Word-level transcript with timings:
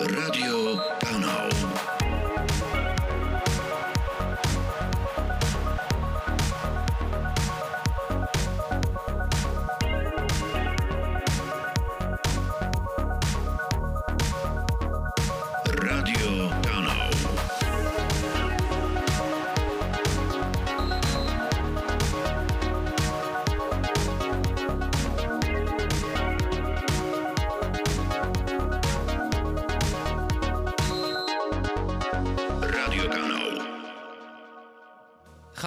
Radio 0.00 0.78
Kanał. 1.00 1.37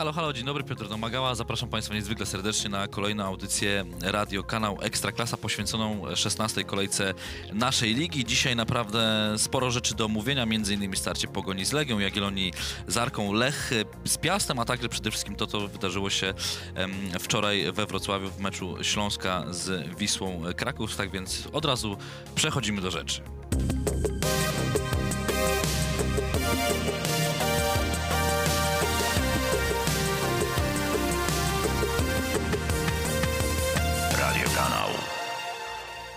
Halo, 0.02 0.14
halo, 0.14 0.34
dzień 0.34 0.46
dobry, 0.46 0.64
Piotr 0.64 0.88
Domagała. 0.88 1.36
Zapraszam 1.36 1.70
Państwa 1.70 1.94
niezwykle 1.94 2.26
serdecznie 2.26 2.70
na 2.70 2.88
kolejną 2.88 3.24
audycję 3.24 3.86
Radio 4.02 4.44
Kanał 4.44 4.78
Ekstraklasa 4.82 5.38
poświęconą 5.38 6.16
16. 6.16 6.64
kolejce 6.64 7.14
naszej 7.54 7.96
ligi. 7.96 8.26
Dzisiaj 8.26 8.56
naprawdę 8.56 9.34
sporo 9.38 9.72
rzeczy 9.72 9.96
do 9.96 10.06
omówienia, 10.06 10.44
innymi 10.44 10.98
starcie 10.98 11.28
Pogoni 11.28 11.66
z 11.66 11.72
Legią, 11.72 12.00
Jagiellonii 12.00 12.54
z 12.88 12.98
Arką, 12.98 13.34
Lech 13.34 13.72
z 14.06 14.18
Piastem, 14.18 14.60
a 14.60 14.66
także 14.66 14.90
przede 14.90 15.12
wszystkim 15.12 15.36
to, 15.36 15.48
co 15.48 15.68
wydarzyło 15.68 16.10
się 16.10 16.34
wczoraj 17.20 17.72
we 17.72 17.86
Wrocławiu 17.86 18.30
w 18.30 18.40
meczu 18.40 18.84
Śląska 18.84 19.46
z 19.50 19.98
Wisłą 19.98 20.42
Kraków. 20.56 20.96
Tak 20.96 21.12
więc 21.12 21.48
od 21.54 21.66
razu 21.66 21.98
przechodzimy 22.36 22.82
do 22.82 22.92
rzeczy. 22.92 23.22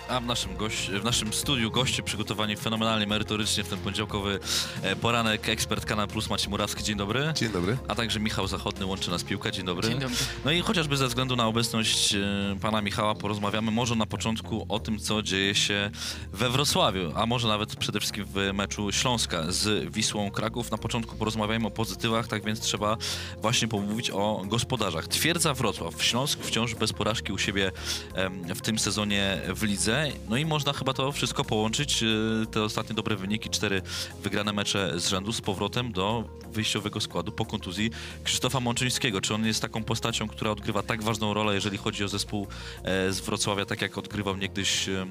A 0.09 0.21
w 0.21 0.27
naszym, 0.27 0.57
gość, 0.57 0.91
w 0.91 1.05
naszym 1.05 1.33
studiu 1.33 1.71
goście 1.71 2.03
przygotowani 2.03 2.57
fenomenalnie, 2.57 3.07
merytorycznie 3.07 3.65
w 3.65 3.69
ten 3.69 3.79
poniedziałkowy 3.79 4.39
e, 4.83 4.97
poranek. 4.97 5.49
Ekspert 5.49 5.85
Kanal 5.85 6.09
Plus 6.09 6.31
Maciej 6.31 6.51
Murawski, 6.51 6.85
dzień 6.85 6.97
dobry. 6.97 7.33
Dzień 7.35 7.49
dobry. 7.49 7.77
A 7.89 7.95
także 7.95 8.21
Michał 8.21 8.47
Zachodny, 8.47 8.87
łączy 8.87 9.11
nas 9.11 9.25
piłka, 9.25 9.51
dzień 9.51 9.65
dobry. 9.65 9.89
Dzień 9.89 9.99
dobry. 9.99 10.17
No 10.45 10.51
i 10.51 10.61
chociażby 10.61 10.97
ze 10.97 11.09
względu 11.09 11.37
na 11.37 11.47
obecność 11.47 12.15
e, 12.15 12.19
pana 12.61 12.81
Michała 12.81 13.15
porozmawiamy 13.15 13.71
może 13.71 13.95
na 13.95 14.07
początku 14.07 14.67
o 14.69 14.79
tym, 14.79 14.99
co 14.99 15.23
dzieje 15.23 15.55
się 15.55 15.91
we 16.33 16.51
Wrocławiu, 16.51 17.13
a 17.17 17.27
może 17.27 17.49
nawet 17.49 17.77
przede 17.77 18.01
wszystkim 18.01 18.25
w 18.25 18.51
meczu 18.55 18.93
Śląska 18.93 19.45
z 19.49 19.93
Wisłą 19.93 20.31
Kraków. 20.31 20.71
Na 20.71 20.79
początku 20.79 21.17
porozmawiajmy 21.17 21.67
o 21.67 21.71
pozytywach, 21.71 22.29
tak 22.29 22.45
więc 22.45 22.61
trzeba 22.61 22.97
właśnie 23.43 23.69
pomówić 23.69 24.11
o 24.11 24.43
gospodarzach. 24.47 25.09
Twierdza 25.09 25.55
Wrocław, 25.55 26.03
Śląsk 26.03 26.41
wciąż 26.41 26.75
bez 26.75 26.93
porażki 26.93 27.33
u 27.33 27.39
siebie 27.39 27.73
w 28.55 28.61
tym 28.61 28.79
sezonie 28.79 29.41
w 29.55 29.63
lidze. 29.63 29.94
No 30.29 30.37
i 30.37 30.45
można 30.47 30.73
chyba 30.73 30.93
to 30.93 31.13
wszystko 31.13 31.45
połączyć, 31.45 32.03
e, 32.03 32.07
te 32.47 32.63
ostatnie 32.63 32.95
dobre 32.97 33.17
wyniki, 33.17 33.51
cztery 33.51 33.83
wygrane 34.23 34.53
mecze 34.53 35.01
z 35.01 35.09
rzędu 35.09 35.33
z 35.33 35.41
powrotem 35.41 35.93
do 35.93 36.25
wyjściowego 36.53 37.01
składu 37.01 37.33
po 37.33 37.47
kontuzji 37.47 37.91
Krzysztofa 38.25 38.61
Mączyńskiego. 38.61 39.21
Czy 39.21 39.35
on 39.35 39.47
jest 39.47 39.63
taką 39.63 39.85
postacią, 39.85 40.29
która 40.29 40.51
odgrywa 40.51 40.83
tak 40.83 41.03
ważną 41.03 41.35
rolę, 41.35 41.55
jeżeli 41.55 41.79
chodzi 41.79 42.05
o 42.05 42.09
zespół 42.09 42.47
e, 42.85 43.13
z 43.13 43.21
Wrocławia, 43.21 43.65
tak 43.65 43.83
jak 43.83 43.99
odgrywał 43.99 44.37
niegdyś 44.37 44.89
e, 44.89 45.07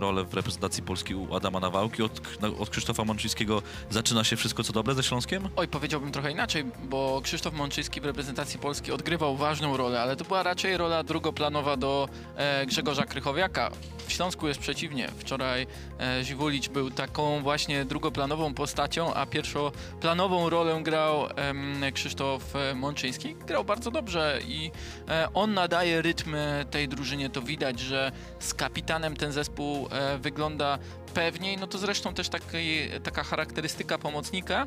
rolę 0.00 0.24
w 0.24 0.34
reprezentacji 0.34 0.82
Polski 0.82 1.14
u 1.14 1.34
Adama 1.36 1.60
Nawałki? 1.60 2.02
Od, 2.02 2.40
na- 2.40 2.48
od 2.48 2.70
Krzysztofa 2.70 3.04
Mączyńskiego 3.04 3.62
zaczyna 3.90 4.24
się 4.24 4.36
wszystko 4.36 4.62
co 4.64 4.72
dobre 4.72 4.94
ze 4.94 5.02
Śląskiem? 5.02 5.48
Oj, 5.56 5.68
powiedziałbym 5.68 6.12
trochę 6.12 6.32
inaczej, 6.32 6.64
bo 6.84 7.20
Krzysztof 7.24 7.54
Mączyński 7.54 8.00
w 8.00 8.04
reprezentacji 8.04 8.58
Polski 8.58 8.92
odgrywał 8.92 9.36
ważną 9.36 9.76
rolę, 9.76 10.02
ale 10.02 10.16
to 10.16 10.24
była 10.24 10.42
raczej 10.42 10.76
rola 10.76 11.02
drugoplanowa 11.02 11.76
do 11.76 12.08
e, 12.36 12.66
Grzegorza 12.66 13.04
Krychowiaka. 13.06 13.70
Śląsku 14.14 14.48
jest 14.48 14.60
przeciwnie. 14.60 15.08
Wczoraj 15.18 15.66
e, 15.98 16.24
Ziwulicz 16.24 16.68
był 16.68 16.90
taką 16.90 17.42
właśnie 17.42 17.84
drugoplanową 17.84 18.54
postacią, 18.54 19.14
a 19.14 19.26
pierwszoplanową 19.26 20.50
rolę 20.50 20.80
grał 20.82 21.26
em, 21.36 21.82
Krzysztof 21.94 22.56
e, 22.56 22.74
Mączyński. 22.74 23.34
Grał 23.34 23.64
bardzo 23.64 23.90
dobrze 23.90 24.40
i 24.46 24.70
e, 25.08 25.28
on 25.34 25.54
nadaje 25.54 26.02
rytm 26.02 26.34
e, 26.34 26.64
tej 26.70 26.88
drużynie. 26.88 27.30
To 27.30 27.42
widać, 27.42 27.80
że 27.80 28.12
z 28.38 28.54
kapitanem 28.54 29.16
ten 29.16 29.32
zespół 29.32 29.88
e, 29.90 30.18
wygląda 30.18 30.78
pewniej. 31.14 31.56
No 31.56 31.66
to 31.66 31.78
zresztą 31.78 32.14
też 32.14 32.28
taki, 32.28 32.88
taka 33.02 33.24
charakterystyka 33.24 33.98
pomocnika, 33.98 34.66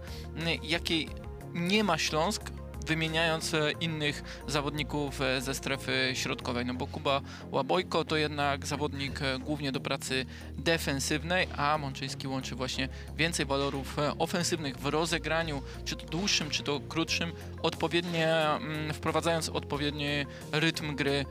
jakiej 0.64 1.10
nie 1.54 1.84
ma 1.84 1.98
Śląsk, 1.98 2.44
wymieniając 2.88 3.54
e, 3.54 3.72
innych 3.72 4.44
zawodników 4.48 5.22
e, 5.22 5.42
ze 5.42 5.56
strefy 5.56 6.12
środkowej. 6.14 6.66
No 6.66 6.74
bo 6.74 6.88
Kuba 6.88 7.22
Łabojko 7.52 8.06
to 8.06 8.18
jednak 8.18 8.66
zawodnik 8.66 9.22
e, 9.22 9.40
głównie 9.40 9.72
do 9.72 9.80
pracy 9.80 10.26
defensywnej, 10.58 11.48
a 11.58 11.78
Mączyński 11.78 12.28
łączy 12.28 12.56
właśnie 12.56 12.90
więcej 13.18 13.46
walorów 13.46 13.98
ofensywnych 14.20 14.78
w 14.78 14.86
rozegraniu, 14.86 15.62
czy 15.86 15.96
to 15.96 16.06
dłuższym, 16.06 16.50
czy 16.50 16.64
to 16.64 16.80
krótszym, 16.80 17.32
odpowiednie, 17.62 18.34
mm, 18.34 18.94
wprowadzając 18.94 19.50
odpowiedni 19.50 20.08
rytm 20.52 20.96
gry 20.96 21.26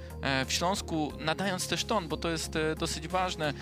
w 0.46 0.52
Śląsku, 0.52 1.12
nadając 1.18 1.68
też 1.68 1.84
ton, 1.84 2.08
bo 2.08 2.16
to 2.16 2.30
jest 2.30 2.58
dosyć 2.78 3.08
ważne 3.08 3.52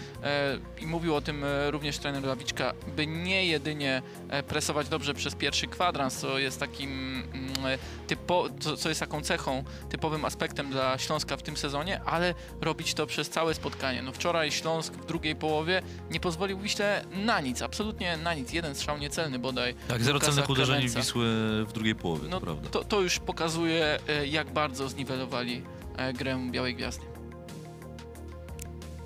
i 0.80 0.86
mówił 0.86 1.14
o 1.14 1.20
tym 1.20 1.44
również 1.70 1.98
trener 1.98 2.24
Lawiczka, 2.24 2.72
by 2.96 3.06
nie 3.06 3.46
jedynie 3.46 4.02
presować 4.48 4.88
dobrze 4.88 5.14
przez 5.14 5.34
pierwszy 5.34 5.66
kwadrans, 5.66 6.14
co 6.14 6.38
jest 6.38 6.60
takim 6.60 7.22
mm, 7.34 7.78
typo, 8.06 8.48
co, 8.60 8.76
co 8.76 8.88
jest 8.88 9.00
taką 9.00 9.20
cechą, 9.22 9.64
typowym 9.88 10.24
aspektem 10.24 10.70
dla 10.70 10.98
Śląska 10.98 11.36
w 11.36 11.42
tym 11.42 11.56
sezonie, 11.56 12.00
ale 12.02 12.34
robić 12.60 12.94
to 12.94 13.06
przez 13.06 13.30
całe 13.30 13.54
spotkanie. 13.54 14.02
No 14.02 14.12
wczoraj 14.12 14.52
Śląsk 14.52 14.94
w 14.94 15.06
drugiej 15.06 15.36
połowie 15.36 15.82
nie 16.10 16.20
pozwolił 16.20 16.58
Wiśle 16.58 17.04
na 17.12 17.40
nic, 17.40 17.62
absolutnie 17.62 18.16
na 18.16 18.34
nic. 18.34 18.52
Jeden 18.52 18.74
strzał 18.74 18.98
niecelny 18.98 19.38
bodaj. 19.38 19.74
Tak, 19.88 20.02
zero 20.02 20.20
celnych 20.20 20.50
uderzeń. 20.50 20.88
Wisły 20.88 21.26
w 21.66 21.72
drugiej 21.72 21.94
połowie, 21.94 22.28
No 22.28 22.40
to 22.40 22.46
prawda. 22.46 22.68
to, 22.70 22.84
to 22.84 23.00
już 23.00 23.18
pokazuje, 23.18 23.98
e, 24.08 24.26
jak 24.26 24.52
bardzo 24.52 24.88
zniwelowali 24.88 25.62
e, 25.96 26.12
grę 26.12 26.38
Białej 26.50 26.74
Gwiazdy. 26.74 27.13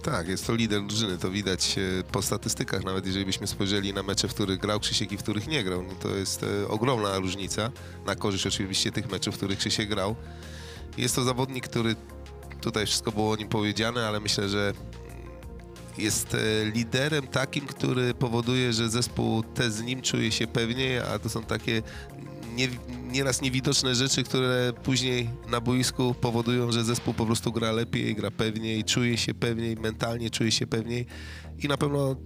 Tak, 0.02 0.28
jest 0.28 0.46
to 0.46 0.54
lider 0.54 0.86
drużyny, 0.86 1.18
to 1.18 1.30
widać 1.30 1.78
e, 1.78 2.04
po 2.12 2.22
statystykach, 2.22 2.84
nawet 2.84 3.06
jeżeli 3.06 3.24
byśmy 3.24 3.46
spojrzeli 3.46 3.94
na 3.94 4.02
mecze, 4.02 4.28
w 4.28 4.34
których 4.34 4.58
grał 4.58 4.80
Krzysiek 4.80 5.12
i 5.12 5.16
w 5.16 5.22
których 5.22 5.48
nie 5.48 5.64
grał, 5.64 5.82
no 5.82 5.94
to 5.94 6.08
jest 6.08 6.42
e, 6.42 6.68
ogromna 6.68 7.18
różnica, 7.18 7.70
na 8.06 8.14
korzyść 8.14 8.46
oczywiście 8.46 8.92
tych 8.92 9.10
meczów, 9.10 9.34
w 9.34 9.36
których 9.36 9.58
Krzysiek 9.58 9.88
grał. 9.88 10.16
Jest 10.96 11.16
to 11.16 11.24
zawodnik, 11.24 11.68
który, 11.68 11.96
tutaj 12.60 12.86
wszystko 12.86 13.12
było 13.12 13.30
o 13.30 13.36
nim 13.36 13.48
powiedziane, 13.48 14.06
ale 14.06 14.20
myślę, 14.20 14.48
że 14.48 14.72
jest 15.98 16.34
e, 16.34 16.64
liderem 16.64 17.26
takim, 17.26 17.66
który 17.66 18.14
powoduje, 18.14 18.72
że 18.72 18.88
zespół 18.88 19.42
też 19.42 19.72
z 19.72 19.82
nim 19.82 20.02
czuje 20.02 20.32
się 20.32 20.46
pewniej, 20.46 20.98
a 20.98 21.18
to 21.18 21.28
są 21.28 21.42
takie 21.42 21.82
nie, 22.58 22.68
nieraz 23.12 23.42
niewidoczne 23.42 23.94
rzeczy, 23.94 24.22
które 24.22 24.72
później 24.82 25.30
na 25.48 25.60
boisku 25.60 26.14
powodują, 26.14 26.72
że 26.72 26.84
zespół 26.84 27.14
po 27.14 27.26
prostu 27.26 27.52
gra 27.52 27.72
lepiej, 27.72 28.14
gra 28.14 28.30
pewniej, 28.30 28.84
czuje 28.84 29.16
się 29.16 29.34
pewniej, 29.34 29.76
mentalnie 29.76 30.30
czuje 30.30 30.52
się 30.52 30.66
pewniej 30.66 31.06
i 31.58 31.68
na 31.68 31.76
pewno 31.76 32.16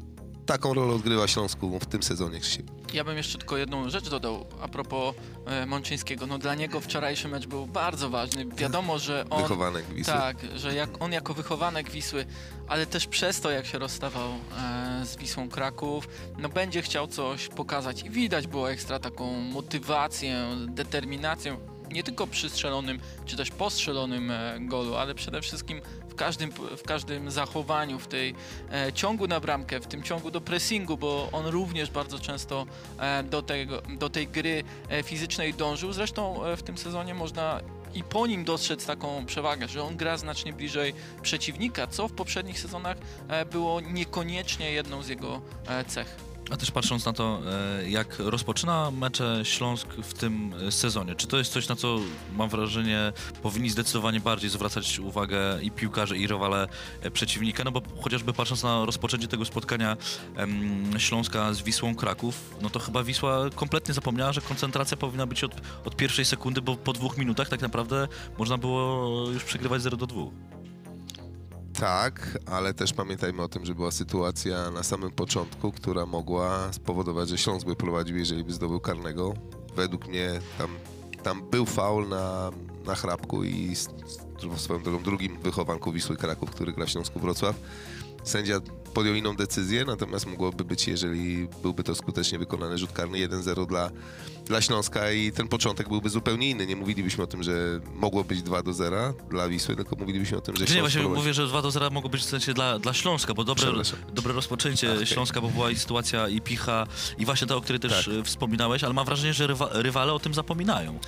taką 0.47 0.75
rolę 0.75 0.95
odgrywa 0.95 1.29
Śląsku 1.29 1.79
w 1.79 1.87
tym 1.87 2.03
sezonie 2.03 2.41
Krzysiek. 2.41 2.82
Ja 2.95 3.05
bym 3.05 3.17
jeszcze 3.17 3.39
tylko 3.39 3.57
jedną 3.57 3.91
rzecz 3.91 4.09
dodał 4.09 4.47
a 4.63 4.69
propos 4.69 5.15
e, 5.47 5.67
Mączyńskiego. 5.67 6.27
No 6.27 6.39
dla 6.39 6.55
niego 6.55 6.81
wczorajszy 6.81 7.29
mecz 7.29 7.47
był 7.47 7.67
bardzo 7.67 8.11
ważny. 8.11 8.47
Wiadomo, 8.47 8.99
że 8.99 9.25
on... 9.31 9.43
Wychowanek 9.43 9.85
Wisły. 9.87 10.15
Tak, 10.15 10.37
że 10.57 10.75
jak 10.75 11.03
on 11.03 11.13
jako 11.13 11.35
wychowanek 11.35 11.91
Wisły, 11.91 12.27
ale 12.69 12.87
też 12.87 13.07
przez 13.07 13.41
to, 13.41 13.51
jak 13.51 13.67
się 13.67 13.79
rozstawał 13.79 14.31
e, 14.31 15.07
z 15.07 15.17
Wisłą 15.17 15.49
Kraków, 15.49 16.09
no 16.39 16.49
będzie 16.49 16.83
chciał 16.83 17.07
coś 17.07 17.49
pokazać 17.49 18.03
i 18.03 18.11
widać 18.11 18.47
było 18.47 18.71
ekstra 18.71 18.99
taką 18.99 19.41
motywację, 19.41 20.47
determinację, 20.67 21.57
nie 21.93 22.03
tylko 22.03 22.27
przy 22.27 22.51
strzelonym, 22.51 23.01
czy 23.27 23.37
też 23.37 23.51
postrzelonym 23.51 24.31
e, 24.31 24.59
golu, 24.61 24.97
ale 24.97 25.15
przede 25.15 25.43
wszystkim 25.43 25.81
w 26.13 26.15
każdym, 26.15 26.51
w 26.53 26.83
każdym 26.83 27.31
zachowaniu, 27.31 27.99
w 27.99 28.07
tej 28.07 28.35
e, 28.73 28.93
ciągu 28.93 29.29
na 29.29 29.41
bramkę, 29.41 29.81
w 29.81 29.87
tym 29.87 30.03
ciągu 30.03 30.31
do 30.31 30.41
pressingu, 30.41 30.97
bo 30.97 31.29
on 31.33 31.47
również 31.47 31.91
bardzo 31.91 32.19
często 32.19 32.67
e, 32.99 33.23
do, 33.23 33.43
tego, 33.43 33.83
do 33.99 34.11
tej 34.11 34.29
gry 34.29 34.65
e, 34.89 35.03
fizycznej 35.03 35.55
dążył. 35.55 35.93
Zresztą 35.93 36.45
e, 36.45 36.57
w 36.57 36.63
tym 36.63 36.79
sezonie 36.79 37.15
można 37.15 37.61
i 37.95 38.05
po 38.05 38.27
nim 38.27 38.45
dostrzec 38.45 38.87
taką 38.87 39.27
przewagę, 39.27 39.69
że 39.69 39.83
on 39.83 39.97
gra 39.97 40.17
znacznie 40.17 40.53
bliżej 40.53 40.95
przeciwnika, 41.23 41.87
co 41.87 42.09
w 42.09 42.13
poprzednich 42.13 42.61
sezonach 42.61 42.97
e, 43.29 43.47
było 43.47 43.81
niekoniecznie 43.81 44.73
jedną 44.73 45.03
z 45.03 45.09
jego 45.09 45.41
cech. 45.87 46.32
A 46.53 46.57
też 46.57 46.71
patrząc 46.71 47.05
na 47.05 47.13
to, 47.13 47.41
e, 47.81 47.91
jak 47.91 48.19
rozpoczyna 48.19 48.91
mecze 48.91 49.41
Śląsk 49.45 49.89
w 49.89 50.15
tym 50.15 50.55
e, 50.69 50.73
sezonie, 50.73 51.15
czy 51.15 51.27
to 51.27 51.39
jest 51.39 51.53
coś, 51.53 51.69
na 51.69 51.77
co 51.77 51.99
mam 52.33 52.49
wrażenie 52.49 53.13
powinni 53.43 53.71
zdecydowanie 53.71 54.21
bardziej 54.21 54.51
zwracać 54.51 54.99
uwagę 54.99 55.63
i 55.63 55.71
piłkarze, 55.71 56.17
i 56.17 56.27
rywale 56.27 56.69
e, 57.03 57.11
przeciwnika, 57.11 57.65
no 57.65 57.71
bo 57.71 57.83
chociażby 58.01 58.33
patrząc 58.33 58.63
na 58.63 58.85
rozpoczęcie 58.85 59.29
tego 59.29 59.45
spotkania 59.45 59.97
Śląska 60.99 61.53
z 61.53 61.63
Wisłą 61.63 61.95
Kraków, 61.95 62.57
no 62.63 62.71
to 62.71 62.79
chyba 62.79 63.03
Wisła 63.05 63.51
kompletnie 63.55 63.95
zapomniała, 63.95 64.33
że 64.33 64.41
koncentracja 64.41 64.97
powinna 64.97 65.27
być 65.27 65.45
od, 65.45 65.53
od 65.85 65.97
pierwszej 65.97 66.25
sekundy, 66.25 66.63
bo 66.63 66.77
po 66.77 66.93
dwóch 66.93 67.19
minutach 67.19 67.49
tak 67.49 67.61
naprawdę 67.61 68.09
można 68.39 68.59
było 68.59 69.11
już 69.31 69.45
przegrywać 69.45 69.83
0 69.83 69.97
do 69.97 70.07
2. 70.07 70.62
Tak, 71.81 72.39
ale 72.47 72.75
też 72.75 72.93
pamiętajmy 72.93 73.43
o 73.43 73.49
tym, 73.49 73.65
że 73.65 73.75
była 73.75 73.91
sytuacja 73.91 74.71
na 74.71 74.83
samym 74.83 75.11
początku, 75.11 75.73
która 75.73 76.07
mogła 76.07 76.73
spowodować, 76.73 77.29
że 77.29 77.39
Śląsk 77.39 77.67
by 77.67 77.77
prowadził, 77.77 78.17
jeżeli 78.17 78.45
by 78.45 78.53
zdobył 78.53 78.81
karnego. 78.81 79.35
Według 79.77 80.09
mnie 80.09 80.41
tam, 80.59 80.71
tam 81.23 81.51
był 81.51 81.67
faul 81.67 82.09
na, 82.09 82.51
na 82.87 82.95
i 83.45 83.77
swoją 84.57 84.83
drogą 84.83 85.03
drugim 85.03 85.41
wychowanku 85.41 85.93
Wisły 85.93 86.17
Kraków, 86.17 86.51
który 86.51 86.73
gra 86.73 86.87
w 86.87 86.91
Śląsku 86.91 87.21
Wrocław. 87.21 87.57
Sędzia 88.25 88.61
podjął 88.95 89.15
inną 89.15 89.37
decyzję, 89.37 89.85
natomiast 89.85 90.27
mogłoby 90.27 90.65
być, 90.65 90.89
jeżeli 90.89 91.49
byłby 91.63 91.83
to 91.83 91.95
skutecznie 91.95 92.39
wykonany 92.39 92.79
rzut 92.79 92.93
karny 92.93 93.19
1-0 93.19 93.67
dla, 93.67 93.91
dla 94.45 94.61
Śląska 94.61 95.13
i 95.13 95.33
ten 95.33 95.49
początek 95.49 95.89
byłby 95.89 96.11
zupełnie 96.11 96.51
inny. 96.51 96.67
Nie 96.67 96.77
mówilibyśmy 96.77 97.25
o 97.25 97.27
tym, 97.27 97.43
że 97.43 97.81
mogło 97.95 98.25
być 98.25 98.43
2 98.43 98.63
do 98.63 98.73
0 98.73 99.15
dla 99.31 99.49
Wisły, 99.49 99.77
tylko 99.77 99.97
mówilibyśmy 99.97 100.39
o 100.39 100.41
tym, 100.41 100.57
że 100.57 100.61
Nie, 100.61 100.67
Śląsk 100.67 100.81
właśnie 100.81 101.01
prowadzi. 101.01 101.21
mówię, 101.21 101.35
że 101.35 101.47
2 101.47 101.63
do 101.63 101.71
0 101.71 101.91
mogło 101.91 102.11
być 102.11 102.21
w 102.23 102.25
sensie 102.25 102.55
dla, 102.55 102.79
dla 102.79 102.93
Śląska, 102.93 103.35
bo 103.35 103.45
dobre, 103.45 103.73
dobre 104.13 104.33
rozpoczęcie 104.33 104.93
Okej. 104.95 105.07
Śląska, 105.07 105.41
bo 105.41 105.49
była 105.49 105.71
i 105.71 105.77
sytuacja 105.77 106.29
i 106.29 106.41
picha, 106.41 106.87
i 107.19 107.25
właśnie 107.25 107.47
ta, 107.47 107.57
o 107.57 107.61
której 107.61 107.81
też 107.81 108.05
Tak. 108.05 108.15
e, 108.15 108.23
wspominałeś, 108.25 108.85
ale 108.85 108.95
mam 108.95 109.07
wrażenie, 109.07 109.33
że 109.35 109.47
rywa, 109.47 109.69
rywale 109.73 110.13
o 110.13 110.19
tym 110.19 110.35
zapominają. 110.35 110.99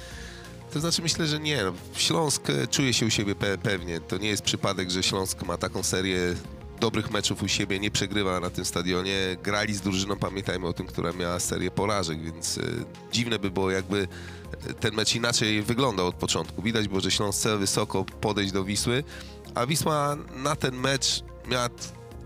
To 0.72 0.80
znaczy 0.80 1.02
myślę, 1.02 1.26
że 1.26 1.40
nie. 1.40 1.60
Śląsk 1.96 2.42
czuje 2.70 2.92
się 2.94 3.06
u 3.06 3.10
siebie 3.10 3.34
pe 3.34 3.58
pewnie. 3.58 4.00
To 4.00 4.18
nie 4.18 4.28
jest 4.28 4.42
przypadek, 4.42 4.90
że 4.90 5.02
Śląsk 5.02 5.42
ma 5.42 5.56
taką 5.56 5.82
serię 5.82 6.18
dobrych 6.84 7.10
meczów 7.10 7.42
u 7.42 7.48
siebie, 7.48 7.80
nie 7.80 7.90
przegrywa 7.90 8.40
na 8.40 8.50
tym 8.50 8.64
stadionie. 8.64 9.36
Grali 9.42 9.74
z 9.74 9.80
drużyną, 9.80 10.16
pamiętajmy 10.16 10.66
o 10.66 10.72
tym, 10.72 10.86
która 10.86 11.12
miała 11.12 11.40
serię 11.40 11.70
porażek, 11.70 12.22
więc 12.22 12.58
e, 12.58 12.62
dziwne 13.12 13.38
by 13.38 13.50
było 13.50 13.70
jakby 13.70 14.08
e, 14.68 14.74
ten 14.74 14.94
mecz 14.94 15.14
inaczej 15.14 15.62
wyglądał 15.62 16.06
od 16.06 16.14
początku. 16.14 16.62
Widać 16.62 16.88
było, 16.88 17.00
że 17.00 17.10
Śląsk 17.10 17.38
chce 17.38 17.58
wysoko 17.58 18.04
podejść 18.04 18.52
do 18.52 18.64
Wisły, 18.64 19.04
a 19.54 19.66
Wisła 19.66 20.16
na 20.36 20.56
ten 20.56 20.76
mecz 20.76 21.22
miała 21.48 21.68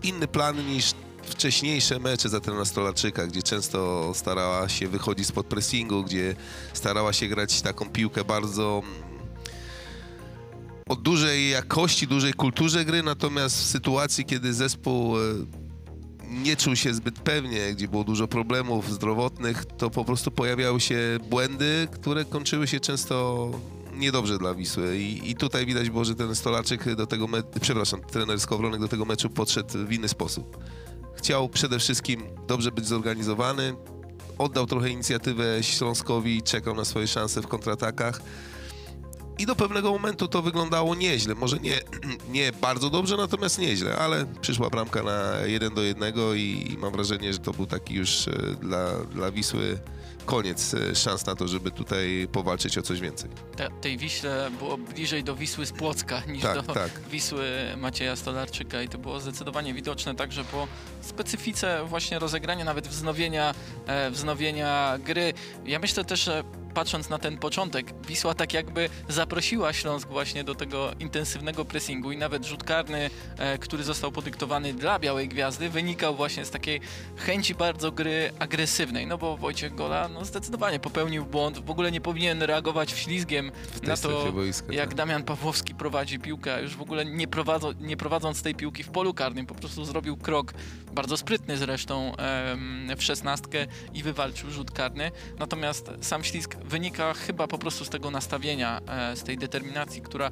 inny 0.03 0.29
plan 0.29 0.67
niż 0.67 0.95
wcześniejsze 1.23 1.99
mecze 1.99 2.29
za 2.29 2.41
trenera 2.41 2.65
Stolarczyka, 2.65 3.27
gdzie 3.27 3.43
często 3.43 4.13
starała 4.15 4.69
się 4.69 4.89
wychodzić 4.89 5.27
spod 5.27 5.47
pressingu, 5.47 6.05
gdzie 6.05 6.37
starała 6.73 7.13
się 7.13 7.27
grać 7.27 7.63
taką 7.63 7.91
piłkę 7.91 8.25
bardzo 8.25 8.83
o 10.89 10.97
dużej 10.97 11.51
jakości, 11.51 12.07
dużej 12.07 12.35
kulturze 12.35 12.85
gry, 12.85 13.03
natomiast 13.03 13.57
w 13.57 13.67
sytuacji, 13.67 14.25
kiedy 14.25 14.55
zespół 14.55 15.19
e, 15.19 15.21
nie 16.29 16.57
czuł 16.57 16.77
się 16.77 16.95
zbyt 16.95 17.21
pewnie, 17.21 17.75
gdzie 17.75 17.89
było 17.89 18.05
dużo 18.05 18.29
problemów 18.29 18.93
zdrowotnych, 18.93 19.65
to 19.65 19.91
po 19.91 20.05
prostu 20.05 20.31
pojawiały 20.31 20.81
się 20.81 21.19
błędy, 21.31 21.89
które 21.93 22.25
kończyły 22.25 22.67
się 22.67 22.81
często 22.81 23.51
niedobrze 23.95 24.39
dla 24.39 24.55
Wisły. 24.55 24.99
I, 24.99 25.31
i 25.31 25.35
tutaj 25.35 25.67
widać 25.67 25.91
było, 25.91 26.05
że 26.05 26.15
ten 26.15 26.35
Stolarczyk 26.35 26.95
do 26.95 27.07
tego 27.07 27.27
meczu, 27.27 27.49
przepraszam, 27.61 28.01
trener 28.01 28.41
Skowronek 28.41 28.81
do 28.81 28.89
tego 28.89 29.05
meczu 29.05 29.31
podszedł 29.31 29.87
w 29.87 29.93
inny 29.93 30.09
sposób. 30.09 30.59
Chciał 31.15 31.49
przede 31.49 31.79
wszystkim 31.79 32.23
dobrze 32.47 32.73
być 32.73 32.87
zorganizowany, 32.87 33.75
oddał 34.39 34.67
trochę 34.67 34.91
inicjatywę 34.91 35.63
Śląskowi, 35.63 36.43
czekał 36.43 36.75
na 36.75 36.85
swoje 36.85 37.07
szanse 37.07 37.43
w 37.43 37.47
kontratakach. 37.47 38.21
I 39.39 39.47
do 39.47 39.57
pewnego 39.57 39.93
momentu 39.93 40.29
to 40.29 40.43
wyglądało 40.43 40.95
nieźle. 40.95 41.35
Może 41.35 41.59
nie, 41.59 41.81
nie 42.37 42.53
bardzo 42.53 42.91
dobrze, 42.91 43.17
natomiast 43.17 43.59
nieźle, 43.59 43.97
ale 43.97 44.27
przyszła 44.41 44.71
bramka 44.71 45.03
na 45.03 45.33
1 45.47 45.75
do 45.75 45.83
1 45.83 46.15
i 46.37 46.77
mam 46.79 46.93
wrażenie, 46.93 47.33
że 47.33 47.39
to 47.39 47.53
był 47.53 47.67
taki 47.67 47.95
już 47.95 48.29
e, 48.29 48.33
dla, 48.61 48.93
dla 49.05 49.31
Wisły 49.31 49.79
koniec 50.29 50.75
e, 50.75 50.95
szans 50.95 51.27
na 51.27 51.35
to, 51.35 51.49
żeby 51.49 51.71
tutaj 51.71 52.29
powalczyć 52.33 52.79
o 52.79 52.83
coś 52.83 53.01
więcej. 53.01 53.31
Te, 53.57 53.69
tej 53.81 53.99
Wiśle 53.99 54.51
było 54.59 54.79
bliżej 54.79 55.25
do 55.25 55.37
Wisły 55.37 55.67
z 55.67 55.73
Płocka 55.73 56.23
niż 56.33 56.43
Tak, 56.43 56.67
do 56.67 56.75
tak. 56.75 56.91
Wisły 57.11 57.51
Macieja 57.77 58.17
Stolarczyka 58.17 58.83
i 58.83 58.89
to 58.89 58.99
było 58.99 59.21
zdecydowanie 59.21 59.75
widoczne 59.75 60.15
także 60.15 60.45
po 60.45 60.69
specyfice 61.01 61.85
właśnie 61.85 62.19
rozegrania, 62.19 62.65
nawet 62.65 62.89
wznowienia, 62.89 63.55
e, 63.87 64.11
wznowienia 64.11 64.99
gry. 65.05 65.33
Ja 65.67 65.79
myślę 65.79 66.05
też, 66.05 66.25
że 66.25 66.45
patrząc 66.75 67.09
na 67.09 67.19
ten 67.19 67.39
początek, 67.39 68.07
Wisła 68.07 68.35
tak 68.35 68.53
jakby 68.53 68.89
zaprosiła 69.09 69.73
Śląsk 69.73 70.09
właśnie 70.09 70.45
do 70.45 70.55
tego 70.55 70.91
intensywnego 71.01 71.65
pressingu 71.65 72.13
i 72.13 72.17
nawet 72.17 72.47
rzut 72.47 72.65
karny, 72.65 73.11
e, 73.39 73.59
który 73.59 73.85
został 73.85 74.13
podyktowany 74.13 74.75
dla 74.75 74.99
Białej 74.99 75.29
Gwiazdy, 75.29 75.69
wynikał 75.69 76.17
właśnie 76.17 76.45
z 76.45 76.51
takiej 76.51 76.81
chęci 77.17 77.55
bardzo 77.55 77.93
gry 77.93 78.31
agresywnej, 78.39 79.07
no 79.07 79.19
bo 79.19 79.37
Wojciech 79.37 79.75
Gola 79.75 80.09
no 80.09 80.25
zdecydowanie 80.25 80.79
popełnił 80.79 81.27
błąd, 81.27 81.59
w 81.59 81.71
ogóle 81.71 81.93
nie 81.93 82.01
powinien 82.01 82.43
reagować 82.43 82.91
ślizgiem 82.91 83.53
na 83.83 83.97
to, 83.97 84.33
boiska, 84.33 84.73
jak 84.73 84.89
tak. 84.89 84.95
Damian 84.95 85.23
Pawłowski 85.23 85.75
prowadzi 85.75 86.19
piłkę, 86.19 86.55
a 86.55 86.61
już 86.61 86.77
w 86.77 86.83
ogóle 86.83 87.05
nie, 87.05 87.27
nie 87.81 87.97
prowadząc 87.97 88.43
tej 88.43 88.55
piłki 88.55 88.83
w 88.83 88.89
polu 88.89 89.15
karnym, 89.15 89.47
po 89.47 89.55
prostu 89.55 89.85
zrobił 89.85 90.17
krok, 90.17 90.55
bardzo 90.99 91.17
sprytny 91.17 91.57
zresztą, 91.57 92.13
w 92.97 93.03
szesnastkę 93.03 93.67
i 93.95 94.03
wywalczył 94.03 94.51
rzut 94.51 94.71
karny. 94.71 95.11
Natomiast 95.39 95.91
sam 96.01 96.25
ślizg 96.25 96.57
wynika 96.57 97.15
chyba 97.15 97.47
po 97.47 97.59
prostu 97.59 97.85
z 97.85 97.89
tego 97.89 98.11
nastawienia, 98.11 98.81
e, 98.89 99.17
z 99.17 99.23
tej 99.23 99.39
determinacji, 99.39 100.03
która 100.03 100.31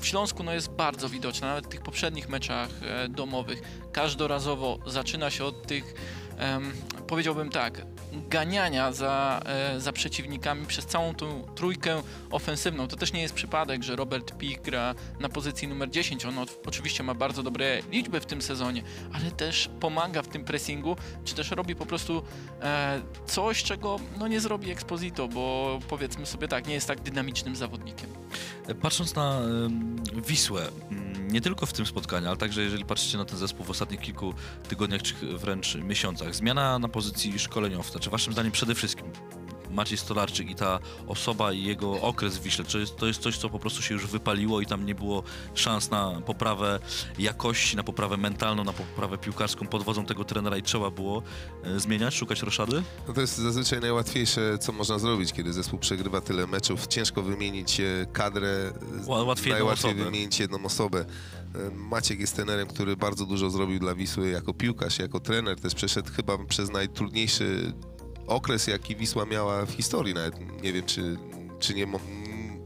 w 0.00 0.06
Śląsku 0.06 0.42
no, 0.42 0.52
jest 0.52 0.70
bardzo 0.70 1.08
widoczna, 1.08 1.48
nawet 1.48 1.66
w 1.66 1.68
tych 1.68 1.80
poprzednich 1.80 2.28
meczach 2.28 2.68
e, 2.82 3.08
domowych. 3.08 3.62
Każdorazowo 3.92 4.78
zaczyna 4.86 5.30
się 5.30 5.44
od 5.44 5.66
tych, 5.66 5.94
powiedziałbym 7.06 7.50
tak, 7.50 7.82
ganiania 8.12 8.92
za, 8.92 9.40
e, 9.46 9.80
za 9.80 9.92
przeciwnikami 9.92 10.66
przez 10.66 10.86
całą 10.86 11.14
tą 11.14 11.46
trójkę 11.54 12.02
ofensywną. 12.30 12.88
To 12.88 12.96
też 12.96 13.12
nie 13.12 13.22
jest 13.22 13.34
przypadek, 13.34 13.82
że 13.82 13.96
Robert 13.96 14.38
Pich 14.38 14.62
gra 14.62 14.94
na 15.20 15.28
pozycji 15.28 15.68
numer 15.68 15.90
10. 15.90 16.24
On 16.24 16.34
oczywiście 16.66 17.02
ma 17.02 17.14
bardzo 17.14 17.42
dobre 17.42 17.80
liczby 17.90 18.20
w 18.20 18.26
tym 18.26 18.42
sezonie, 18.42 18.82
ale 19.12 19.30
też 19.30 19.70
pomaga 19.80 20.22
w 20.22 20.28
tym 20.28 20.44
pressingu, 20.44 20.96
czy 21.24 21.34
też 21.34 21.50
robi 21.50 21.74
po 21.74 21.86
prostu 21.86 22.22
e, 22.62 23.00
coś, 23.26 23.62
czego 23.62 24.00
no, 24.18 24.28
nie 24.28 24.40
zrobi 24.40 24.70
Exposito, 24.70 25.28
bo 25.28 25.78
powiedzmy 25.88 26.26
sobie 26.26 26.48
tak, 26.48 26.66
nie 26.66 26.74
jest 26.74 26.88
tak 26.88 27.00
dynamicznym 27.00 27.56
zawodnikiem. 27.56 28.10
Patrząc 28.82 29.14
na 29.14 29.40
Wisłę, 30.26 30.68
mm, 30.90 31.07
nie 31.28 31.40
tylko 31.40 31.66
w 31.66 31.72
tym 31.72 31.86
spotkaniu, 31.86 32.28
ale 32.28 32.36
także 32.36 32.62
jeżeli 32.62 32.84
patrzycie 32.84 33.18
na 33.18 33.24
ten 33.24 33.38
zespół 33.38 33.66
w 33.66 33.70
ostatnich 33.70 34.00
kilku 34.00 34.34
tygodniach 34.68 35.02
czy 35.02 35.14
wręcz 35.38 35.74
miesiącach, 35.74 36.34
zmiana 36.34 36.78
na 36.78 36.88
pozycji 36.88 37.38
szkoleniowca, 37.38 38.00
czy 38.00 38.10
waszym 38.10 38.32
zdaniem 38.32 38.52
przede 38.52 38.74
wszystkim 38.74 39.06
Maciej 39.70 39.98
Stolarczyk 39.98 40.50
i 40.50 40.54
ta 40.54 40.78
osoba 41.08 41.52
i 41.52 41.62
jego 41.64 42.00
okres 42.00 42.38
w 42.38 42.42
Wiśle, 42.42 42.64
czy 42.64 42.80
jest, 42.80 42.96
to 42.96 43.06
jest 43.06 43.20
coś, 43.22 43.38
co 43.38 43.50
po 43.50 43.58
prostu 43.58 43.82
się 43.82 43.94
już 43.94 44.06
wypaliło 44.06 44.60
i 44.60 44.66
tam 44.66 44.86
nie 44.86 44.94
było 44.94 45.22
szans 45.54 45.90
na 45.90 46.20
poprawę 46.26 46.80
jakości, 47.18 47.76
na 47.76 47.82
poprawę 47.82 48.16
mentalną, 48.16 48.64
na 48.64 48.72
poprawę 48.72 49.18
piłkarską 49.18 49.66
pod 49.66 49.82
wodzą 49.82 50.06
tego 50.06 50.24
trenera 50.24 50.56
i 50.56 50.62
trzeba 50.62 50.90
było 50.90 51.22
e, 51.64 51.80
zmieniać, 51.80 52.14
szukać 52.14 52.42
roszady? 52.42 52.82
No 53.08 53.14
to 53.14 53.20
jest 53.20 53.36
zazwyczaj 53.38 53.80
najłatwiejsze, 53.80 54.58
co 54.58 54.72
można 54.72 54.98
zrobić, 54.98 55.32
kiedy 55.32 55.52
zespół 55.52 55.78
przegrywa 55.78 56.20
tyle 56.20 56.46
meczów. 56.46 56.86
Ciężko 56.86 57.22
wymienić 57.22 57.80
e, 57.80 58.06
kadrę, 58.12 58.72
Ła- 59.06 59.26
łatwiej 59.26 59.44
jedną 59.50 59.54
najłatwiej 59.64 59.90
osobę. 59.90 60.04
wymienić 60.04 60.40
jedną 60.40 60.64
osobę. 60.64 61.04
E, 61.54 61.70
Maciek 61.74 62.20
jest 62.20 62.36
trenerem, 62.36 62.68
który 62.68 62.96
bardzo 62.96 63.26
dużo 63.26 63.50
zrobił 63.50 63.78
dla 63.78 63.94
Wisły 63.94 64.28
jako 64.30 64.54
piłkarz, 64.54 64.98
jako 64.98 65.20
trener. 65.20 65.60
Też 65.60 65.74
przeszedł 65.74 66.12
chyba 66.12 66.38
przez 66.44 66.70
najtrudniejszy 66.70 67.72
okres, 68.28 68.66
jaki 68.66 68.96
Wisła 68.96 69.26
miała 69.26 69.66
w 69.66 69.70
historii. 69.70 70.14
Nawet 70.14 70.62
nie 70.62 70.72
wiem, 70.72 70.86
czy, 70.86 71.16
czy 71.58 71.74
nie, 71.74 71.86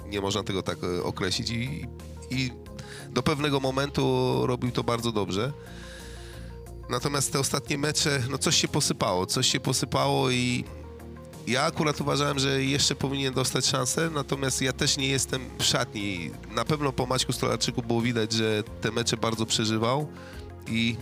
nie 0.07 0.21
można 0.21 0.43
tego 0.43 0.63
tak 0.63 0.79
e, 0.85 1.03
określić. 1.03 1.51
I, 1.51 1.89
I 2.31 2.51
do 3.11 3.23
pewnego 3.23 3.61
momentu 3.61 4.03
robił 4.47 4.71
to 4.71 4.85
bardzo 4.85 5.13
dobrze. 5.13 5.53
Natomiast 6.91 7.33
te 7.33 7.39
ostatnie 7.39 7.79
mecze, 7.79 8.23
no 8.31 8.39
coś 8.39 8.57
się 8.57 8.69
posypało, 8.69 9.27
coś 9.27 9.47
się 9.47 9.61
posypało 9.61 10.31
i 10.31 10.65
ja 11.47 11.63
akurat 11.63 12.01
uważałem, 12.01 12.39
że 12.39 12.65
jeszcze 12.65 12.95
powinien 12.95 13.35
dostać 13.35 13.67
szansę, 13.67 14.11
natomiast 14.11 14.63
ja 14.63 14.73
też 14.73 14.97
nie 14.97 15.09
jestem 15.09 15.43
w 15.59 15.65
szatni. 15.65 16.31
Na 16.55 16.65
pewno 16.65 16.93
po 16.93 17.07
Maćku 17.07 17.33
Stolarczyku 17.33 17.83
było 17.83 18.01
widać, 18.01 18.33
że 18.33 18.63
te 18.81 18.91
mecze 18.91 19.17
bardzo 19.17 19.47
przeżywał 19.47 20.09
i 20.69 20.97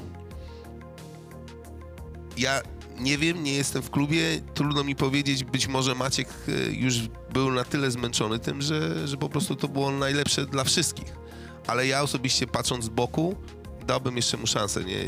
ja 2.37 2.61
nie 3.01 3.19
wiem, 3.19 3.45
nie 3.45 3.53
jestem 3.53 3.83
w 3.83 3.91
klubie, 3.91 4.41
trudno 4.55 4.85
mi 4.85 4.97
powiedzieć, 4.97 5.45
być 5.45 5.67
może 5.67 5.95
Maciek 5.95 6.29
e, 6.49 6.73
już 6.73 6.95
był 7.33 7.53
na 7.53 7.65
tyle 7.65 7.91
zmęczony 7.91 8.39
tym, 8.39 8.63
że, 8.63 9.09
że 9.09 9.17
po 9.17 9.29
prostu 9.29 9.57
to 9.57 9.69
było 9.69 9.91
najlepsze 9.91 10.47
dla 10.47 10.65
wszystkich. 10.65 11.17
Ale 11.67 11.87
ja 11.87 12.03
osobiście 12.03 12.47
patrząc 12.47 12.85
z 12.85 12.89
boku, 12.89 13.37
dałbym 13.87 14.17
jeszcze 14.17 14.37
mu 14.37 14.47
szansę. 14.47 14.85
Nie, 14.85 15.05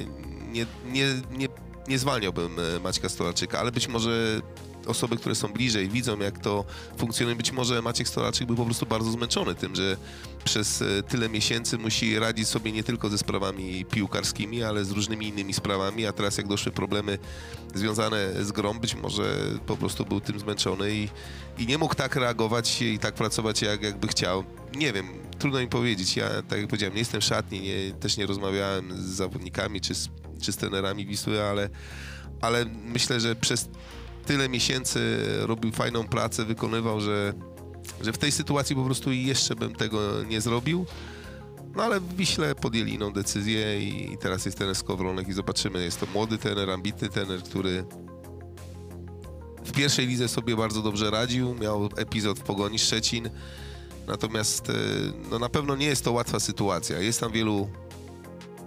nie, 0.53 0.67
nie, 0.93 1.07
nie 1.39 1.49
nie 1.89 1.99
zwalniałbym 1.99 2.57
e, 2.59 2.81
Maćka 2.81 3.09
Stolarczyka, 3.09 3.59
ale 3.59 3.73
być 3.73 3.89
może 3.89 4.41
osoby, 4.87 5.17
które 5.17 5.35
są 5.35 5.49
bliżej, 5.49 5.89
widzą 5.89 6.19
jak 6.19 6.39
to 6.39 6.65
funkcjonuje, 6.97 7.37
być 7.37 7.53
może 7.53 7.83
Maciek 7.83 8.09
Stolarczyk 8.09 8.47
był 8.47 8.57
po 8.57 8.65
prostu 8.65 8.87
bardzo 8.87 9.11
zmęczony 9.11 9.55
tym, 9.55 9.77
że 9.77 9.97
przez 10.45 10.83
e, 10.83 11.03
tyle 11.03 11.29
miesięcy 11.29 11.79
musi 11.79 12.19
radzić 12.19 12.49
sobie 12.49 12.73
nie 12.73 12.85
tylko 12.85 13.09
ze 13.09 13.19
sprawami 13.19 13.85
piłkarskimi, 13.85 14.63
ale 14.63 14.85
z 14.85 14.91
różnymi 14.91 15.29
innymi 15.29 15.55
sprawami, 15.55 16.07
a 16.07 16.13
teraz 16.13 16.37
jak 16.37 16.49
doszły 16.49 16.73
problemy 16.73 17.19
związane 17.75 18.45
z 18.45 18.53
grą, 18.53 18.79
być 18.79 18.95
może 18.95 19.37
po 19.67 19.77
prostu 19.77 20.05
był 20.05 20.21
tym 20.21 20.41
zmęczony 20.41 20.95
i, 20.95 21.09
i 21.59 21.67
nie 21.67 21.79
mógł 21.79 21.95
tak 21.95 22.17
reagować 22.17 22.83
i 22.83 22.99
tak 22.99 23.15
pracować, 23.15 23.63
jak, 23.63 23.83
jakby 23.83 24.09
chciał. 24.09 24.45
Nie 24.75 24.93
wiem, 24.93 25.07
trudno 25.39 25.61
mi 25.61 25.69
powiedzieć. 25.69 26.17
Ja, 26.17 26.29
tak 26.49 26.59
jak 26.59 26.69
powiedziałem, 26.69 26.95
nie 26.95 27.01
jestem 27.01 27.21
w 27.21 27.25
szatni, 27.25 27.61
nie, 27.61 27.93
też 27.93 28.17
nie 28.17 28.27
rozmawiałem 28.27 29.03
z 29.03 29.05
zawodnikami 29.05 29.81
czy 29.81 29.95
z, 29.95 30.09
czy 30.41 30.53
z 30.53 30.57
trenerami 30.57 31.07
Wisły, 31.07 31.43
ale, 31.43 31.69
ale 32.41 32.65
myślę, 32.65 33.21
że 33.21 33.37
przez 33.37 33.69
tyle 34.27 34.49
miesięcy 34.49 35.19
robił 35.41 35.73
fajną 35.73 36.05
pracę, 36.05 36.45
wykonywał, 36.45 37.01
że, 37.01 37.35
że 38.01 38.13
w 38.13 38.19
tej 38.19 38.33
sytuacji 38.33 38.77
po 38.77 38.85
prostu 38.85 39.13
jeszcze 39.13 39.57
bym 39.57 39.75
tego 39.75 40.23
nie 40.23 40.41
zrobił. 40.41 40.87
No 41.77 41.83
ale 41.83 42.01
w 42.01 42.17
Wiśle 42.17 42.55
podjęli 42.55 42.95
inną 42.95 43.13
decyzję 43.13 43.83
i 43.83 44.19
teraz 44.19 44.45
jest 44.45 44.59
trener 44.59 44.77
Skowronek 44.77 45.29
i 45.29 45.33
zobaczymy. 45.33 45.85
Jest 45.85 46.01
to 46.01 46.07
młody 46.07 46.39
trener, 46.39 46.71
ambitny 46.71 47.09
trener, 47.09 47.43
który 47.43 47.85
w 49.65 49.73
pierwszej 49.73 50.07
lidze 50.07 50.29
sobie 50.29 50.57
bardzo 50.57 50.83
dobrze 50.83 51.11
radził. 51.11 51.55
Miał 51.55 51.89
epizod 51.97 52.39
w 52.39 52.43
Pogoni 52.43 52.79
Szczecin. 52.79 53.31
Natomiast 54.07 54.71
e, 54.71 54.75
no, 55.31 55.39
na 55.39 55.49
pewno 55.49 55.77
nie 55.77 55.87
jest 55.87 56.05
to 56.05 56.13
łatwa 56.13 56.41
sytuacja. 56.41 56.99
Jest 56.99 57.21
tam 57.21 57.33
wielu 57.33 57.71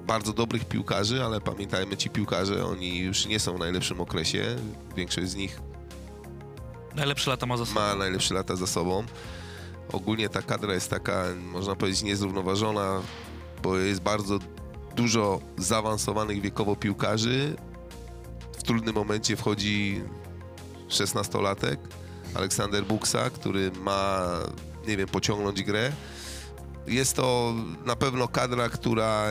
bardzo 0.07 0.33
dobrych 0.33 0.65
piłkarzy, 0.65 1.23
ale 1.23 1.41
pamiętajmy, 1.41 1.97
ci 1.97 2.09
piłkarze, 2.09 2.65
oni 2.65 2.97
już 2.99 3.25
nie 3.25 3.39
są 3.39 3.55
w 3.55 3.59
najlepszym 3.59 4.01
okresie. 4.01 4.55
Większość 4.95 5.27
z 5.29 5.35
nich 5.35 5.59
Najlepsze 6.95 7.31
lata 7.31 7.45
ma 7.45 7.57
za 7.57 7.65
sobą. 7.65 7.79
ma 7.79 7.95
najlepsze 7.95 8.33
lata 8.33 8.55
za 8.55 8.67
sobą. 8.67 9.03
Ogólnie 9.91 10.29
ta 10.29 10.41
kadra 10.41 10.73
jest 10.73 10.89
taka, 10.89 11.23
można 11.51 11.75
powiedzieć, 11.75 12.03
niezrównoważona, 12.03 13.01
bo 13.63 13.77
jest 13.77 14.01
bardzo 14.01 14.39
dużo 14.95 15.39
zaawansowanych 15.57 16.41
wiekowo 16.41 16.75
piłkarzy. 16.75 17.55
W 18.57 18.63
trudnym 18.63 18.95
momencie 18.95 19.35
wchodzi 19.35 20.01
16-latek, 20.89 21.77
Aleksander 22.35 22.85
Buksa, 22.85 23.29
który 23.29 23.71
ma, 23.71 24.21
nie 24.87 24.97
wiem, 24.97 25.07
pociągnąć 25.07 25.63
grę. 25.63 25.91
Jest 26.87 27.15
to 27.15 27.53
na 27.85 27.95
pewno 27.95 28.27
kadra, 28.27 28.69
która 28.69 29.25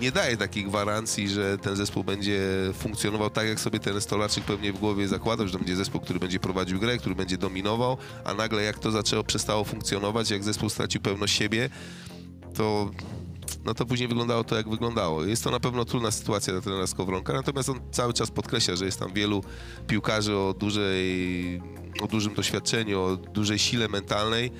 nie 0.00 0.12
daje 0.12 0.36
takiej 0.36 0.64
gwarancji, 0.64 1.28
że 1.28 1.58
ten 1.58 1.76
zespół 1.76 2.04
będzie 2.04 2.40
funkcjonował 2.74 3.30
tak, 3.30 3.48
jak 3.48 3.60
sobie 3.60 3.78
ten 3.78 4.00
Stolarczyk 4.00 4.44
pewnie 4.44 4.72
w 4.72 4.78
głowie 4.78 5.08
zakładał, 5.08 5.46
że 5.46 5.52
to 5.52 5.58
będzie 5.58 5.76
zespół, 5.76 6.00
który 6.00 6.20
będzie 6.20 6.40
prowadził 6.40 6.80
grę, 6.80 6.98
który 6.98 7.14
będzie 7.14 7.38
dominował, 7.38 7.96
a 8.24 8.34
nagle 8.34 8.62
jak 8.62 8.78
to 8.78 8.90
zaczęło, 8.90 9.24
przestało 9.24 9.64
funkcjonować, 9.64 10.30
jak 10.30 10.44
zespół 10.44 10.68
stracił 10.68 11.00
pewność 11.00 11.36
siebie, 11.36 11.70
to 12.54 12.90
no 13.64 13.74
to 13.74 13.86
później 13.86 14.08
wyglądało 14.08 14.44
to, 14.44 14.56
jak 14.56 14.68
wyglądało. 14.68 15.24
Jest 15.24 15.44
to 15.44 15.50
na 15.50 15.60
pewno 15.60 15.84
trudna 15.84 16.10
sytuacja 16.10 16.52
dla 16.52 16.62
trenera 16.62 16.86
Skowronka, 16.86 17.32
natomiast 17.32 17.68
on 17.68 17.80
cały 17.92 18.12
czas 18.12 18.30
podkreśla, 18.30 18.76
że 18.76 18.84
jest 18.84 18.98
tam 18.98 19.12
wielu 19.12 19.44
piłkarzy 19.86 20.36
o, 20.36 20.54
dużej, 20.58 21.62
o 22.02 22.06
dużym 22.06 22.34
doświadczeniu, 22.34 23.00
o 23.00 23.16
dużej 23.16 23.58
sile 23.58 23.88
mentalnej, 23.88 24.52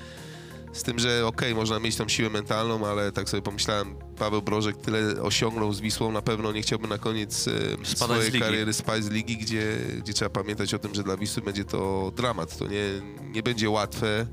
z 0.73 0.83
tym, 0.83 0.99
że 0.99 1.27
okej, 1.27 1.55
można 1.55 1.79
mieć 1.79 1.95
tą 1.95 2.07
siłę 2.07 2.29
mentalną, 2.29 2.87
ale 2.87 3.11
tak 3.11 3.29
sobie 3.29 3.41
pomyślałem, 3.41 3.95
Paweł 4.17 4.41
Brożek 4.41 4.77
tyle 4.77 5.21
osiągnął 5.21 5.73
z 5.73 5.79
Wisłą, 5.79 6.11
na 6.11 6.21
pewno 6.21 6.51
nie 6.51 6.61
chciałby 6.61 6.87
na 6.87 6.97
koniec 6.97 7.47
e, 7.47 7.85
swojej 7.85 8.31
kariery 8.31 8.73
spać 8.73 9.03
z 9.03 9.09
ligi, 9.09 9.37
gdzie, 9.37 9.77
gdzie 9.97 10.13
trzeba 10.13 10.29
pamiętać 10.29 10.73
o 10.73 10.79
tym, 10.79 10.95
że 10.95 11.03
dla 11.03 11.17
Wisły 11.17 11.43
będzie 11.43 11.65
to 11.65 12.11
dramat. 12.15 12.57
To 12.57 12.67
nie, 12.67 12.83
nie 13.21 13.43
będzie 13.43 13.69
łatwe, 13.69 14.27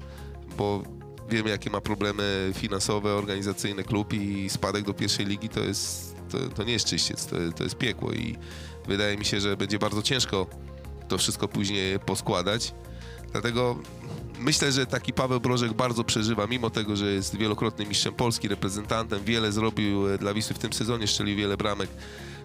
bo 0.58 0.82
wiemy, 1.30 1.50
jakie 1.50 1.70
ma 1.70 1.80
problemy 1.80 2.52
finansowe, 2.54 3.14
organizacyjne 3.14 3.84
klub 3.84 4.12
i 4.12 4.50
spadek 4.50 4.84
do 4.84 4.94
pierwszej 4.94 5.26
ligi 5.26 5.48
to 5.48 5.60
jest, 5.60 6.16
to, 6.30 6.38
to 6.48 6.64
nie 6.64 6.72
jest 6.72 6.86
czyściec, 6.86 7.26
to, 7.26 7.36
to 7.56 7.64
jest 7.64 7.76
piekło 7.76 8.12
i 8.12 8.36
wydaje 8.86 9.16
mi 9.16 9.24
się, 9.24 9.40
że 9.40 9.56
będzie 9.56 9.78
bardzo 9.78 10.02
ciężko 10.02 10.46
to 11.08 11.18
wszystko 11.18 11.48
później 11.48 11.98
poskładać. 11.98 12.74
Dlatego 13.32 13.78
myślę, 14.38 14.72
że 14.72 14.86
taki 14.86 15.12
Paweł 15.12 15.40
Brożek 15.40 15.72
bardzo 15.72 16.04
przeżywa, 16.04 16.46
mimo 16.46 16.70
tego, 16.70 16.96
że 16.96 17.06
jest 17.12 17.36
wielokrotnym 17.36 17.88
mistrzem 17.88 18.14
Polski, 18.14 18.48
reprezentantem, 18.48 19.24
wiele 19.24 19.52
zrobił 19.52 20.08
e, 20.08 20.18
dla 20.18 20.34
Wisły 20.34 20.54
w 20.54 20.58
tym 20.58 20.72
sezonie, 20.72 21.06
strzelił 21.06 21.36
wiele 21.36 21.56
bramek, 21.56 21.90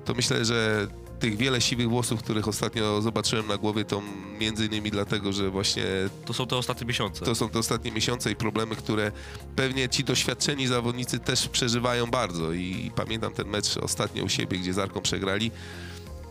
to 0.05 0.13
myślę, 0.13 0.45
że 0.45 0.87
tych 1.19 1.37
wiele 1.37 1.61
siwych 1.61 1.89
włosów, 1.89 2.23
których 2.23 2.47
ostatnio 2.47 3.01
zobaczyłem 3.01 3.47
na 3.47 3.57
głowie, 3.57 3.85
to 3.85 4.01
między 4.39 4.65
innymi 4.65 4.91
dlatego, 4.91 5.33
że 5.33 5.49
właśnie 5.49 5.83
To 6.25 6.33
są 6.33 6.47
te 6.47 6.55
ostatnie 6.57 6.87
miesiące. 6.87 7.25
to 7.25 7.35
są 7.35 7.49
te 7.49 7.59
ostatnie 7.59 7.91
miesiące 7.91 8.31
i 8.31 8.35
problemy, 8.35 8.75
które 8.75 9.11
pewnie 9.55 9.89
ci 9.89 10.03
doświadczeni 10.03 10.67
zawodnicy 10.67 11.19
też 11.19 11.47
przeżywają 11.47 12.07
bardzo. 12.07 12.53
I 12.53 12.91
pamiętam 12.95 13.33
ten 13.33 13.47
mecz 13.47 13.77
ostatnio 13.77 14.23
u 14.23 14.29
siebie, 14.29 14.57
gdzie 14.57 14.73
z 14.73 14.79
Arką 14.79 15.01
przegrali. 15.01 15.51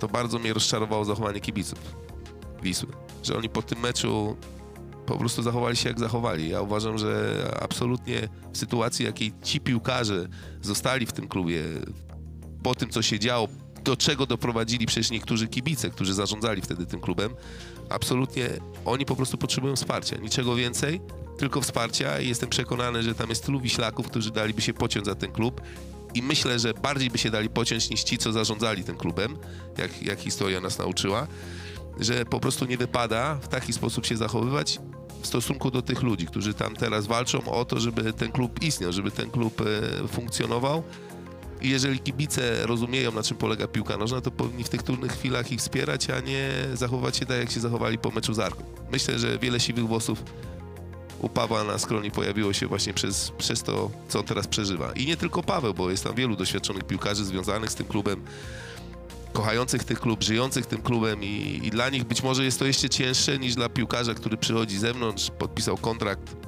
To 0.00 0.09
bardzo 0.09 0.38
mnie 0.38 0.53
rozczarowało 0.53 1.05
zachowanie 1.05 1.41
kibiców 1.41 1.79
Wisły. 2.62 2.88
Że 3.23 3.37
oni 3.38 3.49
po 3.49 3.62
tym 3.62 3.81
meczu 3.81 4.37
po 5.09 5.19
prostu 5.19 5.43
zachowali 5.43 5.77
się 5.77 5.88
jak 5.88 5.99
zachowali. 5.99 6.49
Ja 6.49 6.62
uważam, 6.62 6.99
że 6.99 7.43
absolutnie 7.61 8.29
w 8.53 8.59
sytuacji, 8.59 9.05
jakiej 9.05 9.33
ci 9.43 9.61
piłkarze 9.61 10.29
zostali 10.62 11.07
w 11.07 11.12
tym 11.12 11.29
klubie, 11.29 11.62
po 12.62 12.75
tym, 12.75 12.91
co 12.91 13.03
się 13.03 13.19
działo, 13.19 13.49
do 13.85 13.97
czego 13.97 14.27
doprowadzili 14.27 14.87
przecież 14.87 15.11
niektórzy 15.11 15.49
kibice, 15.49 15.91
którzy 15.91 16.15
zarządzali 16.15 16.62
wtedy 16.62 16.87
tym 16.87 17.00
klubem, 17.00 17.35
absolutnie 17.91 18.49
oni 18.85 19.05
po 19.05 19.17
prostu 19.17 19.38
potrzebują 19.38 19.77
wsparcia. 19.77 20.17
Niczego 20.17 20.55
więcej, 20.55 21.00
tylko 21.38 21.61
wsparcia 21.61 22.21
i 22.21 22.29
jestem 22.29 22.49
przekonany, 22.49 23.03
że 23.03 23.15
tam 23.15 23.29
jest 23.29 23.45
tylu 23.45 23.61
wiślaków, 23.61 24.07
którzy 24.07 24.31
daliby 24.31 24.62
się 24.62 24.75
pociąć 24.75 25.07
za 25.07 25.15
ten 25.15 25.33
klub 25.33 25.61
i 26.15 26.23
myślę, 26.23 26.59
że 26.59 26.75
bardziej 26.75 27.11
by 27.11 27.19
się 27.19 27.31
dali 27.31 27.50
pociąć 27.50 27.91
niż 27.91 28.03
ci, 28.03 28.19
co 28.19 28.33
zarządzali 28.33 28.85
tym 28.85 28.97
klubem, 28.97 29.37
jak, 29.79 30.03
jak 30.03 30.21
historia 30.21 30.61
nas 30.61 30.79
nauczyła, 30.79 31.27
że 32.00 32.25
po 32.25 32.41
prostu 32.41 32.65
nie 32.65 32.77
wypada 32.77 33.35
w 33.35 33.49
taki 33.49 33.73
sposób 33.73 34.07
się 34.07 34.17
zachowywać 34.17 34.81
w 35.23 35.27
stosunku 35.27 35.71
do 35.71 35.83
tych 35.83 36.03
ludzi, 36.03 36.27
którzy 36.27 36.55
tam 36.55 36.77
teraz 36.77 37.07
walczą 37.07 37.51
o 37.51 37.65
to, 37.65 37.81
żeby 37.81 38.13
ten 38.13 38.33
klub 38.33 38.63
istniał, 38.63 38.93
żeby 38.93 39.11
ten 39.11 39.31
klub 39.31 39.61
e, 39.61 40.09
funkcjonował. 40.09 40.83
I 41.61 41.71
jeżeli 41.71 41.99
kibice 41.99 42.67
rozumieją, 42.67 43.13
na 43.13 43.23
czym 43.23 43.37
polega 43.37 43.67
piłka 43.67 43.97
nożna, 43.97 44.21
to 44.21 44.31
powinni 44.31 44.65
w 44.65 44.69
tych 44.69 44.83
trudnych 44.83 45.13
chwilach 45.13 45.53
ich 45.53 45.61
wspierać, 45.61 46.11
a 46.11 46.21
nie 46.21 46.51
zachować 46.75 47.17
się 47.17 47.27
tak, 47.27 47.39
jak 47.39 47.51
się 47.51 47.61
zachowali 47.61 47.99
po 47.99 48.11
meczu 48.11 48.35
z 48.35 48.39
Arką. 48.39 48.65
Myślę, 48.93 49.19
że 49.19 49.39
wiele 49.39 49.61
siwych 49.61 49.87
włosów 49.87 50.23
u 51.19 51.29
Pawła 51.29 51.65
na 51.65 51.79
skroni 51.79 52.11
pojawiło 52.11 52.53
się 52.53 52.67
właśnie 52.67 52.95
przez, 52.95 53.33
przez 53.39 53.63
to, 53.63 53.91
co 54.09 54.19
on 54.19 54.25
teraz 54.25 54.47
przeżywa. 54.47 54.93
I 54.93 55.07
nie 55.07 55.17
tylko 55.17 55.43
Paweł, 55.43 55.75
bo 55.75 55.91
jest 55.91 56.05
tam 56.05 56.15
wielu 56.15 56.37
doświadczonych 56.37 56.85
piłkarzy 56.85 57.25
związanych 57.25 57.71
z 57.71 57.75
tym 57.75 57.87
klubem, 57.87 58.25
kochających 59.38 59.85
ten 59.85 59.97
klub, 59.97 60.23
żyjących 60.23 60.66
tym 60.66 60.83
klubem 60.83 61.25
i, 61.25 61.61
i 61.64 61.71
dla 61.71 61.90
nich 61.90 62.04
być 62.04 62.23
może 62.23 62.45
jest 62.45 62.59
to 62.59 62.64
jeszcze 62.64 62.88
cięższe 62.88 63.38
niż 63.38 63.54
dla 63.54 63.68
piłkarza, 63.68 64.14
który 64.14 64.37
przychodzi 64.37 64.78
z 64.78 64.80
zewnątrz, 64.80 65.30
podpisał 65.30 65.76
kontrakt, 65.76 66.48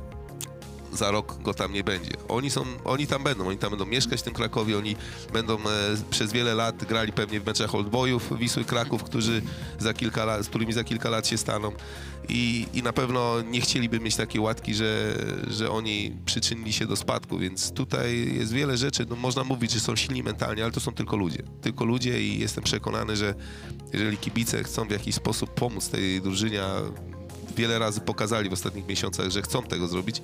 za 0.92 1.10
rok 1.10 1.42
go 1.42 1.54
tam 1.54 1.72
nie 1.72 1.84
będzie. 1.84 2.10
Oni, 2.28 2.50
są, 2.50 2.64
oni 2.84 3.06
tam 3.06 3.24
będą, 3.24 3.48
oni 3.48 3.58
tam 3.58 3.70
będą 3.70 3.86
mieszkać 3.86 4.20
w 4.20 4.22
tym 4.22 4.34
Krakowie, 4.34 4.78
oni 4.78 4.96
będą 5.32 5.58
e, 5.58 5.60
przez 6.10 6.32
wiele 6.32 6.54
lat 6.54 6.84
grali 6.84 7.12
pewnie 7.12 7.40
w 7.40 7.46
meczach 7.46 7.74
oldboyów 7.74 8.38
Wisły 8.38 8.64
Kraków, 8.64 9.04
którzy 9.04 9.42
za 9.78 9.94
kilka 9.94 10.24
lat, 10.24 10.44
z 10.44 10.48
którymi 10.48 10.72
za 10.72 10.84
kilka 10.84 11.10
lat 11.10 11.26
się 11.26 11.38
staną 11.38 11.72
i, 12.28 12.66
i 12.74 12.82
na 12.82 12.92
pewno 12.92 13.42
nie 13.42 13.60
chcieliby 13.60 14.00
mieć 14.00 14.16
takiej 14.16 14.40
łatki, 14.40 14.74
że, 14.74 15.16
że 15.48 15.70
oni 15.70 16.16
przyczynili 16.24 16.72
się 16.72 16.86
do 16.86 16.96
spadku, 16.96 17.38
więc 17.38 17.72
tutaj 17.72 18.34
jest 18.34 18.52
wiele 18.52 18.76
rzeczy, 18.76 19.06
no 19.10 19.16
można 19.16 19.44
mówić, 19.44 19.72
że 19.72 19.80
są 19.80 19.96
silni 19.96 20.22
mentalnie, 20.22 20.62
ale 20.62 20.72
to 20.72 20.80
są 20.80 20.92
tylko 20.92 21.16
ludzie. 21.16 21.42
Tylko 21.60 21.84
ludzie 21.84 22.22
i 22.22 22.38
jestem 22.38 22.64
przekonany, 22.64 23.16
że 23.16 23.34
jeżeli 23.92 24.16
kibice 24.16 24.64
chcą 24.64 24.88
w 24.88 24.90
jakiś 24.90 25.14
sposób 25.14 25.50
pomóc 25.54 25.88
tej 25.88 26.20
drużynie, 26.20 26.62
wiele 27.56 27.78
razy 27.78 28.00
pokazali 28.00 28.50
w 28.50 28.52
ostatnich 28.52 28.86
miesiącach, 28.86 29.30
że 29.30 29.42
chcą 29.42 29.62
tego 29.62 29.88
zrobić, 29.88 30.22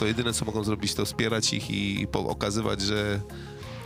to 0.00 0.06
jedyne 0.06 0.32
co 0.32 0.44
mogą 0.44 0.64
zrobić 0.64 0.94
to 0.94 1.04
wspierać 1.04 1.52
ich 1.52 1.70
i 1.70 2.06
po- 2.12 2.26
okazywać, 2.28 2.80
że, 2.80 3.20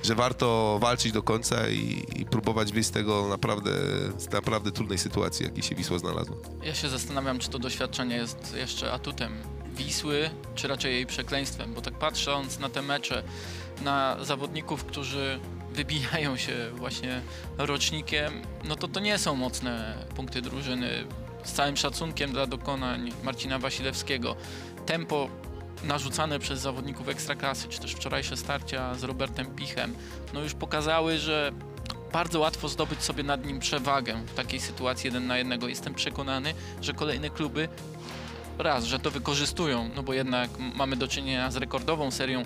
że 0.02 0.14
warto 0.14 0.78
walczyć 0.80 1.12
do 1.12 1.23
końca 1.23 1.68
i, 1.68 2.04
i 2.16 2.26
próbować 2.26 2.73
wyjść 2.73 2.88
z 2.88 2.92
tego 2.92 3.28
naprawdę, 3.28 3.71
z 4.18 4.33
naprawdę 4.33 4.73
trudnej 4.73 4.99
sytuacji, 4.99 5.47
jakiej 5.47 5.62
się 5.62 5.75
Wisła 5.75 5.99
znalazła. 5.99 6.37
Ja 6.62 6.75
się 6.75 6.88
zastanawiam, 6.88 7.38
czy 7.38 7.49
to 7.50 7.59
doświadczenie 7.59 8.16
jest 8.16 8.54
jeszcze 8.56 8.92
atutem 8.92 9.33
Wisły, 9.76 10.30
czy 10.54 10.68
raczej 10.68 10.92
jej 10.94 11.06
przekleństwem, 11.06 11.75
bo 11.75 11.80
tak 11.80 11.94
patrząc 11.99 12.59
na 12.59 12.68
te 12.68 12.83
mecze, 12.83 13.23
na 13.83 14.16
zawodników, 14.25 14.85
którzy 14.85 15.40
wybijają 15.73 16.37
się 16.37 16.71
właśnie 16.75 17.21
rocznikiem, 17.59 18.42
no 18.64 18.76
to 18.76 18.88
to 18.88 19.00
nie 19.00 19.18
są 19.18 19.35
mocne 19.37 20.06
punkty 20.16 20.42
drużyny. 20.42 21.04
Z 21.44 21.52
całym 21.52 21.76
szacunkiem 21.76 22.33
dla 22.33 22.47
dokonań 22.47 23.12
Marcina 23.25 23.59
Wasilewskiego. 23.59 24.37
Tempo 24.87 25.28
narzucane 25.87 26.38
przez 26.38 26.61
zawodników 26.61 27.09
ekstraklasy, 27.09 27.69
czy 27.69 27.81
też 27.81 27.93
wczorajsze 27.93 28.37
starcia 28.37 28.95
z 28.95 29.05
Robertem 29.05 29.47
Pichem, 29.47 29.95
no 30.35 30.41
już 30.41 30.55
pokazały, 30.55 31.19
że 31.19 31.53
bardzo 32.12 32.41
łatwo 32.41 32.69
zdobyć 32.69 33.03
sobie 33.03 33.23
nad 33.23 33.47
nim 33.47 33.59
przewagę 33.59 34.14
w 34.26 34.35
takiej 34.35 34.61
sytuacji 34.61 35.09
jeden 35.09 35.26
na 35.26 35.38
jednego. 35.38 35.69
Jestem 35.69 35.95
przekonany, 35.95 36.55
że 36.81 36.93
kolejne 36.93 37.31
kluby 37.31 37.69
raz, 38.59 38.85
że 38.85 38.99
to 38.99 39.11
wykorzystują, 39.11 39.91
no 39.97 40.03
bo 40.03 40.12
jednak 40.12 40.50
mamy 40.75 40.97
do 40.97 41.09
czynienia 41.09 41.50
z 41.50 41.57
rekordową 41.57 42.11
serią 42.11 42.43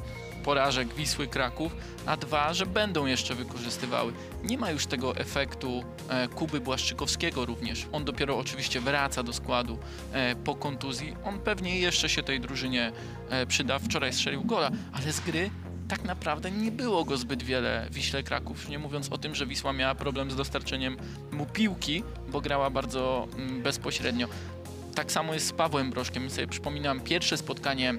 porażek 0.49 0.95
Wisły 0.95 1.27
Kraków, 1.27 1.77
a 2.07 2.17
dwa, 2.17 2.55
że 2.55 2.67
będą 2.67 3.07
jeszcze 3.07 3.35
wykorzystywały. 3.35 4.13
Nie 4.45 4.59
ma 4.59 4.71
już 4.71 4.87
tego 4.87 5.17
efektu 5.17 5.85
e, 6.09 6.29
Kuby 6.29 6.61
Błaszczykowskiego 6.61 7.47
również. 7.47 7.87
On 7.93 8.05
dopiero 8.05 8.39
oczywiście 8.39 8.81
wraca 8.81 9.23
do 9.23 9.33
składu 9.33 9.79
e, 10.13 10.37
po 10.37 10.55
kontuzji. 10.55 11.17
On 11.25 11.39
pewnie 11.39 11.79
jeszcze 11.79 12.09
się 12.09 12.23
tej 12.23 12.41
drużynie 12.41 12.93
e, 13.31 13.47
przyda. 13.47 13.79
Wczoraj 13.79 14.13
strzelił 14.13 14.45
gola, 14.45 14.71
ale 14.93 15.13
z 15.13 15.21
gry 15.21 15.51
tak 15.89 16.05
naprawdę 16.05 16.51
nie 16.51 16.71
było 16.71 17.05
go 17.05 17.17
zbyt 17.17 17.43
wiele 17.43 17.87
w 17.91 17.95
Wiśle 17.95 18.23
Kraków. 18.23 18.69
Nie 18.69 18.79
mówiąc 18.79 19.13
o 19.13 19.19
tym, 19.19 19.35
że 19.35 19.47
Wisła 19.47 19.73
miała 19.73 19.95
problem 19.95 20.31
z 20.31 20.37
dostarczeniem 20.37 20.97
mu 21.33 21.47
piłki, 21.47 22.03
bo 22.29 22.41
grała 22.41 22.71
bardzo 22.71 23.29
mm, 23.37 23.63
bezpośrednio. 23.63 24.29
Tak 24.95 25.13
samo 25.13 25.35
jest 25.35 25.47
z 25.47 25.53
Pawłem 25.53 25.91
Broszkiem. 25.91 26.31
Sobie 26.31 26.47
przypominam 26.47 27.01
pierwsze 27.01 27.37
spotkanie 27.37 27.95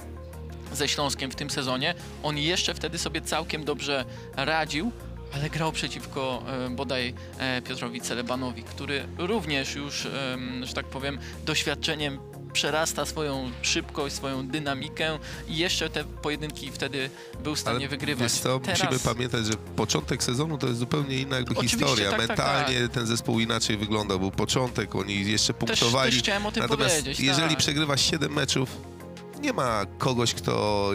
ze 0.74 0.88
Śląskiem 0.88 1.32
w 1.32 1.36
tym 1.36 1.50
sezonie. 1.50 1.96
On 2.24 2.38
jeszcze 2.38 2.74
wtedy 2.74 2.98
sobie 2.98 3.22
całkiem 3.22 3.66
dobrze 3.66 4.06
radził, 4.36 4.92
ale 5.34 5.50
grał 5.50 5.72
przeciwko 5.72 6.44
e, 6.48 6.70
bodaj 6.70 7.14
e, 7.40 7.62
Piotrowi 7.62 8.02
Celebanowi, 8.02 8.64
który 8.64 9.04
również 9.18 9.76
już, 9.76 10.06
em, 10.06 10.66
że 10.66 10.74
tak 10.74 10.86
powiem, 10.86 11.20
doświadczeniem 11.46 12.20
przerasta 12.54 13.06
swoją 13.06 13.52
szybkość, 13.62 14.16
swoją 14.16 14.48
dynamikę 14.48 15.20
i 15.48 15.58
jeszcze 15.58 15.90
te 15.90 16.04
pojedynki 16.04 16.72
wtedy 16.72 17.10
był 17.44 17.56
w 17.56 17.60
stanie 17.60 17.90
wygrywać. 17.90 18.24
Wiesz 18.24 18.42
co, 18.42 18.60
Teraz 18.60 18.80
musimy 18.84 19.00
pamiętać, 19.00 19.46
że 19.46 19.54
początek 19.76 20.24
sezonu 20.24 20.58
to 20.58 20.68
jest 20.68 20.80
zupełnie 20.80 21.18
inna 21.18 21.36
jakby 21.36 21.52
Oczywiście, 21.52 21.78
historia. 21.78 22.10
tak, 22.10 22.20
tak, 22.20 22.28
Mentalnie 22.28 22.90
ten 22.90 23.06
zespół 23.08 23.40
inaczej 23.40 23.78
wyglądał. 23.78 24.20
Był 24.20 24.32
początek, 24.32 24.96
oni 24.96 25.32
jeszcze 25.32 25.54
też, 25.54 25.60
punktowali. 25.60 26.12
też 26.12 26.20
chciałem 26.20 26.46
o 26.46 26.52
tym 26.52 26.64
Natomiast 26.64 26.96
powiedzieć. 26.96 27.20
jeżeli 27.20 27.50
tak. 27.50 27.58
przegrywasz 27.58 28.02
7 28.02 28.34
meczów, 28.34 28.70
nie 29.42 29.54
ma 29.54 29.86
kogoś, 29.98 30.34
kto 30.34 30.92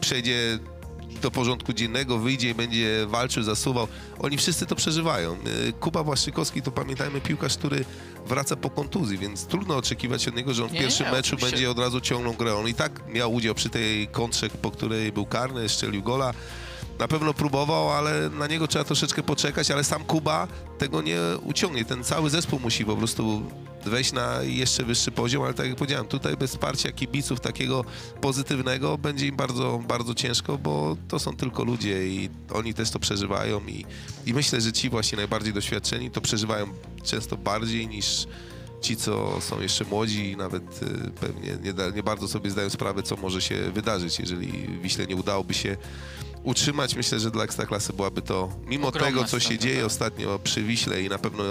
przejdzie 0.00 0.58
do 1.22 1.30
porządku 1.30 1.72
dziennego, 1.72 2.18
wyjdzie 2.18 2.50
i 2.50 2.54
będzie 2.54 3.06
walczył, 3.06 3.42
zasuwał. 3.42 3.88
Oni 4.18 4.38
wszyscy 4.38 4.66
to 4.66 4.74
przeżywają. 4.76 5.36
Y, 5.68 5.72
Kuba 5.72 6.04
Błaszczykowski 6.04 6.62
to 6.62 6.70
pamiętajmy 6.72 7.20
piłkarz, 7.20 7.56
który 7.56 7.84
wraca 8.26 8.56
po 8.56 8.70
kontuzji, 8.70 9.18
więc 9.18 9.46
trudno 9.46 9.76
oczekiwać 9.76 10.28
od 10.28 10.36
niego, 10.36 10.54
że 10.54 10.62
on 10.62 10.68
w 10.68 10.72
Nie, 10.72 10.80
pierwszym 10.80 11.06
nie, 11.06 11.12
meczu 11.12 11.34
oczywiście. 11.34 11.50
będzie 11.50 11.70
od 11.70 11.78
razu 11.78 12.00
ciągnął 12.00 12.34
grę. 12.34 12.54
On 12.54 12.68
i 12.68 12.74
tak 12.74 13.00
miał 13.08 13.34
udział 13.34 13.54
przy 13.54 13.68
tej 13.68 14.08
kontrze, 14.08 14.50
po 14.50 14.70
której 14.70 15.12
był 15.12 15.26
karny, 15.26 15.68
strzelił 15.68 16.02
gola. 16.02 16.34
Na 16.98 17.08
pewno 17.08 17.34
próbował, 17.34 17.90
ale 17.90 18.30
na 18.30 18.46
niego 18.46 18.68
trzeba 18.68 18.84
troszeczkę 18.84 19.22
poczekać, 19.22 19.70
ale 19.70 19.84
sam 19.84 20.04
Kuba 20.04 20.48
tego 20.78 21.02
nie 21.02 21.18
uciągnie. 21.44 21.84
Ten 21.84 22.04
cały 22.04 22.30
zespół 22.30 22.60
musi 22.60 22.84
po 22.84 22.96
prostu 22.96 23.42
wejść 23.84 24.12
na 24.12 24.42
jeszcze 24.42 24.84
wyższy 24.84 25.10
poziom, 25.10 25.42
ale 25.42 25.54
tak 25.54 25.66
jak 25.66 25.76
powiedziałem, 25.76 26.06
tutaj 26.06 26.36
bez 26.36 26.50
wsparcia 26.50 26.92
kibiców 26.92 27.40
takiego 27.40 27.84
pozytywnego 28.20 28.98
będzie 28.98 29.26
im 29.26 29.36
bardzo, 29.36 29.80
bardzo 29.88 30.14
ciężko, 30.14 30.58
bo 30.58 30.96
to 31.08 31.18
są 31.18 31.36
tylko 31.36 31.64
ludzie 31.64 32.08
i 32.08 32.30
oni 32.54 32.74
też 32.74 32.90
to 32.90 32.98
przeżywają 32.98 33.60
i, 33.66 33.84
i 34.26 34.34
myślę, 34.34 34.60
że 34.60 34.72
ci 34.72 34.90
właśnie 34.90 35.16
najbardziej 35.16 35.52
doświadczeni 35.52 36.10
to 36.10 36.20
przeżywają 36.20 36.66
często 37.04 37.36
bardziej 37.36 37.88
niż 37.88 38.26
ci, 38.80 38.96
co 38.96 39.40
są 39.40 39.60
jeszcze 39.60 39.84
młodzi 39.84 40.30
i 40.30 40.36
nawet 40.36 40.82
y, 40.82 41.10
pewnie 41.20 41.56
nie, 41.62 41.92
nie 41.94 42.02
bardzo 42.02 42.28
sobie 42.28 42.50
zdają 42.50 42.70
sprawę, 42.70 43.02
co 43.02 43.16
może 43.16 43.40
się 43.40 43.70
wydarzyć, 43.70 44.18
jeżeli 44.18 44.52
Wiśle 44.82 45.06
nie 45.06 45.16
udałoby 45.16 45.54
się 45.54 45.76
utrzymać. 46.48 46.94
Myślę, 46.94 47.20
że 47.20 47.30
dla 47.30 47.44
Ekstraklasy 47.44 47.92
byłaby 47.92 48.22
to, 48.22 48.48
mimo 48.66 48.88
Ogromna 48.88 49.08
tego, 49.08 49.24
co 49.24 49.40
się 49.40 49.58
dzieje 49.58 49.76
tak. 49.76 49.86
ostatnio 49.86 50.38
przy 50.38 50.62
Wiśle 50.62 51.02
i 51.02 51.08
na 51.08 51.18
pewno 51.18 51.44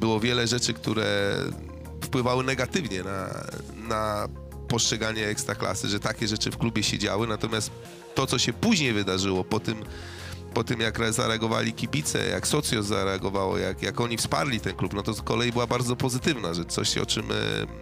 było 0.00 0.20
wiele 0.20 0.46
rzeczy, 0.46 0.74
które 0.74 1.36
wpływały 2.00 2.44
negatywnie 2.44 3.02
na, 3.02 3.28
na 3.88 4.28
postrzeganie 4.68 5.26
Ekstraklasy, 5.26 5.88
że 5.88 6.00
takie 6.00 6.28
rzeczy 6.28 6.50
w 6.50 6.58
klubie 6.58 6.82
się 6.82 6.98
działy, 6.98 7.26
natomiast 7.26 7.70
to, 8.14 8.26
co 8.26 8.38
się 8.38 8.52
później 8.52 8.92
wydarzyło 8.92 9.44
po 9.44 9.60
tym, 9.60 9.84
po 10.56 10.64
tym 10.64 10.80
jak 10.80 11.00
re- 11.00 11.12
zareagowali 11.12 11.72
kibice, 11.72 12.28
jak 12.28 12.46
Socjos 12.46 12.86
zareagowało, 12.86 13.58
jak, 13.58 13.82
jak 13.82 14.00
oni 14.00 14.16
wsparli 14.16 14.60
ten 14.60 14.74
klub, 14.74 14.94
no 14.94 15.02
to 15.02 15.14
z 15.14 15.22
kolei 15.22 15.52
była 15.52 15.66
bardzo 15.66 15.96
pozytywna 15.96 16.54
rzecz, 16.54 16.68
coś 16.68 16.98
o 16.98 17.06
czym 17.06 17.24
e, 17.24 17.34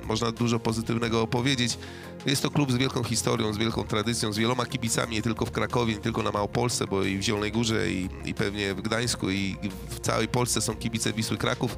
można 0.06 0.32
dużo 0.32 0.58
pozytywnego 0.58 1.23
opowiedzieć. 1.23 1.78
Jest 2.26 2.43
to 2.43 2.50
klub 2.50 2.73
z 2.73 2.76
wielką 2.76 3.04
historią, 3.04 3.52
z 3.52 3.58
wielką 3.58 3.84
tradycją, 3.84 4.32
z 4.32 4.39
wieloma 4.39 4.67
kibicami, 4.67 5.17
nie 5.17 5.23
tylko 5.23 5.47
w 5.47 5.50
Krakowie, 5.50 5.95
nie 5.95 6.00
tylko 6.00 6.23
na 6.23 6.30
Małopolsce, 6.30 6.87
bo 6.87 7.02
i 7.02 7.19
w 7.19 7.23
Zielonej 7.23 7.52
Górze, 7.52 7.91
i, 7.91 8.08
i 8.25 8.34
pewnie 8.34 8.75
w 8.75 8.82
Gdańsku, 8.82 9.30
i 9.30 9.56
w 9.89 10.00
całej 10.00 10.28
Polsce 10.28 10.60
są 10.60 10.76
kibice 10.76 11.13
Wisły 11.13 11.37
Kraków. 11.37 11.76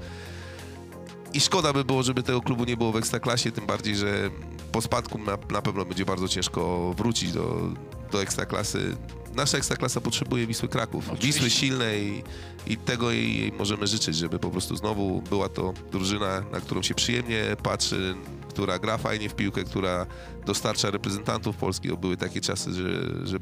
I 1.35 1.41
szkoda 1.41 1.73
by 1.73 1.85
było, 1.85 2.03
żeby 2.03 2.23
tego 2.23 2.41
klubu 2.41 2.65
nie 2.65 2.77
było 2.77 2.93
w 2.93 2.97
Ekstraklasie, 2.97 3.53
tym 3.53 3.67
bardziej, 3.67 3.97
że 3.97 4.31
po 4.73 4.83
spadku 4.83 5.19
na 5.51 5.63
pewno 5.63 5.85
będzie 5.85 6.05
bardzo 6.05 6.29
ciężko 6.29 6.95
wrócić 6.97 7.33
do, 7.33 7.71
do 8.13 8.23
Ekstraklasy. 8.23 8.97
Nasza 9.35 9.59
Ekstraklasa 9.59 10.01
potrzebuje 10.01 10.47
Wisły 10.47 10.69
Kraków. 10.69 11.11
Oczywiście. 11.11 11.27
Wisły 11.27 11.51
silnej 11.51 12.25
i 12.67 12.77
tego 12.77 13.11
jej, 13.11 13.39
jej 13.41 13.53
możemy 13.53 13.87
życzyć, 13.87 14.17
żeby 14.17 14.39
po 14.39 14.51
prostu 14.51 14.77
znowu 14.77 15.23
była 15.23 15.49
to 15.49 15.75
drużyna, 15.93 16.41
na 16.53 16.61
którą 16.61 16.83
się 16.83 16.95
przyjemnie 16.95 17.57
patrzy, 17.63 18.15
która 18.49 18.79
gra 18.79 18.99
fajnie 18.99 19.29
w 19.29 19.35
piłkę, 19.35 19.65
która 19.65 20.07
dostarcza 20.47 20.91
reprezentantów 20.91 21.57
Polski. 21.57 21.89
Bo 21.89 21.97
były 21.97 22.17
takie 22.17 22.41
czasy, 22.41 22.73
że, 22.73 23.03
że 23.27 23.39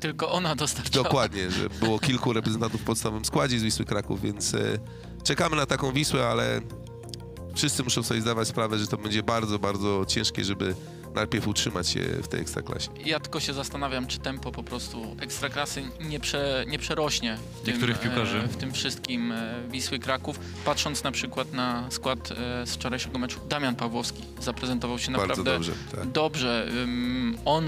Tylko 0.00 0.32
ona 0.32 0.56
dostarczała. 0.56 1.04
Dokładnie, 1.04 1.50
że 1.50 1.68
było 1.70 1.98
kilku 1.98 2.32
reprezentantów 2.32 2.80
w 2.80 2.84
podstawowym 2.84 3.24
składzie 3.24 3.58
z 3.58 3.62
Wisły 3.62 3.84
Kraków, 3.84 4.22
więc 4.22 4.54
e, 4.54 4.78
czekamy 5.24 5.56
na 5.56 5.66
taką 5.66 5.92
Wisłę, 5.92 6.28
ale 6.28 6.60
wszyscy 7.54 7.82
muszą 7.82 8.02
sobie 8.02 8.20
zdawać 8.20 8.48
sprawę, 8.48 8.78
że 8.78 8.86
to 8.86 8.96
będzie 8.96 9.22
bardzo, 9.22 9.58
bardzo 9.58 10.04
ciężkie, 10.08 10.44
żeby 10.44 10.74
najpierw 11.14 11.48
utrzymać 11.48 11.88
się 11.88 12.00
w 12.00 12.28
tej 12.28 12.40
ekstraklasie. 12.40 12.88
Ja 13.04 13.20
tylko 13.20 13.40
się 13.40 13.52
zastanawiam, 13.52 14.06
czy 14.06 14.18
tempo 14.18 14.52
po 14.52 14.62
prostu 14.62 15.16
ekstraklasy 15.20 15.82
nie, 16.00 16.20
prze, 16.20 16.64
nie 16.68 16.78
przerośnie 16.78 17.36
w 17.36 17.64
tym, 17.64 17.72
Niektórych 17.74 18.00
piłkarzy. 18.00 18.38
e, 18.38 18.48
w 18.48 18.56
tym 18.56 18.72
wszystkim 18.72 19.32
e, 19.32 19.54
Wisły 19.70 19.98
Kraków. 19.98 20.38
Patrząc 20.64 21.04
na 21.04 21.12
przykład 21.12 21.52
na 21.52 21.90
skład 21.90 22.32
e, 22.32 22.66
z 22.66 22.74
wczorajszego 22.74 23.18
meczu, 23.18 23.40
Damian 23.48 23.76
Pawłowski 23.76 24.22
zaprezentował 24.40 24.98
się 24.98 25.12
Bardzo 25.12 25.28
naprawdę 25.28 25.52
dobrze. 25.52 25.72
Tak. 25.96 26.10
dobrze. 26.10 26.66
On 27.44 27.66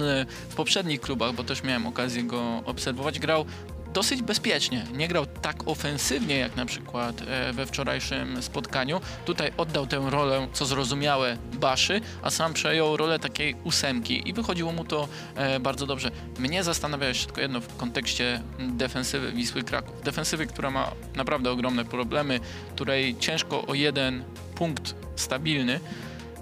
w 0.49 0.55
poprzednich 0.55 1.01
klubach, 1.01 1.35
bo 1.35 1.45
też 1.45 1.63
miałem 1.63 1.87
okazję 1.87 2.23
go 2.23 2.63
obserwować, 2.65 3.19
grał 3.19 3.45
dosyć 3.93 4.23
bezpiecznie. 4.23 4.87
Nie 4.93 5.09
grał 5.09 5.27
tak 5.27 5.69
ofensywnie 5.69 6.39
jak 6.39 6.57
na 6.57 6.67
przykład 6.67 7.23
e, 7.29 7.53
we 7.53 7.67
wczorajszym 7.67 8.43
spotkaniu. 8.43 9.01
Tutaj 9.25 9.53
oddał 9.57 9.87
tę 9.87 10.03
rolę, 10.11 10.49
co 10.53 10.67
zrozumiałe, 10.67 11.39
Baszy, 11.61 12.01
a 12.23 12.31
sam 12.31 12.55
przejął 12.55 12.97
rolę 12.97 13.19
takiej 13.19 13.55
ósemki 13.65 14.29
i 14.29 14.33
wychodziło 14.33 14.73
mu 14.73 14.85
to 14.85 15.09
e, 15.35 15.61
bardzo 15.61 15.87
dobrze. 15.87 16.11
Mnie 16.39 16.65
zastanawia 16.65 17.09
jeszcze 17.09 17.27
tylko 17.27 17.41
jedno 17.41 17.61
w 17.61 17.77
kontekście 17.77 18.43
defensywy 18.59 19.33
Wisły 19.33 19.63
Kraków. 19.63 20.03
Defensywy, 20.03 20.47
która 20.47 20.71
ma 20.71 20.93
naprawdę 21.17 21.51
ogromne 21.51 21.85
problemy, 21.85 22.41
której 22.75 23.17
ciężko 23.19 23.67
o 23.67 23.75
jeden 23.75 24.25
punkt 24.55 24.95
stabilny. 25.17 25.81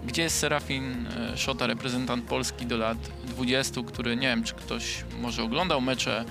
Gdzie 0.07 0.23
jest 0.23 0.39
Serafin 0.39 1.07
e, 1.07 1.37
Szota, 1.37 1.67
reprezentant 1.67 2.25
Polski 2.25 2.67
do 2.67 2.77
lat 2.77 2.99
20, 3.25 3.81
który 3.87 4.17
nie 4.17 4.29
wiem, 4.29 4.45
czy 4.45 4.55
ktoś 4.55 5.05
może 5.21 5.43
oglądał 5.43 5.81
mecze 5.81 6.25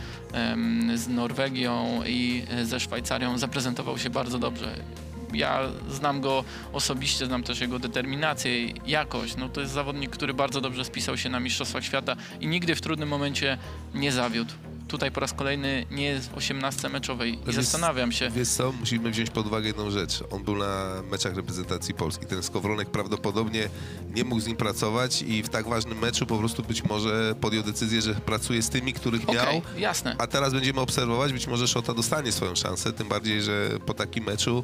z 0.96 1.08
Norwegią 1.08 2.04
i 2.08 2.44
e, 2.50 2.66
ze 2.66 2.80
Szwajcarią, 2.80 3.38
zaprezentował 3.38 3.98
się 3.98 4.10
bardzo 4.10 4.40
dobrze. 4.40 4.76
Ja 5.34 5.62
znam 5.90 6.22
go 6.22 6.44
osobiście, 6.74 7.26
znam 7.26 7.44
też 7.44 7.62
jego 7.62 7.80
determinację 7.80 8.66
i 8.66 8.74
jakość. 8.86 9.36
No 9.38 9.50
to 9.50 9.62
jest 9.62 9.74
zawodnik, 9.74 10.10
który 10.10 10.34
bardzo 10.34 10.62
dobrze 10.62 10.86
spisał 10.86 11.18
się 11.18 11.30
na 11.30 11.40
Mistrzostwach 11.40 11.84
Świata 11.84 12.16
i 12.42 12.48
nigdy 12.48 12.76
w 12.76 12.82
trudnym 12.82 13.10
momencie 13.10 13.58
nie 13.94 14.12
zawiódł. 14.12 14.54
Tutaj 14.90 15.12
po 15.12 15.20
raz 15.20 15.34
kolejny 15.34 15.86
nie 15.92 16.04
jest 16.04 16.30
w 16.32 16.34
18 16.38 16.90
meczowej 16.90 17.34
i 17.34 17.38
jest- 17.48 17.56
zastanawiam 17.56 18.12
się, 18.12 18.30
Wiesz 18.30 18.48
co, 18.50 18.72
musimy 18.72 19.12
wziąć 19.12 19.30
pod 19.30 19.48
uwagę 19.48 19.68
jedną 19.68 19.92
rzecz. 19.92 20.24
On 20.32 20.44
był 20.44 20.56
na 20.56 21.02
meczach 21.12 21.36
reprezentacji 21.36 21.94
Polski. 21.94 22.26
Ten 22.26 22.44
Skowronek 22.44 22.90
prawdopodobnie 22.90 23.70
nie 24.16 24.24
mógł 24.24 24.42
z 24.42 24.48
nim 24.48 24.58
pracować 24.58 25.22
i 25.22 25.44
w 25.44 25.50
tak 25.50 25.68
ważnym 25.68 26.00
meczu 26.00 26.26
po 26.26 26.38
prostu 26.38 26.64
być 26.64 26.84
może 26.84 27.36
podjął 27.42 27.64
decyzję, 27.64 28.02
że 28.02 28.16
pracuje 28.16 28.62
z 28.62 28.70
tymi, 28.70 28.94
których 28.94 29.24
okej, 29.30 29.36
miał. 29.36 29.62
jasne. 29.78 30.16
A 30.18 30.28
teraz 30.28 30.54
będziemy 30.54 30.80
obserwować, 30.80 31.34
być 31.34 31.48
może 31.48 31.68
Szota 31.68 31.94
dostanie 31.94 32.32
swoją 32.32 32.56
szansę, 32.56 32.94
tym 32.94 33.08
bardziej, 33.08 33.42
że 33.42 33.70
po 33.86 33.94
takim 33.94 34.24
meczu 34.24 34.64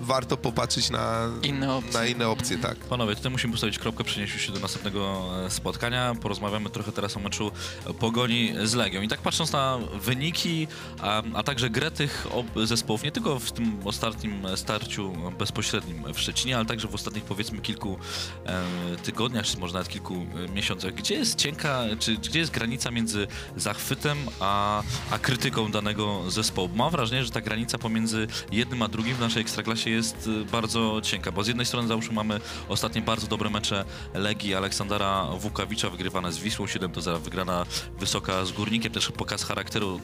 warto 0.00 0.36
popatrzeć 0.36 0.90
na 0.90 1.28
Inne 1.42 1.74
opcje. 1.74 1.92
Na 1.92 2.06
inne 2.06 2.28
opcje 2.28 2.58
tak. 2.58 2.76
Panowie, 2.76 3.16
tutaj 3.16 3.32
musimy 3.32 3.52
postawić 3.52 3.78
kropkę, 3.78 4.04
przenieść 4.04 4.40
się 4.40 4.52
do 4.52 4.60
następnego 4.60 5.24
e, 5.46 5.50
spotkania. 5.50 6.14
Porozmawiamy 6.22 6.70
trochę 6.70 6.92
teraz 6.92 7.16
o 7.16 7.20
meczu 7.20 7.50
Pogoni 7.98 8.52
z 8.64 8.74
Legią. 8.74 9.02
I 9.02 9.08
tak 9.08 9.20
patrząc 9.20 9.52
na 9.52 9.78
wyniki, 10.00 10.68
a, 11.00 11.22
a 11.34 11.42
także 11.42 11.70
grę 11.70 11.90
tych 11.90 12.26
ob- 12.30 12.66
zespołów, 12.66 13.02
nie 13.02 13.12
tylko 13.12 13.38
w 13.38 13.52
tym 13.52 13.80
ostatnim 13.84 14.46
starciu 14.56 15.12
bezpośrednim 15.38 16.12
w 16.14 16.20
Szczecinie, 16.20 16.56
ale 16.56 16.66
także 16.66 16.88
w 16.88 16.94
ostatnich 16.94 17.24
powiedzmy 17.24 17.58
kilku 17.58 17.98
e, 18.46 18.62
tygodniach, 19.02 19.46
czy 19.46 19.58
może 19.58 19.72
nawet 19.72 19.88
kilku 19.88 20.26
e, 20.44 20.48
miesiącach. 20.48 20.94
Gdzie 20.94 21.14
jest 21.14 21.38
cienka, 21.38 21.82
czy 21.98 22.16
gdzie 22.16 22.38
jest 22.38 22.50
granica 22.52 22.90
między 22.90 23.26
zachwytem 23.56 24.18
a, 24.40 24.82
a 25.10 25.18
krytyką 25.18 25.70
danego 25.70 26.30
zespołu? 26.30 26.68
Mam 26.74 26.90
wrażenie, 26.90 27.24
że 27.24 27.30
ta 27.30 27.40
granica 27.40 27.78
pomiędzy 27.78 28.26
jednym 28.52 28.82
a 28.82 28.88
drugim 28.88 29.16
w 29.16 29.20
naszej 29.26 29.42
ekstraklasie 29.42 29.90
jest 29.90 30.28
e, 30.42 30.50
bardzo 30.50 31.00
cienka, 31.02 31.32
bo 31.32 31.44
z 31.44 31.48
jednej 31.48 31.66
strony 31.66 31.88
załóżmy 31.88 32.14
mamy 32.14 32.40
ostatnie 32.68 33.02
bardzo 33.02 33.26
dobre 33.26 33.50
mecze 33.50 33.84
Legii 34.14 34.54
Aleksandra 34.54 35.26
Wukawicza 35.38 35.90
wygrywane 35.90 36.32
z 36.32 36.38
Wisłą 36.38 36.66
7 36.66 36.92
do 36.92 37.00
0, 37.00 37.18
wygrana 37.18 37.66
wysoka 37.98 38.44
z 38.44 38.52
Górnikiem, 38.52 38.92
też 38.92 39.12
pokaz 39.12 39.44
charakteru 39.44 40.00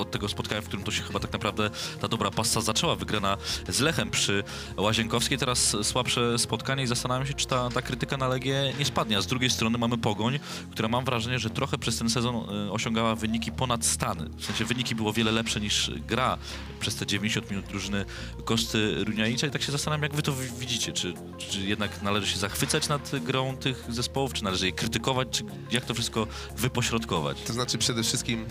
od 0.00 0.10
tego 0.10 0.28
spotkania, 0.28 0.60
w 0.62 0.64
którym 0.64 0.84
to 0.84 0.90
się 0.90 1.02
chyba 1.02 1.20
tak 1.20 1.32
naprawdę 1.32 1.70
ta 2.00 2.08
dobra 2.08 2.30
passa 2.30 2.60
zaczęła, 2.60 2.96
wygrana 2.96 3.36
z 3.68 3.80
Lechem 3.80 4.10
przy 4.10 4.44
Łazienkowskiej, 4.76 5.38
teraz 5.38 5.76
słabsze 5.82 6.38
spotkanie 6.38 6.82
i 6.82 6.86
zastanawiam 6.86 7.26
się, 7.26 7.34
czy 7.34 7.46
ta, 7.46 7.68
ta 7.70 7.82
krytyka 7.82 8.16
na 8.16 8.28
Legię 8.28 8.72
nie 8.78 8.84
spadnie, 8.84 9.16
a 9.18 9.20
z 9.20 9.26
drugiej 9.26 9.50
strony 9.50 9.78
mamy 9.78 9.98
Pogoń, 9.98 10.38
która 10.70 10.88
mam 10.88 11.04
wrażenie, 11.04 11.38
że 11.38 11.50
trochę 11.50 11.78
przez 11.78 11.98
ten 11.98 12.10
sezon 12.10 12.36
y, 12.68 12.72
osiągała 12.72 13.14
wyniki 13.14 13.52
ponad 13.52 13.84
stany, 13.84 14.28
w 14.38 14.44
sensie 14.44 14.64
wyniki 14.64 14.94
było 14.94 15.12
wiele 15.12 15.32
lepsze 15.32 15.60
niż 15.60 15.90
gra 16.08 16.38
przez 16.80 16.94
te 16.96 17.06
90 17.06 17.50
minut 17.50 17.66
drużyny 17.66 18.04
Kosty 18.44 19.04
Runianicza 19.04 19.46
i 19.46 19.50
tak 19.50 19.62
się 19.62 19.72
zastanawiam, 19.72 20.02
jak 20.02 20.14
wy 20.14 20.22
to 20.22 20.32
wi- 20.32 20.48
widzicie, 20.58 20.92
czy, 20.92 21.14
czy 21.38 21.60
jednak 21.60 22.02
należy 22.02 22.26
się 22.26 22.38
zachwycać 22.38 22.88
nad 22.88 23.10
grą 23.24 23.56
tych 23.56 23.84
zespołów, 23.88 24.32
czy 24.32 24.44
należy 24.44 24.66
je 24.66 24.72
krytykować, 24.72 25.28
czy 25.30 25.44
jak 25.70 25.84
to 25.84 25.94
wszystko 25.94 26.26
wypośrodkować? 26.56 27.42
To 27.46 27.52
znaczy 27.52 27.78
przede 27.78 28.02
wszystkim 28.02 28.46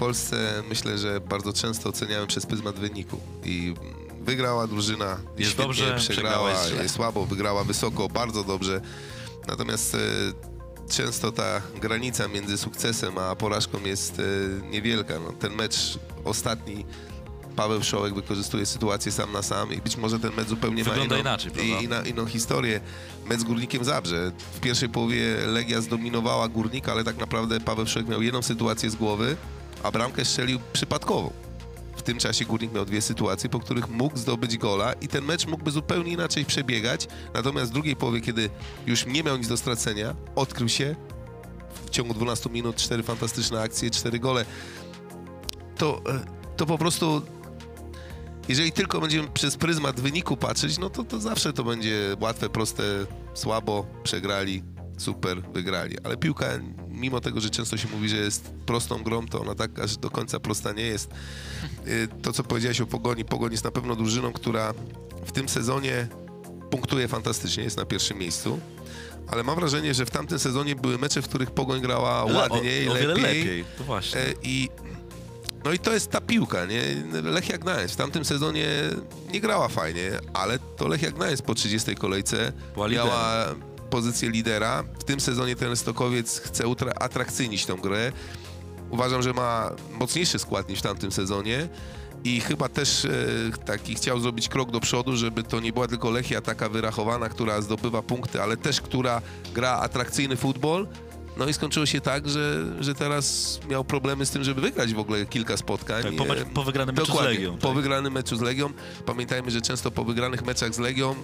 Polsce 0.00 0.62
myślę, 0.68 0.98
że 0.98 1.20
bardzo 1.20 1.52
często 1.52 1.88
oceniamy 1.88 2.26
przez 2.26 2.46
pryzmat 2.46 2.78
wyniku 2.78 3.20
i 3.44 3.74
wygrała 4.20 4.66
drużyna, 4.66 5.18
Jest 5.38 5.50
świetnie, 5.50 5.64
dobrze, 5.64 5.96
przegrała 5.98 6.50
jest 6.50 6.74
jest 6.82 6.94
słabo, 6.94 7.26
wygrała 7.26 7.64
wysoko, 7.64 8.08
bardzo 8.08 8.44
dobrze. 8.44 8.80
Natomiast 9.48 9.94
e, 9.94 9.98
często 10.88 11.32
ta 11.32 11.62
granica 11.80 12.28
między 12.28 12.58
sukcesem 12.58 13.18
a 13.18 13.36
porażką 13.36 13.78
jest 13.84 14.20
e, 14.20 14.22
niewielka. 14.70 15.14
No, 15.18 15.32
ten 15.32 15.54
mecz 15.54 15.98
ostatni 16.24 16.84
Paweł 17.56 17.82
Szołek 17.82 18.14
wykorzystuje 18.14 18.66
sytuację 18.66 19.12
sam 19.12 19.32
na 19.32 19.42
sam 19.42 19.72
i 19.72 19.76
być 19.76 19.96
może 19.96 20.18
ten 20.18 20.34
mecz 20.34 20.48
zupełnie 20.48 20.84
Wygląda 20.84 21.14
ma 21.14 21.20
inną, 21.20 21.20
inaczej, 21.20 21.52
i, 21.62 21.84
inna, 21.84 22.02
inną 22.02 22.26
historię. 22.26 22.80
Mecz 23.26 23.40
z 23.40 23.44
Górnikiem 23.44 23.84
Zabrze. 23.84 24.32
W 24.54 24.60
pierwszej 24.60 24.88
połowie 24.88 25.36
Legia 25.46 25.80
zdominowała 25.80 26.48
Górnika, 26.48 26.92
ale 26.92 27.04
tak 27.04 27.16
naprawdę 27.16 27.60
Paweł 27.60 27.86
Szołek 27.86 28.08
miał 28.08 28.22
jedną 28.22 28.42
sytuację 28.42 28.90
z 28.90 28.96
głowy, 28.96 29.36
a 29.82 29.90
bramkę 29.90 30.24
strzelił 30.24 30.60
przypadkowo. 30.72 31.32
W 31.96 32.02
tym 32.02 32.18
czasie 32.18 32.44
Górnik 32.44 32.72
miał 32.72 32.84
dwie 32.84 33.02
sytuacje, 33.02 33.50
po 33.50 33.60
których 33.60 33.88
mógł 33.88 34.16
zdobyć 34.16 34.58
gola 34.58 34.92
i 34.92 35.08
ten 35.08 35.24
mecz 35.24 35.46
mógłby 35.46 35.70
zupełnie 35.70 36.12
inaczej 36.12 36.44
przebiegać. 36.44 37.08
Natomiast 37.34 37.70
w 37.70 37.74
drugiej 37.74 37.96
połowie, 37.96 38.20
kiedy 38.20 38.50
już 38.86 39.06
nie 39.06 39.22
miał 39.22 39.36
nic 39.36 39.48
do 39.48 39.56
stracenia, 39.56 40.14
odkrył 40.36 40.68
się 40.68 40.96
w 41.86 41.90
ciągu 41.90 42.14
12 42.14 42.50
minut 42.50 42.76
cztery 42.76 43.02
fantastyczne 43.02 43.60
akcje, 43.60 43.90
cztery 43.90 44.18
gole. 44.18 44.44
To, 45.76 46.02
e, 46.08 46.20
to 46.56 46.66
po 46.66 46.78
prostu 46.78 47.22
jeżeli 48.48 48.72
tylko 48.72 49.00
będziemy 49.00 49.28
przez 49.28 49.56
pryzmat 49.56 50.00
wyniku 50.00 50.36
patrzeć, 50.36 50.78
no 50.78 50.90
to, 50.90 51.04
to 51.04 51.20
zawsze 51.20 51.52
to 51.52 51.64
będzie 51.64 52.16
łatwe, 52.20 52.48
proste, 52.48 52.82
słabo, 53.34 53.86
przegrali, 54.02 54.62
super, 55.00 55.42
wygrali. 55.42 55.96
Ale 56.04 56.16
piłka, 56.16 56.46
mimo 56.88 57.20
tego, 57.20 57.40
że 57.40 57.50
często 57.50 57.76
się 57.76 57.88
mówi, 57.88 58.08
że 58.08 58.16
jest 58.16 58.50
prostą 58.66 59.02
grą, 59.02 59.26
to 59.28 59.40
ona 59.40 59.54
tak 59.54 59.78
aż 59.78 59.96
do 59.96 60.10
końca 60.10 60.40
prosta 60.40 60.72
nie 60.72 60.82
jest. 60.82 61.10
Y, 61.86 62.08
To, 62.22 62.32
co 62.32 62.42
powiedziałeś 62.42 62.80
o 62.80 62.86
Pogoni, 62.86 63.24
Pogoń 63.24 63.52
jest 63.52 63.64
na 63.64 63.70
pewno 63.70 63.96
drużyną, 63.96 64.32
która 64.32 64.74
w 65.26 65.32
tym 65.32 65.48
sezonie 65.48 66.08
punktuje 66.70 67.08
fantastycznie, 67.08 67.64
jest 67.64 67.76
na 67.76 67.84
pierwszym 67.84 68.18
miejscu. 68.18 68.60
Ale 69.28 69.42
mam 69.42 69.56
wrażenie, 69.56 69.94
że 69.94 70.06
w 70.06 70.10
tamtym 70.10 70.38
sezonie 70.38 70.76
były 70.76 70.98
mecze, 70.98 71.22
w 71.22 71.28
których 71.28 71.50
Pogoń 71.50 71.80
grała 71.80 72.24
ładniej, 72.24 72.88
o, 72.88 72.92
o 72.92 72.94
wiele 72.94 73.14
lepiej. 73.14 73.38
lepiej, 73.38 73.64
to 73.78 73.84
właśnie. 73.84 74.20
E, 74.20 74.32
I 74.42 74.68
no 75.64 75.72
i 75.72 75.78
to 75.78 75.92
jest 75.92 76.10
ta 76.10 76.20
piłka, 76.20 76.66
nie? 76.66 76.82
Lechia 77.22 77.58
Gdańsk 77.58 77.94
w 77.94 77.96
tamtym 77.96 78.24
sezonie 78.24 78.66
nie 79.32 79.40
grała 79.40 79.68
fajnie, 79.68 80.10
ale 80.32 80.58
to 80.58 80.88
Lechia 80.88 81.10
Gdańsk 81.10 81.44
po 81.44 81.54
30 81.54 81.94
kolejce 81.94 82.52
Była 82.74 82.88
miała 82.88 83.46
pozycję 83.90 84.30
lidera. 84.30 84.84
W 84.98 85.04
tym 85.04 85.20
sezonie 85.20 85.56
ten 85.56 85.76
Stokowiec 85.76 86.38
chce 86.38 86.64
atrakcyjnić 86.96 87.66
tą 87.66 87.76
grę. 87.76 88.12
Uważam, 88.90 89.22
że 89.22 89.32
ma 89.32 89.70
mocniejszy 89.98 90.38
skład 90.38 90.68
niż 90.68 90.78
w 90.78 90.82
tamtym 90.82 91.12
sezonie. 91.12 91.68
I 92.24 92.40
chyba 92.40 92.68
też 92.68 93.04
e, 93.04 93.10
taki 93.64 93.94
chciał 93.94 94.20
zrobić 94.20 94.48
krok 94.48 94.70
do 94.70 94.80
przodu, 94.80 95.16
żeby 95.16 95.42
to 95.42 95.60
nie 95.60 95.72
była 95.72 95.88
tylko 95.88 96.10
Lechia 96.10 96.40
taka 96.40 96.68
wyrachowana, 96.68 97.28
która 97.28 97.62
zdobywa 97.62 98.02
punkty, 98.02 98.42
ale 98.42 98.56
też 98.56 98.80
która 98.80 99.22
gra 99.54 99.70
atrakcyjny 99.72 100.36
futbol. 100.36 100.86
No 101.36 101.48
i 101.48 101.52
skończyło 101.52 101.86
się 101.86 102.00
tak, 102.00 102.28
że, 102.28 102.64
że 102.80 102.94
teraz 102.94 103.58
miał 103.68 103.84
problemy 103.84 104.26
z 104.26 104.30
tym, 104.30 104.44
żeby 104.44 104.60
wygrać 104.60 104.94
w 104.94 104.98
ogóle 104.98 105.26
kilka 105.26 105.56
spotkań. 105.56 106.02
Tak, 106.02 106.16
po, 106.16 106.24
mecz, 106.24 106.38
E, 106.38 106.44
po 106.44 106.64
wygranym 106.64 106.94
meczu 106.94 107.06
z 107.06 107.08
Dokładnie, 107.08 107.34
Legią. 107.34 107.58
po 107.58 107.66
tak. 107.68 107.76
wygranym 107.76 108.12
meczu 108.12 108.36
z 108.36 108.40
Legią. 108.40 108.70
Pamiętajmy, 109.06 109.50
że 109.50 109.60
często 109.60 109.90
po 109.90 110.04
wygranych 110.04 110.42
meczach 110.42 110.74
z 110.74 110.78
Legią 110.78 111.14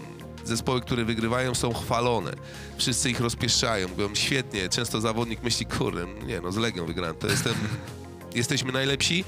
zespoły, 0.49 0.81
które 0.81 1.05
wygrywają 1.05 1.55
są 1.55 1.75
chwalone. 1.75 2.33
Wszyscy 2.77 3.11
ich 3.11 3.21
rozpieszczają, 3.21 3.89
mówią 3.89 4.15
świetnie. 4.15 4.69
Często 4.69 5.01
zawodnik 5.01 5.43
myśli, 5.43 5.67
kurde, 5.67 6.07
nie 6.27 6.41
no, 6.41 6.53
z 6.53 6.57
Legią 6.57 6.87
wygrałem, 6.87 7.17
to 7.17 7.27
jestem, 7.27 7.55
jesteśmy 8.35 8.73
najlepsi. 8.73 9.25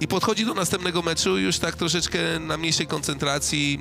I 0.00 0.08
podchodzi 0.08 0.46
do 0.46 0.54
następnego 0.54 1.02
meczu 1.02 1.38
już 1.38 1.58
tak 1.58 1.76
troszeczkę 1.76 2.18
na 2.40 2.56
mniejszej 2.56 2.86
koncentracji, 2.86 3.78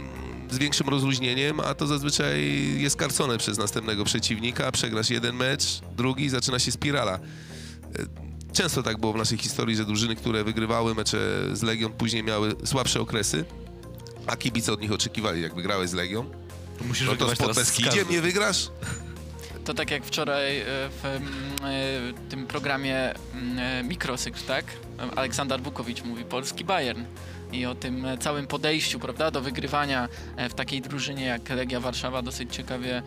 z 0.51 0.58
większym 0.58 0.89
rozluźnieniem, 0.89 1.60
a 1.60 1.73
to 1.73 1.88
zazwyczaj 1.88 2.41
jest 2.77 2.95
karcone 2.95 3.38
przez 3.38 3.58
następnego 3.58 4.04
przeciwnika. 4.04 4.71
Przegrasz 4.71 5.10
jeden 5.10 5.36
mecz, 5.36 5.82
drugi, 5.97 6.30
zaczyna 6.30 6.60
się 6.60 6.71
spirala. 6.71 7.19
Często 8.54 8.84
tak 8.84 8.99
było 8.99 9.13
w 9.13 9.17
naszej 9.17 9.38
historii, 9.38 9.75
że 9.75 9.86
drużyny, 9.86 10.15
które 10.15 10.43
wygrywały 10.43 10.95
mecze 10.95 11.17
z 11.54 11.63
Legią, 11.63 11.89
później 11.89 12.23
miały 12.23 12.56
słabsze 12.65 13.01
okresy, 13.01 13.45
a 14.27 14.38
kibice 14.38 14.73
od 14.73 14.81
nich 14.81 14.91
oczekiwali, 14.91 15.41
jak 15.41 15.55
wygrałeś 15.55 15.89
z 15.89 15.93
Legią, 15.93 16.25
To 16.77 16.84
musisz 16.84 17.07
no 17.07 17.15
to 17.15 17.36
Podbeskidziem 17.36 17.91
każdym. 17.91 18.12
nie 18.12 18.21
wygrasz? 18.21 18.69
To 19.65 19.73
tak 19.73 19.91
jak 19.91 20.05
wczoraj 20.05 20.60
e, 20.60 20.65
w 20.65 21.05
mm, 21.05 21.23
e, 21.63 22.29
tym 22.29 22.47
programie 22.47 23.13
mm, 23.34 23.60
e, 23.60 23.84
Mikrosykl, 23.84 24.39
tak? 24.47 24.65
Aleksander 25.15 25.62
Bukowicz 25.62 26.03
mówi 26.03 26.23
polski 26.23 26.65
Bayern 26.65 27.03
i 27.51 27.65
o 27.65 27.75
tym 27.75 28.07
całym 28.19 28.47
podejściu, 28.47 28.99
prawda, 28.99 29.31
do 29.31 29.41
wygrywania 29.41 30.10
w 30.49 30.53
takiej 30.53 30.81
drużynie 30.81 31.25
jak 31.25 31.49
Legia 31.49 31.79
Warszawa 31.79 32.21
dosyć 32.21 32.55
ciekawie 32.55 33.03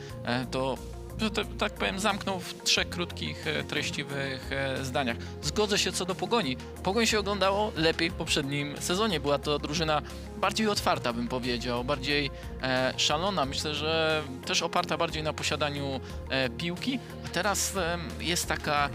to 0.51 0.79
że 1.19 1.31
to, 1.31 1.45
tak 1.59 1.73
powiem, 1.73 2.01
zamknął 2.01 2.41
w 2.41 2.63
trzech 2.63 2.89
krótkich, 2.89 3.47
e, 3.47 3.65
treściwych 3.65 4.53
e, 4.53 4.85
zdaniach. 4.85 5.17
Zgodzę 5.43 5.79
się 5.79 5.93
co 5.93 6.05
do 6.05 6.15
Pogoni. 6.15 6.57
Pogoń 6.83 7.07
się 7.07 7.19
oglądało 7.19 7.73
lepiej 7.77 8.11
w 8.11 8.15
poprzednim 8.15 8.77
sezonie. 8.81 9.21
Była 9.21 9.39
to 9.39 9.59
drużyna 9.59 10.03
bardziej 10.37 10.69
otwarta, 10.69 11.13
bym 11.13 11.29
powiedział, 11.29 11.85
bardziej 11.85 12.31
e, 12.63 12.95
szalona. 12.97 13.45
Myślę, 13.45 13.75
że 13.75 14.23
też 14.47 14.63
oparta 14.63 14.97
bardziej 14.97 15.23
na 15.23 15.33
posiadaniu 15.33 16.01
e, 16.29 16.51
piłki. 16.51 16.99
A 17.27 17.29
teraz 17.29 17.77
em, 17.77 18.01
jest 18.21 18.49
taka, 18.49 18.91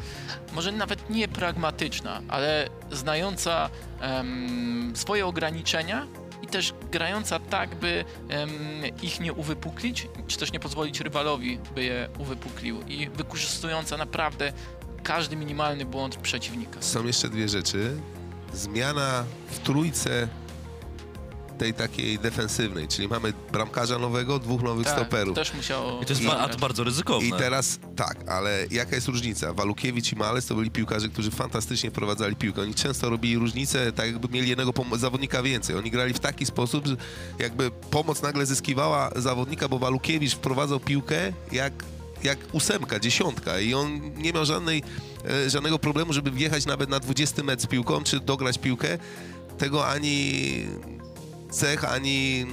może 0.54 0.72
nawet 0.72 1.10
nie 1.10 1.28
pragmatyczna, 1.28 2.22
ale 2.28 2.68
znająca 2.92 3.70
swoje 4.94 5.26
ograniczenia 5.26 6.08
i 6.44 6.48
też 6.48 6.74
grająca 6.92 7.40
tak, 7.40 7.76
by 7.76 8.06
em, 8.30 8.50
ich 9.02 9.20
nie 9.20 9.34
uwypuklić, 9.34 10.08
czy 10.28 10.38
też 10.38 10.52
nie 10.52 10.60
pozwolić 10.60 11.00
rywalowi, 11.00 11.60
by 11.76 11.84
je 11.84 12.10
uwypuklił 12.18 12.82
i 12.88 13.10
wykorzystująca 13.10 13.98
naprawdę 13.98 14.54
każdy 15.04 15.36
minimalny 15.36 15.86
błąd 15.86 16.16
przeciwnika. 16.16 16.82
Są 16.82 17.06
jeszcze 17.06 17.30
dwie 17.30 17.50
rzeczy. 17.50 18.02
Zmiana 18.54 19.24
w 19.50 19.60
trójce 19.60 20.28
tej 21.60 21.74
takiej 21.74 22.20
defensywnej, 22.20 22.88
czyli 22.88 23.08
mamy 23.08 23.34
bramkarza 23.52 24.00
nowego, 24.00 24.40
dwóch 24.40 24.62
nowych 24.64 24.86
Tak, 24.88 24.96
stoperów. 24.96 25.36
też 25.36 25.54
musiało... 25.54 26.02
I 26.02 26.06
to 26.06 26.14
jest 26.14 26.26
ba- 26.26 26.38
a 26.40 26.50
to 26.50 26.58
bardzo 26.58 26.84
ryzykowne. 26.84 27.28
I 27.28 27.32
teraz 27.40 27.80
tak, 27.96 28.18
ale 28.30 28.66
jaka 28.72 28.96
jest 28.96 29.08
różnica? 29.08 29.54
Walukiewicz 29.54 30.12
i 30.14 30.16
Males 30.16 30.46
to 30.46 30.56
byli 30.56 30.72
piłkarze, 30.72 31.10
którzy 31.10 31.32
fantastycznie 31.32 31.92
wprowadzali 31.92 32.36
piłkę. 32.36 32.62
Oni 32.62 32.74
często 32.76 33.10
robili 33.10 33.38
różnicę, 33.38 33.92
tak 33.92 34.06
jakby 34.08 34.28
mieli 34.30 34.50
jednego 34.50 34.72
pom- 34.72 34.98
zawodnika 34.98 35.44
więcej. 35.44 35.76
Oni 35.76 35.92
grali 35.92 36.14
w 36.14 36.20
taki 36.20 36.46
sposób, 36.46 36.88
że 36.88 36.96
jakby 37.40 37.72
pomoc 37.72 38.22
nagle 38.22 38.46
zyskiwała 38.46 39.10
zawodnika, 39.16 39.68
bo 39.68 39.80
Walukiewicz 39.80 40.36
wprowadzał 40.36 40.80
piłkę 40.80 41.34
jak, 41.52 41.74
jak 42.24 42.38
ósemka, 42.52 43.00
dziesiątka 43.00 43.60
i 43.60 43.74
on 43.74 44.02
nie 44.18 44.34
miał 44.34 44.46
żadnej, 44.46 44.84
e, 45.46 45.50
żadnego 45.50 45.80
problemu, 45.80 46.14
żeby 46.14 46.32
wjechać 46.32 46.66
nawet 46.66 46.90
na 46.90 47.00
20 47.00 47.44
metr 47.44 47.64
z 47.64 47.68
piłką, 47.68 48.04
czy 48.04 48.20
dograć 48.20 48.58
piłkę. 48.58 48.98
Tego 49.58 49.88
ani 49.88 50.66
cech 51.52 51.84
ani 51.84 52.46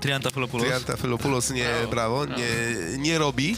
Triantafylopoulos. 0.00 0.66
Triantafylopoulos 0.66 1.50
nie, 1.50 1.64
Brawo, 1.64 1.90
brawo, 1.90 2.26
brawo. 2.26 2.40
nie, 2.40 2.98
nie 2.98 3.18
robi. 3.18 3.56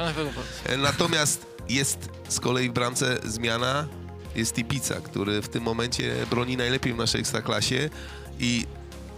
E, 0.65 0.77
Natomiast 0.77 1.47
jest 1.69 2.09
z 2.29 2.41
kolei 2.41 2.69
w 2.71 2.73
bramce 2.73 3.19
zmiana, 3.25 3.89
jest 4.35 4.55
Tipica, 4.55 5.01
który 5.01 5.43
w 5.43 5.49
tym 5.49 5.63
momencie 5.63 6.15
broni 6.31 6.57
najlepiej 6.57 6.93
w 6.93 6.97
naszej 6.97 7.21
ekstraklasie 7.21 7.91
i 8.41 8.67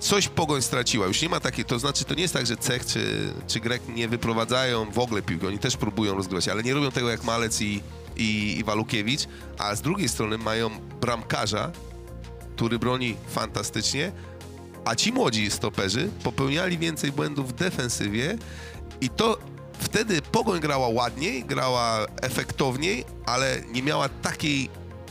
coś 0.01 0.29
Pogoń 0.29 0.63
straciła. 0.63 1.07
Już 1.07 1.23
nie 1.23 1.29
ma 1.29 1.41
takiej, 1.41 1.65
to 1.65 1.79
znaczy 1.79 2.05
to 2.05 2.15
nie 2.15 2.23
jest 2.23 2.35
tak, 2.35 2.47
że 2.47 2.57
Cech 2.57 2.87
czy, 2.87 3.33
czy 3.47 3.61
Grek 3.61 3.83
nie 3.89 4.09
wyprowadzają 4.09 4.91
w 4.91 4.99
ogóle 4.99 5.23
piłki, 5.23 5.47
oni 5.47 5.59
też 5.59 5.77
próbują 5.77 6.15
rozgrywać, 6.17 6.49
ale 6.49 6.63
nie 6.63 6.75
robią 6.75 6.91
tego 6.91 7.11
jak 7.11 7.25
Malec 7.25 7.61
i, 7.61 7.83
i, 8.17 8.59
i 8.59 8.65
Walukiewicz, 8.65 9.21
a 9.59 9.75
z 9.75 9.83
drugiej 9.83 10.09
strony 10.09 10.39
mają 10.39 10.71
bramkarza, 11.01 11.71
który 12.57 12.79
broni 12.79 13.17
fantastycznie, 13.29 14.13
a 14.85 14.95
ci 14.95 15.13
młodzi 15.13 15.51
stoperzy 15.51 16.11
popełniali 16.25 16.79
więcej 16.79 17.13
błędów 17.13 17.49
w 17.49 17.53
defensywie 17.53 18.39
i 19.01 19.09
to 19.09 19.39
wtedy 19.79 20.23
Pogoń 20.23 20.61
grała 20.61 20.89
ładniej, 20.89 21.45
grała 21.45 22.07
efektowniej, 22.23 23.05
ale 23.27 23.63
nie 23.73 23.83
miała 23.83 24.09
takiej, 24.09 24.69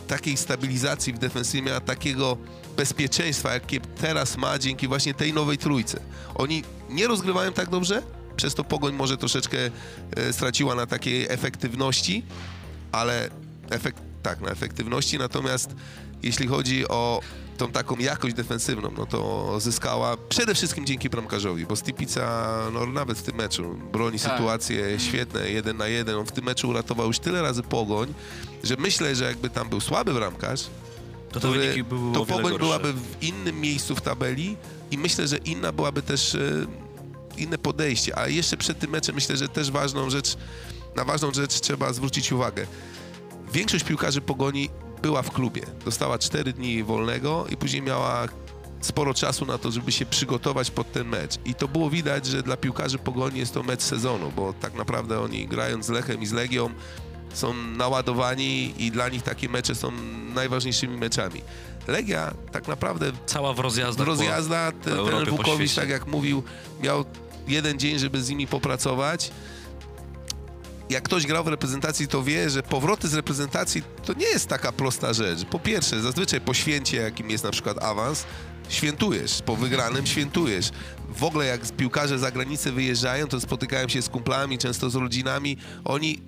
takiej 0.08 0.38
stabilizacji 0.38 1.13
w 1.13 1.17
defensywie, 1.17 1.63
miała 1.63 1.79
takiego 1.79 2.38
bezpieczeństwa, 2.77 3.53
jakie 3.53 3.79
teraz 3.79 4.38
ma 4.38 4.60
dzięki 4.60 4.88
właśnie 4.88 5.13
tej 5.13 5.34
nowej 5.34 5.58
trójce. 5.58 5.99
Oni 6.36 6.63
nie 6.89 7.08
rozgrywają 7.08 7.53
tak 7.53 7.69
dobrze, 7.69 8.01
przez 8.36 8.55
to 8.55 8.63
Pogoń 8.63 8.93
może 8.93 9.17
troszeczkę 9.17 9.58
e, 10.15 10.34
straciła 10.34 10.75
na 10.75 10.86
takiej 10.86 11.25
efektywności, 11.29 12.23
ale 12.91 13.29
efekt, 13.69 14.01
tak, 14.23 14.41
na 14.41 14.49
efektywności, 14.49 15.17
natomiast 15.17 15.75
jeśli 16.23 16.47
chodzi 16.47 16.88
o 16.88 17.21
tą 17.60 17.72
taką 17.72 17.98
jakość 17.98 18.36
defensywną, 18.36 18.91
no 18.98 19.06
to 19.06 19.60
zyskała 19.60 20.17
przede 20.30 20.56
wszystkim 20.56 20.86
dzięki 20.86 21.10
bramkarzowi, 21.10 21.65
bo 21.65 21.76
Stipica, 21.76 22.48
no 22.74 22.86
nawet 22.86 23.17
w 23.17 23.22
tym 23.24 23.36
meczu 23.36 23.80
broni 23.93 24.19
Tak. 24.19 24.32
sytuacje 24.32 25.00
świetne, 25.00 25.50
jeden 25.50 25.78
na 25.78 25.88
jeden, 25.88 26.15
on 26.15 26.26
w 26.26 26.32
tym 26.32 26.45
meczu 26.45 26.69
uratował 26.69 27.08
już 27.08 27.19
tyle 27.19 27.41
razy 27.41 27.63
Pogoń, 27.63 28.13
że 28.63 28.76
myślę, 28.80 29.15
że 29.15 29.24
jakby 29.26 29.50
tam 29.50 29.69
był 29.69 29.80
słaby 29.82 30.13
bramkarz, 30.13 30.62
To 31.32 31.39
to 31.39 31.50
o 31.50 31.52
wiele 31.52 31.84
Pogoń 32.13 32.41
gorsze. 32.43 32.58
byłaby 32.60 32.93
w 32.93 33.24
innym 33.24 33.62
miejscu 33.62 33.95
w 33.95 34.02
tabeli 34.02 34.58
i 34.91 34.98
myślę, 34.98 35.28
że 35.28 35.38
inna 35.38 35.72
byłaby 35.72 36.02
też 36.02 36.36
e, 36.36 36.39
inne 37.38 37.58
podejście. 37.58 38.17
A 38.17 38.28
jeszcze 38.28 38.58
przed 38.58 38.80
tym 38.80 38.91
meczem 38.91 39.15
myślę, 39.15 39.38
że 39.38 39.50
też 39.50 39.72
ważną 39.72 40.10
rzecz, 40.10 40.38
na 40.95 41.06
ważną 41.06 41.32
rzecz 41.34 41.60
trzeba 41.60 41.93
zwrócić 41.93 42.32
uwagę. 42.32 42.67
Większość 43.54 43.84
piłkarzy 43.84 44.22
Pogoni 44.22 44.69
była 45.01 45.21
w 45.21 45.31
klubie. 45.31 45.62
Dostała 45.85 46.17
4 46.17 46.53
dni 46.53 46.83
wolnego 46.83 47.45
i 47.49 47.57
później 47.57 47.81
miała 47.81 48.27
sporo 48.81 49.13
czasu 49.13 49.45
na 49.45 49.57
to, 49.57 49.71
żeby 49.71 49.91
się 49.91 50.05
przygotować 50.05 50.71
pod 50.71 50.91
ten 50.91 51.07
mecz. 51.07 51.35
I 51.45 51.55
to 51.55 51.67
było 51.67 51.89
widać, 51.89 52.25
że 52.25 52.43
dla 52.43 52.57
piłkarzy 52.57 52.97
Pogoni 52.97 53.39
jest 53.39 53.53
to 53.53 53.63
mecz 53.63 53.81
sezonu, 53.81 54.31
bo 54.35 54.53
tak 54.53 54.73
naprawdę 54.73 55.19
oni 55.21 55.47
grając 55.47 55.85
z 55.85 55.89
Lechem 55.89 56.21
i 56.21 56.25
z 56.25 56.31
Legią 56.31 56.69
są 57.33 57.53
naładowani 57.53 58.73
i 58.77 58.91
dla 58.91 59.09
nich 59.09 59.23
takie 59.23 59.49
mecze 59.49 59.75
są 59.75 59.91
najważniejszymi 60.35 60.97
meczami. 60.97 61.41
Legia 61.88 62.33
tak 62.51 62.67
naprawdę 62.67 63.12
Cała 63.25 63.53
w 63.53 63.59
rozjazdach. 63.59 64.05
była. 64.05 64.17
rozjazda, 64.17 64.71
po 64.71 64.89
ten, 64.89 65.25
ten 65.25 65.25
Wukowicz, 65.25 65.75
tak 65.75 65.89
jak 65.89 66.07
mówił, 66.07 66.43
miał 66.83 67.05
jeden 67.47 67.79
dzień, 67.79 67.99
żeby 67.99 68.23
z 68.23 68.29
nimi 68.29 68.47
popracować. 68.47 69.31
Jak 70.89 71.04
ktoś 71.04 71.25
grał 71.25 71.43
w 71.43 71.47
reprezentacji, 71.47 72.08
to 72.08 72.23
wie, 72.23 72.49
że 72.49 72.63
powroty 72.63 73.08
z 73.08 73.13
reprezentacji 73.13 73.84
to 74.06 74.13
nie 74.13 74.25
jest 74.25 74.47
taka 74.47 74.71
prosta 74.71 75.13
rzecz. 75.13 75.45
Po 75.45 75.60
pierwsze, 75.60 76.02
zazwyczaj 76.02 76.41
po 76.41 76.54
święcie, 76.54 76.97
jakim 76.97 77.30
jest 77.30 77.43
na 77.43 77.52
przykład 77.52 77.84
awans, 77.84 78.25
świętujesz, 78.69 79.41
po 79.45 79.56
wygranym 79.56 80.06
świętujesz. 80.06 80.71
W 81.10 81.23
ogóle 81.23 81.45
jak 81.45 81.71
piłkarze 81.71 82.19
za 82.19 82.32
granicę 82.32 82.71
wyjeżdżają, 82.71 83.28
to 83.28 83.39
spotykają 83.41 83.89
się 83.89 84.02
z 84.02 84.10
kumplami, 84.10 84.58
często 84.58 84.89
z 84.89 84.95
rodzinami. 84.95 85.58
Oni 85.86 86.21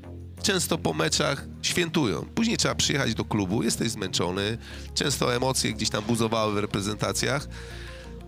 często 0.43 0.78
po 0.78 0.93
meczach 0.93 1.45
świętują. 1.62 2.26
Później 2.36 2.58
trzeba 2.58 2.76
przyjechać 2.76 3.13
do 3.13 3.26
klubu, 3.26 3.63
jesteś 3.63 3.89
zmęczony, 3.89 4.58
często 4.93 5.36
emocje 5.36 5.74
gdzieś 5.74 5.89
tam 5.89 6.04
buzowały 6.04 6.54
w 6.54 6.58
reprezentacjach. 6.58 7.47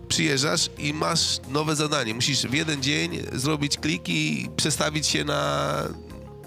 Przyjeżdżasz 0.08 0.70
i 0.78 0.94
masz 0.94 1.40
nowe 1.48 1.76
zadanie. 1.76 2.14
Musisz 2.14 2.42
w 2.42 2.54
jeden 2.54 2.82
dzień 2.82 3.22
zrobić 3.32 3.78
klik 3.78 4.08
i 4.08 4.48
przestawić 4.56 5.06
się 5.06 5.24
na, 5.24 5.74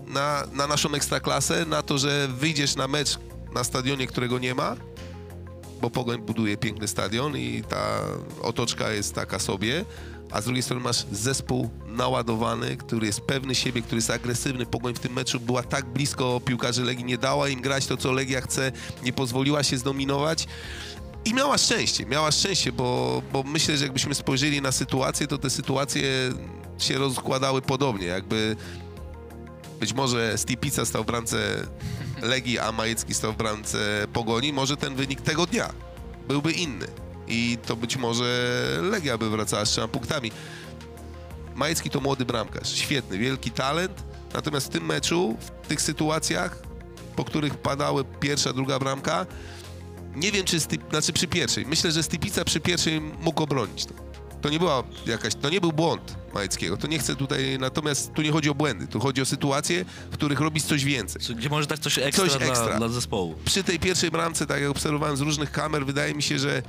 na, 0.08 0.44
na 0.54 0.68
naszą 0.68 0.94
ekstraklasę, 0.94 1.66
na 1.66 1.84
to, 1.84 1.98
że 1.98 2.28
wyjdziesz 2.28 2.76
na 2.76 2.88
mecz 2.88 3.20
na 3.54 3.64
stadionie, 3.64 4.08
którego 4.08 4.40
nie 4.40 4.56
ma, 4.56 4.76
bo 5.82 5.90
Pogoń 5.90 6.22
buduje 6.22 6.58
piękny 6.58 6.88
stadion 6.88 7.38
i 7.38 7.64
ta 7.70 8.00
otoczka 8.42 8.92
jest 8.92 9.16
taka 9.16 9.40
sobie, 9.40 9.86
a 10.32 10.42
z 10.42 10.46
drugiej 10.46 10.64
strony 10.64 10.84
masz 10.84 11.06
zespół 11.12 11.70
naładowany, 11.88 12.78
który 12.78 13.08
jest 13.08 13.22
pewny 13.22 13.56
siebie, 13.56 13.82
który 13.82 13.98
jest 13.98 14.10
agresywny. 14.10 14.66
Pogoń 14.66 14.94
w 14.94 15.00
tym 15.00 15.14
meczu 15.14 15.40
była 15.40 15.64
tak 15.64 15.86
blisko 15.86 16.42
piłkarzy 16.46 16.84
Legii, 16.84 17.06
nie 17.06 17.18
dała 17.18 17.50
im 17.50 17.62
grać 17.62 17.86
to, 17.86 17.98
co 17.98 18.12
Legia 18.12 18.42
chce, 18.42 18.72
nie 19.04 19.14
pozwoliła 19.14 19.64
się 19.64 19.78
zdominować. 19.78 20.48
I 21.26 21.34
miała 21.34 21.58
szczęście, 21.58 22.06
miała 22.06 22.32
szczęście, 22.32 22.72
bo, 22.72 23.22
bo 23.34 23.44
myślę, 23.44 23.78
że 23.78 23.84
jakbyśmy 23.84 24.16
spojrzeli 24.16 24.62
na 24.62 24.72
sytuację, 24.72 25.28
to 25.28 25.38
te 25.38 25.50
sytuacje 25.50 26.04
się 26.78 26.98
rozkładały 26.98 27.62
podobnie, 27.62 28.06
jakby 28.06 28.56
być 29.80 29.94
może 29.94 30.38
Stipica 30.38 30.86
stał 30.86 31.04
w 31.04 31.06
bramce 31.06 31.68
Legii, 32.22 32.60
a 32.60 32.72
Majecki 32.72 33.14
stał 33.14 33.34
w 33.34 33.38
bramce 33.38 34.08
Pogoni, 34.14 34.54
może 34.54 34.78
ten 34.78 34.96
wynik 34.96 35.22
tego 35.22 35.46
dnia 35.46 35.74
byłby 36.28 36.52
inny. 36.52 36.88
I 37.28 37.58
to 37.66 37.76
być 37.76 37.98
może 37.98 38.56
Legia 38.82 39.18
by 39.18 39.30
wracała 39.30 39.66
z 39.66 39.70
trzema 39.70 39.88
punktami. 39.88 40.32
Majecki 41.56 41.90
to 41.90 42.02
młody 42.02 42.26
bramkarz, 42.26 42.76
świetny, 42.76 43.18
wielki 43.18 43.52
talent, 43.52 44.04
natomiast 44.34 44.68
w 44.68 44.70
tym 44.70 44.86
meczu, 44.86 45.38
w 45.64 45.68
tych 45.68 45.82
sytuacjach, 45.82 46.62
po 47.16 47.24
których 47.24 47.58
padały 47.58 48.06
pierwsza, 48.20 48.54
druga 48.54 48.80
bramka, 48.80 49.26
nie 50.16 50.32
wiem, 50.32 50.46
czy 50.46 50.60
Stip, 50.60 50.82
znaczy 50.90 51.14
przy 51.14 51.28
pierwszej. 51.28 51.66
Myślę, 51.66 51.92
że 51.92 52.04
Stipica 52.04 52.46
przy 52.46 52.60
pierwszej 52.60 53.02
mógł 53.02 53.44
obronić 53.44 53.86
to. 53.86 53.94
To 54.42 54.50
nie 54.50 54.60
była 54.60 54.84
jakaś, 55.06 55.36
to 55.36 55.50
nie 55.50 55.62
był 55.62 55.74
błąd 55.74 56.17
Majeckiego. 56.38 56.78
To 56.78 56.88
nie 56.88 57.00
chcę 57.00 57.16
tutaj, 57.16 57.58
natomiast 57.60 58.14
tu 58.14 58.22
nie 58.22 58.32
chodzi 58.32 58.50
o 58.50 58.56
błędy. 58.56 58.88
Tu 58.88 59.00
chodzi 59.00 59.22
o 59.22 59.26
sytuacje, 59.26 59.86
w 60.12 60.14
których 60.14 60.40
robisz 60.40 60.64
coś 60.64 60.84
więcej. 60.84 61.36
Gdzie 61.36 61.50
może 61.50 61.68
dać 61.68 61.80
coś 61.80 61.98
ekstra, 61.98 62.26
Coś 62.26 62.36
ekstra. 62.36 62.68
Dla, 62.68 62.78
dla 62.78 62.88
zespołu. 62.88 63.36
Przy 63.46 63.64
tej 63.64 63.80
pierwszej 63.80 64.12
bramce, 64.12 64.46
tak 64.48 64.62
jak 64.62 64.70
obserwowałem 64.70 65.18
z 65.18 65.22
różnych 65.22 65.52
kamer, 65.52 65.86
wydaje 65.86 66.14
mi 66.14 66.24
się, 66.24 66.40
że 66.40 66.62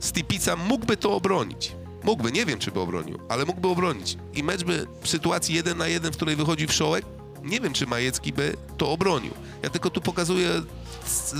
Stipica 0.00 0.56
mógłby 0.56 0.96
to 0.96 1.14
obronić. 1.16 1.72
Mógłby, 2.04 2.32
nie 2.32 2.46
wiem, 2.46 2.58
czy 2.58 2.70
by 2.70 2.80
obronił, 2.80 3.18
ale 3.28 3.44
mógłby 3.44 3.68
obronić. 3.68 4.16
I 4.34 4.42
mecz 4.42 4.64
by 4.64 4.86
w 5.02 5.08
sytuacji 5.08 5.54
jeden 5.54 5.78
na 5.78 5.86
jeden, 5.86 6.12
w 6.12 6.16
której 6.16 6.36
wychodzi 6.36 6.66
wszołek, 6.66 7.04
nie 7.42 7.60
wiem, 7.60 7.72
czy 7.72 7.86
Majecki 7.86 8.32
by 8.32 8.56
to 8.76 8.90
obronił. 8.90 9.32
Ja 9.62 9.70
tylko 9.70 9.90
tu 9.90 10.00
pokazuję, 10.00 10.50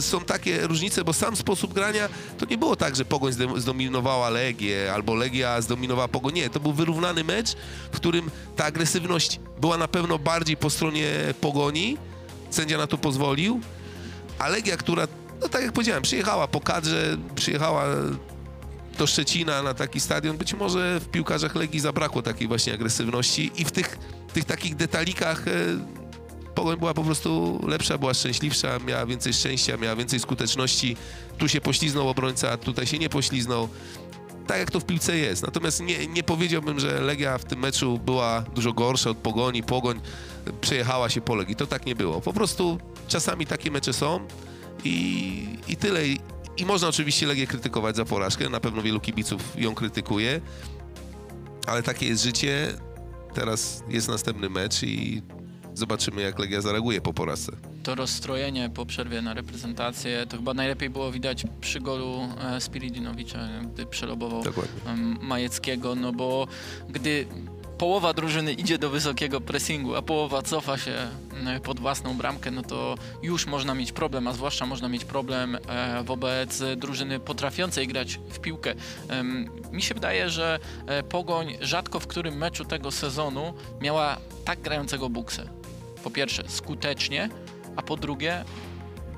są 0.01 0.21
takie 0.21 0.67
różnice, 0.67 1.05
bo 1.05 1.13
sam 1.13 1.37
sposób 1.37 1.75
grania 1.75 2.09
to 2.39 2.47
nie 2.47 2.59
było 2.59 2.77
tak, 2.77 2.97
że 2.97 3.05
Pogoń 3.05 3.33
zdominowała 3.57 4.31
Legię 4.31 4.93
albo 4.95 5.15
Legia 5.15 5.61
zdominowała 5.61 6.09
Pogoń. 6.09 6.35
Nie, 6.35 6.51
to 6.51 6.61
był 6.61 6.73
wyrównany 6.73 7.25
mecz, 7.25 7.57
w 7.93 7.97
którym 7.97 8.31
ta 8.57 8.65
agresywność 8.65 9.41
była 9.61 9.79
na 9.79 9.89
pewno 9.89 10.19
bardziej 10.19 10.57
po 10.57 10.71
stronie 10.71 11.11
Pogoni. 11.41 11.97
Sędzia 12.51 12.79
na 12.79 12.87
to 12.87 12.99
pozwolił, 12.99 13.61
a 14.39 14.49
Legia, 14.49 14.77
która, 14.77 15.09
no 15.41 15.49
tak 15.49 15.63
jak 15.63 15.73
powiedziałem, 15.73 16.03
przyjechała 16.03 16.49
po 16.49 16.61
kadrze, 16.61 17.17
przyjechała 17.35 17.85
do 18.99 19.07
Szczecina 19.07 19.63
na 19.63 19.75
taki 19.75 20.01
stadion, 20.01 20.37
być 20.37 20.55
może 20.55 21.01
w 21.01 21.09
piłkarzach 21.09 21.55
Legii 21.55 21.81
zabrakło 21.81 22.23
takiej 22.23 22.49
właśnie 22.49 22.75
agresywności 22.75 23.51
i 23.57 23.65
w 23.65 23.73
tych, 23.73 23.99
tych 24.33 24.45
takich 24.45 24.77
detalikach 24.77 25.49
e, 25.49 25.53
Pogoń 26.55 26.79
była 26.79 26.95
po 26.95 27.05
prostu 27.05 27.61
lepsza, 27.67 27.99
była 27.99 28.15
szczęśliwsza, 28.15 28.79
miała 28.79 29.07
więcej 29.07 29.33
szczęścia, 29.33 29.77
miała 29.77 29.97
więcej 29.97 30.21
skuteczności. 30.21 30.97
Tu 31.39 31.49
się 31.49 31.61
pośliznął 31.61 32.09
obrońca, 32.09 32.57
tutaj 32.57 32.87
się 32.87 32.99
nie 32.99 33.09
pośliznął. 33.09 33.69
Tak 34.47 34.59
jak 34.59 34.71
to 34.71 34.81
w 34.81 34.85
piłce 34.85 35.17
jest. 35.17 35.43
Natomiast 35.43 35.81
nie, 35.81 36.07
nie 36.07 36.23
powiedziałbym, 36.23 36.81
że 36.81 37.01
Legia 37.01 37.39
w 37.39 37.45
tym 37.45 37.59
meczu 37.59 37.99
była 37.99 38.45
dużo 38.55 38.73
gorsza 38.73 39.11
od 39.11 39.19
Pogoni. 39.19 39.63
Pogoń 39.63 40.01
przejechała 40.61 41.11
się 41.11 41.21
po 41.21 41.35
Legii. 41.35 41.57
To 41.57 41.67
tak 41.67 41.87
nie 41.87 41.95
było. 41.95 42.21
Po 42.21 42.33
prostu 42.33 42.79
czasami 43.09 43.47
takie 43.47 43.71
mecze 43.71 43.93
są 43.93 44.21
i, 44.85 45.47
i 45.69 45.77
tyle. 45.77 46.01
I, 46.59 46.67
można 46.67 46.89
oczywiście 46.89 47.27
Legię 47.27 47.47
krytykować 47.47 47.97
za 47.97 48.05
porażkę. 48.05 48.49
Na 48.49 48.61
pewno 48.61 48.83
wielu 48.83 49.01
kibiców 49.01 49.43
ją 49.57 49.75
krytykuje. 49.75 50.41
Ale 51.67 51.83
takie 51.83 52.07
jest 52.07 52.23
życie. 52.23 52.75
Teraz 53.35 53.83
jest 53.89 54.09
następny 54.09 54.51
mecz 54.51 54.83
i 54.83 55.23
zobaczymy, 55.75 56.23
jak 56.23 56.39
Legia 56.39 56.61
zareaguje 56.61 57.01
po 57.01 57.13
porażce. 57.13 57.53
To 57.83 57.95
rozstrojenie 57.95 58.71
po 58.71 58.87
przerwie 58.87 59.23
na 59.23 59.35
reprezentację, 59.35 60.27
to 60.29 60.37
chyba 60.37 60.55
najlepiej 60.55 60.91
było 60.91 61.13
widać 61.13 61.45
przy 61.61 61.81
golu 61.81 62.29
e, 62.41 62.61
Spiridinowicza, 62.61 63.49
gdy 63.75 63.87
przelobował 63.87 64.43
Dokładnie. 64.43 64.81
Majeckiego, 65.21 65.95
no 65.95 66.13
bo 66.13 66.47
gdy 66.89 67.27
połowa 67.79 68.13
drużyny 68.13 68.53
idzie 68.53 68.79
do 68.79 68.91
wysokiego 68.91 69.41
pressingu, 69.41 69.97
a 69.97 70.03
połowa 70.03 70.43
cofa 70.43 70.79
się 70.79 70.93
e, 71.47 71.61
pod 71.61 71.81
własną 71.81 72.17
bramkę, 72.17 72.51
no 72.51 72.63
to 72.63 72.95
już 73.23 73.47
można 73.47 73.75
mieć 73.75 73.93
problem, 73.93 74.29
a 74.29 74.33
zwłaszcza 74.33 74.67
można 74.67 74.89
mieć 74.89 75.05
problem 75.05 75.59
e, 75.69 76.03
wobec 76.05 76.63
drużyny 76.77 77.21
potrafiącej 77.21 77.87
grać 77.87 78.21
w 78.31 78.39
piłkę. 78.39 78.75
Mi 79.73 79.83
się 79.83 79.95
wydaje, 79.95 80.31
że 80.31 80.59
e, 80.87 81.03
Pogoń 81.03 81.57
rzadko 81.61 82.01
w 82.01 82.07
którym 82.07 82.37
meczu 82.37 82.65
tego 82.65 82.91
sezonu 82.91 83.55
miała 83.81 84.17
tak 84.45 84.61
grającego 84.61 85.09
buksę. 85.09 85.49
Po 86.05 86.11
pierwsze 86.11 86.45
skutecznie, 86.49 87.29
a 87.77 87.83
po 87.83 87.97
drugie 87.97 88.45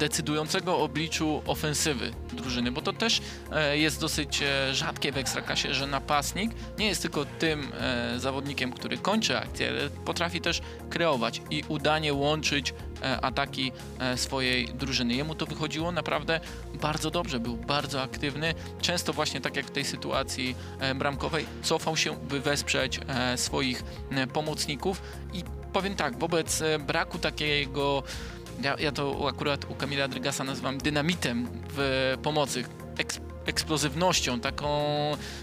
decydującego 0.01 0.79
obliczu 0.79 1.43
ofensywy 1.47 2.13
drużyny, 2.33 2.73
bo 2.73 2.83
to 2.83 2.93
też 2.93 3.21
e, 3.53 3.79
jest 3.79 4.01
dosyć 4.01 4.43
e, 4.43 4.75
rzadkie 4.75 5.13
w 5.13 5.17
Ekstraklasie, 5.17 5.75
że 5.75 5.87
napastnik 5.87 6.51
nie 6.79 6.87
jest 6.87 7.03
tylko 7.03 7.25
tym 7.25 7.73
e, 7.81 8.19
zawodnikiem, 8.19 8.73
który 8.73 8.99
kończy 8.99 9.39
akcję, 9.39 9.69
ale 9.69 9.91
potrafi 9.91 10.41
też 10.41 10.61
kreować 10.91 11.43
i 11.51 11.65
udanie 11.69 12.15
łączyć 12.15 12.75
ataki 13.23 13.73
swojej 14.17 14.69
drużyny. 14.69 15.15
Jemu 15.15 15.35
to 15.35 15.47
wychodziło 15.47 15.93
naprawdę 15.93 16.41
bardzo 16.81 17.11
dobrze, 17.11 17.41
był 17.41 17.57
bardzo 17.57 18.03
aktywny, 18.03 18.55
często 18.81 19.13
właśnie 19.13 19.41
tak 19.41 19.57
jak 19.57 19.67
w 19.67 19.71
tej 19.71 19.85
sytuacji 19.85 20.57
bramkowej, 20.95 21.47
cofał 21.63 21.97
się, 21.97 22.17
by 22.17 22.41
wesprzeć 22.41 23.01
swoich 23.37 23.85
pomocników 24.33 25.03
i 25.33 25.45
powiem 25.73 25.95
tak, 25.95 26.19
wobec 26.19 26.63
braku 26.87 27.19
takiego 27.19 28.03
ja, 28.63 28.77
ja 28.79 28.93
to 28.93 29.29
akurat 29.29 29.65
u 29.71 29.75
Kamila 29.75 30.09
Drygasa 30.09 30.45
nazywam 30.45 30.79
dynamitem 30.79 31.49
w 31.77 32.15
pomocy, 32.23 32.65
eks, 32.99 33.21
eksplozywnością, 33.47 34.41
taką 34.41 34.69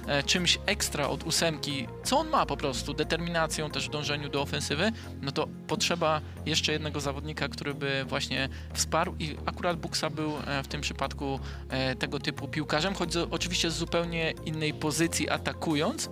e, 0.07 0.23
czymś 0.23 0.59
ekstra 0.65 1.09
od 1.09 1.23
ósemki, 1.23 1.87
co 2.03 2.19
on 2.19 2.29
ma 2.29 2.45
po 2.45 2.57
prostu, 2.57 2.93
determinacją 2.93 3.69
też 3.69 3.87
w 3.87 3.91
dążeniu 3.91 4.29
do 4.29 4.41
ofensywy, 4.41 4.91
no 5.21 5.31
to 5.31 5.47
potrzeba 5.67 6.21
jeszcze 6.45 6.71
jednego 6.71 6.99
zawodnika, 6.99 7.49
który 7.49 7.73
by 7.73 8.05
właśnie 8.07 8.49
wsparł 8.73 9.15
i 9.19 9.37
akurat 9.45 9.77
Buksa 9.77 10.09
był 10.09 10.31
e, 10.47 10.63
w 10.63 10.67
tym 10.67 10.81
przypadku 10.81 11.39
e, 11.69 11.95
tego 11.95 12.19
typu 12.19 12.47
piłkarzem, 12.47 12.93
choć 12.93 13.13
z, 13.13 13.27
oczywiście 13.31 13.71
z 13.71 13.75
zupełnie 13.75 14.33
innej 14.45 14.73
pozycji 14.73 15.29
atakując, 15.29 16.09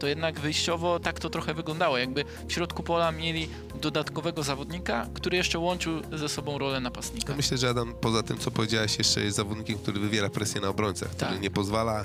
to 0.00 0.06
jednak 0.06 0.40
wyjściowo 0.40 1.00
tak 1.00 1.18
to 1.20 1.30
trochę 1.30 1.54
wyglądało, 1.54 1.98
jakby 1.98 2.24
w 2.48 2.52
środku 2.52 2.82
pola 2.82 3.12
mieli 3.12 3.48
dodatkowego 3.80 4.42
zawodnika, 4.42 5.06
który 5.14 5.36
jeszcze 5.36 5.58
łączył 5.58 6.02
ze 6.12 6.28
sobą 6.28 6.58
rolę 6.58 6.80
napastnika. 6.80 7.34
Myślę, 7.36 7.58
że 7.58 7.68
Adam, 7.68 7.94
poza 8.00 8.22
tym, 8.22 8.38
co 8.38 8.50
powiedziałeś, 8.50 8.98
jeszcze 8.98 9.20
jest 9.20 9.36
zawodnikiem, 9.36 9.78
który 9.78 10.00
wywiera 10.00 10.28
presję 10.30 10.60
na 10.60 10.68
obrońcach, 10.68 11.08
który 11.10 11.30
Tak. 11.30 11.40
nie 11.40 11.50
pozwala 11.50 12.04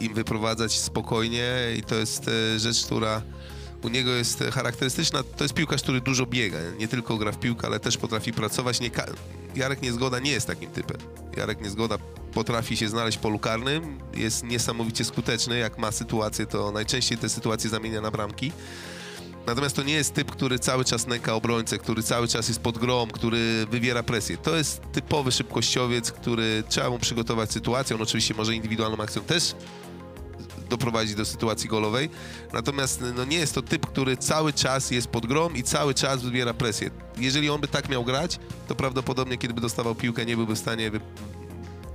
im 0.00 0.14
wyprowadzać 0.14 0.72
spokojnie 0.72 1.52
i 1.78 1.82
to 1.82 1.94
jest 1.94 2.28
e, 2.28 2.58
rzecz, 2.58 2.84
która 2.84 3.22
u 3.86 3.88
niego 3.88 4.10
jest 4.10 4.44
charakterystyczna. 4.52 5.22
To 5.22 5.44
jest 5.44 5.54
piłkarz, 5.54 5.82
który 5.82 6.00
dużo 6.00 6.26
biega, 6.26 6.58
nie 6.78 6.88
tylko 6.88 7.16
gra 7.16 7.32
w 7.32 7.38
piłkę, 7.38 7.66
ale 7.66 7.80
też 7.80 7.96
potrafi 7.96 8.32
pracować. 8.32 8.80
Nie 8.80 8.90
Jarek 9.56 9.82
Niezgoda 9.82 10.18
nie 10.18 10.30
jest 10.30 10.46
takim 10.46 10.70
typem. 10.70 10.96
Jarek 11.36 11.60
Niezgoda 11.60 11.98
potrafi 12.34 12.76
się 12.76 12.88
znaleźć 12.88 13.18
w 13.18 13.20
polu 13.20 13.38
karnym, 13.38 13.98
jest 14.14 14.44
niesamowicie 14.44 15.04
skuteczny, 15.04 15.58
jak 15.58 15.78
ma 15.78 15.92
sytuację, 15.92 16.46
to 16.46 16.72
najczęściej 16.72 17.18
te 17.18 17.28
sytuacje 17.28 17.70
zamienia 17.70 18.00
na 18.00 18.10
bramki. 18.10 18.52
Natomiast 19.46 19.76
to 19.76 19.82
nie 19.82 19.94
jest 19.94 20.14
typ, 20.14 20.30
który 20.30 20.58
cały 20.58 20.84
czas 20.84 21.06
nęka 21.06 21.34
obrońcę, 21.34 21.78
który 21.78 22.02
cały 22.02 22.28
czas 22.28 22.48
jest 22.48 22.60
pod 22.60 22.78
grą, 22.78 23.06
który 23.06 23.66
wywiera 23.70 24.02
presję. 24.02 24.36
To 24.36 24.56
jest 24.56 24.80
typowy 24.92 25.32
szybkościowiec, 25.32 26.12
który 26.12 26.64
trzeba 26.68 26.90
mu 26.90 26.98
przygotować 26.98 27.52
sytuację. 27.52 27.96
On 27.96 28.02
oczywiście 28.02 28.34
może 28.34 28.54
indywidualną 28.54 29.02
akcją 29.02 29.22
też 29.22 29.54
doprowadzić 30.68 31.14
do 31.14 31.24
sytuacji 31.24 31.68
golowej. 31.68 32.10
Natomiast 32.52 33.04
no, 33.16 33.24
nie 33.24 33.38
jest 33.38 33.54
to 33.54 33.62
typ, 33.62 33.86
który 33.86 34.16
cały 34.16 34.52
czas 34.52 34.90
jest 34.90 35.08
pod 35.08 35.26
grą 35.26 35.50
i 35.50 35.62
cały 35.62 35.94
czas 35.94 36.22
wywiera 36.22 36.54
presję. 36.54 36.90
Jeżeli 37.18 37.50
on 37.50 37.60
by 37.60 37.68
tak 37.68 37.88
miał 37.88 38.04
grać, 38.04 38.38
to 38.68 38.74
prawdopodobnie 38.74 39.38
kiedy 39.38 39.54
by 39.54 39.60
dostawał 39.60 39.94
piłkę, 39.94 40.26
nie 40.26 40.36
byłby 40.36 40.54
w 40.54 40.58
stanie 40.58 40.90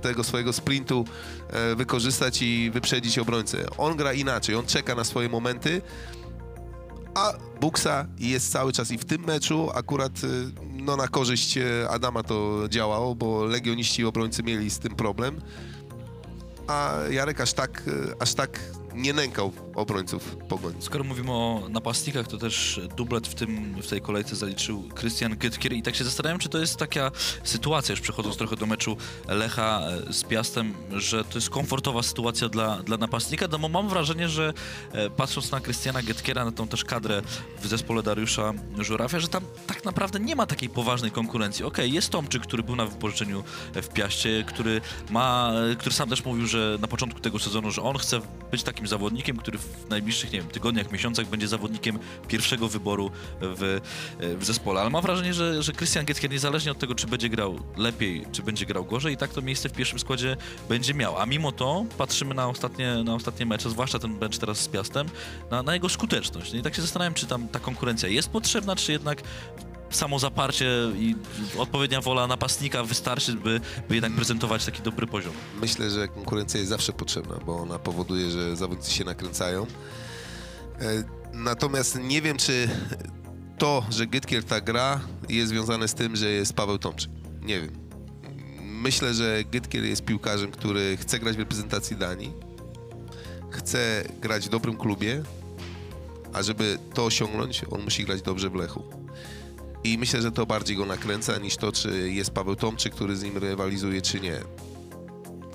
tego 0.02 0.24
swojego 0.24 0.52
sprintu 0.52 1.04
e, 1.50 1.74
wykorzystać 1.74 2.42
i 2.42 2.70
wyprzedzić 2.70 3.18
obrońcę. 3.18 3.58
On 3.78 3.96
gra 3.96 4.12
inaczej, 4.12 4.54
on 4.54 4.66
czeka 4.66 4.94
na 4.94 5.04
swoje 5.04 5.28
momenty, 5.28 5.82
a 7.14 7.32
Buksa 7.60 8.06
jest 8.18 8.52
cały 8.52 8.72
czas 8.72 8.90
i 8.90 8.98
w 8.98 9.04
tym 9.04 9.24
meczu 9.24 9.70
akurat 9.74 10.24
y, 10.24 10.28
no, 10.72 10.96
na 10.96 11.08
korzyść 11.08 11.58
e, 11.58 11.88
Adama 11.90 12.22
to 12.22 12.68
działało, 12.68 13.14
bo 13.14 13.44
legioniści 13.44 14.04
obrońcy 14.04 14.42
mieli 14.42 14.70
z 14.70 14.78
tym 14.78 14.94
problem, 14.94 15.40
a 16.66 16.94
Jarek 17.10 17.40
aż 17.40 17.52
tak, 17.52 17.82
e, 17.86 18.22
aż 18.22 18.34
tak 18.34 18.60
nie 18.94 19.12
nękał 19.12 19.52
obrońców 19.74 20.36
Pogoń. 20.36 20.74
Skoro 20.78 21.04
mówimy 21.04 21.32
o 21.32 21.62
napastnikach, 21.68 22.28
to 22.28 22.38
też 22.38 22.80
dublet 22.96 23.28
w, 23.28 23.34
tym, 23.34 23.74
w 23.82 23.86
tej 23.86 24.00
kolejce 24.00 24.36
zaliczył 24.36 24.88
Christian 25.00 25.36
Gytkier 25.36 25.72
i 25.72 25.82
tak 25.82 25.94
się 25.94 26.04
zastanawiam, 26.04 26.38
czy 26.38 26.48
to 26.48 26.58
jest 26.58 26.76
taka 26.76 27.10
sytuacja, 27.44 27.92
już 27.92 28.00
przechodząc 28.00 28.36
trochę 28.36 28.56
do 28.56 28.66
meczu 28.66 28.96
Lecha 29.28 29.80
e, 29.80 30.12
z 30.12 30.24
Piastem, 30.24 30.74
że 30.90 31.24
to 31.24 31.34
jest 31.34 31.50
komfortowa 31.50 32.02
sytuacja 32.02 32.48
dla, 32.48 32.82
dla 32.82 32.96
napastnika, 32.96 33.48
no 33.50 33.58
bo 33.58 33.68
mam 33.68 33.88
wrażenie, 33.88 34.28
że 34.28 34.52
e, 34.92 35.10
patrząc 35.10 35.50
na 35.50 35.60
Christiana 35.60 36.02
Gytkiera, 36.02 36.44
na 36.44 36.52
tą 36.52 36.68
też 36.68 36.84
kadrę 36.84 37.22
w 37.60 37.66
zespole 37.66 38.02
Dariusza 38.02 38.52
Żurawia, 38.78 39.20
że 39.20 39.28
tam 39.28 39.42
tak 39.66 39.84
naprawdę 39.84 40.20
nie 40.20 40.36
ma 40.36 40.46
takiej 40.46 40.68
poważnej 40.68 41.10
konkurencji. 41.10 41.64
Okej, 41.64 41.92
jest 41.92 42.10
Tomczyk, 42.10 42.42
który 42.42 42.62
był 42.62 42.76
na 42.76 42.86
wypożyczeniu 42.86 43.44
w 43.74 43.88
Piaście, 43.88 44.44
który 44.46 44.80
ma, 45.10 45.52
który 45.78 45.94
sam 45.94 46.08
też 46.08 46.24
mówił, 46.24 46.46
że 46.46 46.78
na 46.80 46.88
początku 46.88 47.20
tego 47.20 47.38
sezonu, 47.38 47.70
że 47.70 47.82
on 47.82 47.98
chce 47.98 48.20
być 48.50 48.62
takim 48.62 48.86
zawodnikiem, 48.86 49.36
który 49.36 49.58
w 49.62 49.90
najbliższych, 49.90 50.32
nie 50.32 50.40
wiem, 50.40 50.48
tygodniach, 50.48 50.92
miesiącach 50.92 51.26
będzie 51.26 51.48
zawodnikiem 51.48 51.98
pierwszego 52.28 52.68
wyboru 52.68 53.10
w, 53.40 53.80
w 54.38 54.44
zespole. 54.44 54.80
Ale 54.80 54.90
mam 54.90 55.02
wrażenie, 55.02 55.34
że, 55.34 55.62
że 55.62 55.72
Christian 55.72 56.04
Getkier 56.04 56.30
niezależnie 56.30 56.72
od 56.72 56.78
tego, 56.78 56.94
czy 56.94 57.06
będzie 57.06 57.28
grał 57.28 57.58
lepiej, 57.76 58.26
czy 58.32 58.42
będzie 58.42 58.66
grał 58.66 58.84
gorzej, 58.84 59.14
i 59.14 59.16
tak 59.16 59.32
to 59.32 59.42
miejsce 59.42 59.68
w 59.68 59.72
pierwszym 59.72 59.98
składzie 59.98 60.36
będzie 60.68 60.94
miał. 60.94 61.18
A 61.18 61.26
mimo 61.26 61.52
to 61.52 61.84
patrzymy 61.98 62.34
na 62.34 62.48
ostatnie, 62.48 63.04
na 63.04 63.14
ostatnie 63.14 63.46
mecze, 63.46 63.70
zwłaszcza 63.70 63.98
ten 63.98 64.18
mecz 64.18 64.38
teraz 64.38 64.58
z 64.58 64.68
Piastem, 64.68 65.08
na, 65.50 65.62
na 65.62 65.74
jego 65.74 65.88
skuteczność. 65.88 66.52
No 66.52 66.58
I 66.58 66.62
tak 66.62 66.74
się 66.74 66.82
zastanawiam, 66.82 67.14
czy 67.14 67.26
tam 67.26 67.48
ta 67.48 67.58
konkurencja 67.58 68.08
jest 68.08 68.28
potrzebna, 68.28 68.76
czy 68.76 68.92
jednak 68.92 69.22
samo 69.96 70.18
zaparcie 70.18 70.66
i 70.96 71.14
odpowiednia 71.58 72.00
wola 72.00 72.26
napastnika 72.26 72.84
wystarczy, 72.84 73.32
by, 73.32 73.60
by 73.88 73.94
jednak 73.94 74.12
prezentować 74.12 74.64
taki 74.64 74.82
dobry 74.82 75.06
poziom. 75.06 75.32
Myślę, 75.60 75.90
że 75.90 76.08
konkurencja 76.08 76.60
jest 76.60 76.70
zawsze 76.70 76.92
potrzebna, 76.92 77.36
bo 77.46 77.56
ona 77.58 77.78
powoduje, 77.78 78.30
że 78.30 78.56
zawodnicy 78.56 78.90
się 78.92 79.04
nakręcają. 79.04 79.66
E, 80.80 81.22
Natomiast 81.34 81.98
nie 82.02 82.22
wiem, 82.22 82.36
czy 82.36 82.68
to, 83.58 83.86
że 83.90 84.06
Gytkier 84.06 84.44
tak 84.44 84.64
gra, 84.64 85.00
jest 85.28 85.48
związane 85.48 85.88
z 85.88 85.94
tym, 85.94 86.16
że 86.16 86.30
jest 86.30 86.52
Paweł 86.52 86.78
Tomczyk. 86.78 87.10
Nie 87.42 87.60
wiem. 87.60 87.70
Myślę, 88.62 89.14
że 89.14 89.44
Gytkier 89.44 89.84
jest 89.84 90.04
piłkarzem, 90.04 90.50
który 90.50 90.96
chce 90.96 91.18
grać 91.18 91.36
w 91.36 91.38
reprezentacji 91.38 91.96
Danii, 91.96 92.32
chce 93.50 94.04
grać 94.20 94.46
w 94.46 94.48
dobrym 94.48 94.76
klubie, 94.76 95.22
a 96.32 96.42
żeby 96.42 96.78
to 96.94 97.04
osiągnąć, 97.04 97.64
on 97.70 97.82
musi 97.82 98.04
grać 98.04 98.22
dobrze 98.22 98.50
w 98.50 98.54
Lechu. 98.54 98.84
I 99.84 99.98
myślę, 99.98 100.22
że 100.22 100.32
to 100.32 100.46
bardziej 100.46 100.76
go 100.76 100.86
nakręca 100.86 101.38
niż 101.38 101.56
to, 101.56 101.72
czy 101.72 102.10
jest 102.10 102.30
Paweł 102.30 102.56
Tomczyk, 102.56 102.94
który 102.94 103.16
z 103.16 103.22
nim 103.22 103.38
rywalizuje, 103.38 104.02
czy 104.02 104.20
nie. 104.20 104.36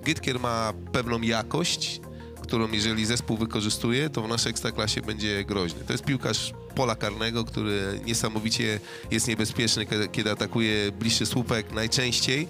Gytkier 0.03 0.39
ma 0.39 0.73
pewną 0.91 1.21
jakość, 1.21 2.01
którą 2.41 2.71
jeżeli 2.71 3.05
zespół 3.05 3.37
wykorzystuje, 3.37 4.09
to 4.09 4.21
w 4.21 4.27
naszej 4.27 4.49
ekstraklasie 4.49 5.01
będzie 5.01 5.45
groźny. 5.45 5.79
To 5.87 5.93
jest 5.93 6.05
piłkarz 6.05 6.53
pola 6.75 6.95
karnego, 6.95 7.43
który 7.43 7.99
niesamowicie 8.05 8.79
jest 9.11 9.27
niebezpieczny, 9.27 9.85
kiedy- 10.11 10.31
atakuje 10.31 10.91
bliższy 10.91 11.25
słupek 11.25 11.71
najczęściej, 11.71 12.47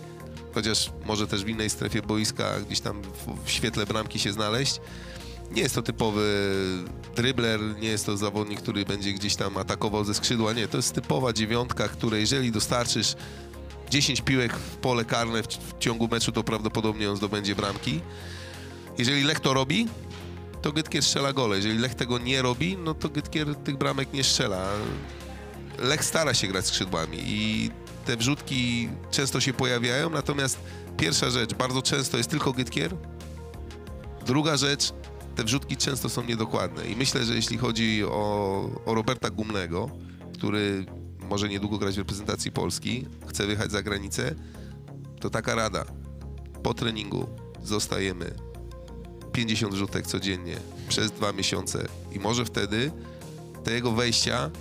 chociaż 0.54 0.92
może 1.06 1.28
też 1.28 1.44
w 1.44 1.50
innej 1.50 1.70
strefie 1.70 2.02
boiska 2.02 2.60
gdzieś 2.60 2.80
tam 2.80 3.02
w, 3.02 3.46
w 3.46 3.50
świetle 3.52 3.86
bramki 3.86 4.20
się 4.20 4.34
znaleźć. 4.34 4.82
Nie 5.52 5.62
jest 5.62 5.76
to 5.76 5.82
typowy 5.82 6.54
drybler, 7.16 7.60
nie 7.80 7.88
jest 7.88 8.06
to 8.06 8.18
zawodnik, 8.18 8.62
który 8.62 8.86
będzie 8.86 9.14
gdzieś 9.14 9.36
tam 9.36 9.58
atakował 9.58 10.04
ze 10.04 10.14
skrzydła. 10.14 10.54
Nie, 10.54 10.68
to 10.68 10.78
jest 10.78 10.96
typowa 10.96 11.34
dziewiątka, 11.34 11.88
której 11.88 12.22
jeżeli 12.22 12.52
dostarczysz 12.52 13.16
10 13.90 14.22
piłek 14.22 14.54
w 14.58 14.76
pole 14.76 15.06
karne 15.06 15.44
w, 15.44 15.48
w 15.48 15.80
ciągu 15.80 16.08
meczu, 16.08 16.32
to 16.32 16.44
prawdopodobnie 16.44 17.10
on 17.12 17.18
zdobędzie 17.18 17.56
bramki. 17.56 18.02
Jeżeli 18.98 19.24
Lech 19.24 19.40
to 19.40 19.54
robi, 19.54 19.88
to 20.62 20.72
Gytkier 20.72 21.04
strzela 21.04 21.34
gole. 21.34 21.56
Jeżeli 21.56 21.78
Lech 21.78 21.96
tego 21.96 22.18
nie 22.18 22.42
robi, 22.42 22.78
no 22.78 22.94
to 22.94 23.10
Gytkier 23.10 23.56
tych 23.56 23.78
bramek 23.78 24.14
nie 24.14 24.24
strzela. 24.24 24.70
Lech 25.80 26.04
stara 26.06 26.34
się 26.34 26.48
grać 26.48 26.66
skrzydłami 26.66 27.18
i 27.22 27.72
te 28.06 28.18
wrzutki 28.18 28.90
często 29.12 29.40
się 29.40 29.54
pojawiają, 29.54 30.10
natomiast 30.10 30.60
pierwsza 30.98 31.30
rzecz, 31.30 31.54
bardzo 31.54 31.82
często 31.82 32.18
jest 32.18 32.30
tylko 32.30 32.54
Gytkier. 32.54 32.96
Druga 34.26 34.58
rzecz, 34.58 34.94
te 35.38 35.44
wrzutki 35.44 35.78
często 35.78 36.10
są 36.10 36.24
niedokładne 36.24 36.88
i 36.88 36.96
myślę, 36.96 37.26
że 37.26 37.36
jeśli 37.36 37.58
chodzi 37.58 38.04
o, 38.06 38.70
o 38.86 38.94
Roberta 38.94 39.30
Gumnego, 39.30 39.90
który 40.34 40.86
może 41.30 41.50
niedługo 41.50 41.78
grać 41.78 41.96
w 41.96 41.98
reprezentacji 41.98 42.52
Polski, 42.52 43.06
chce 43.28 43.46
wyjechać 43.46 43.72
za 43.72 43.84
granicę, 43.84 44.36
to 45.20 45.30
taka 45.30 45.56
rada. 45.56 45.86
Po 46.64 46.74
treningu 46.74 47.28
zostajemy 47.64 48.34
50 49.34 49.74
rzutek 49.74 50.08
codziennie 50.08 50.58
przez 50.88 51.12
dwa 51.12 51.34
miesiące 51.34 51.88
i 52.12 52.20
może 52.20 52.46
wtedy 52.46 52.92
te 53.64 53.72
jego 53.72 53.92
wejścia 53.92 54.52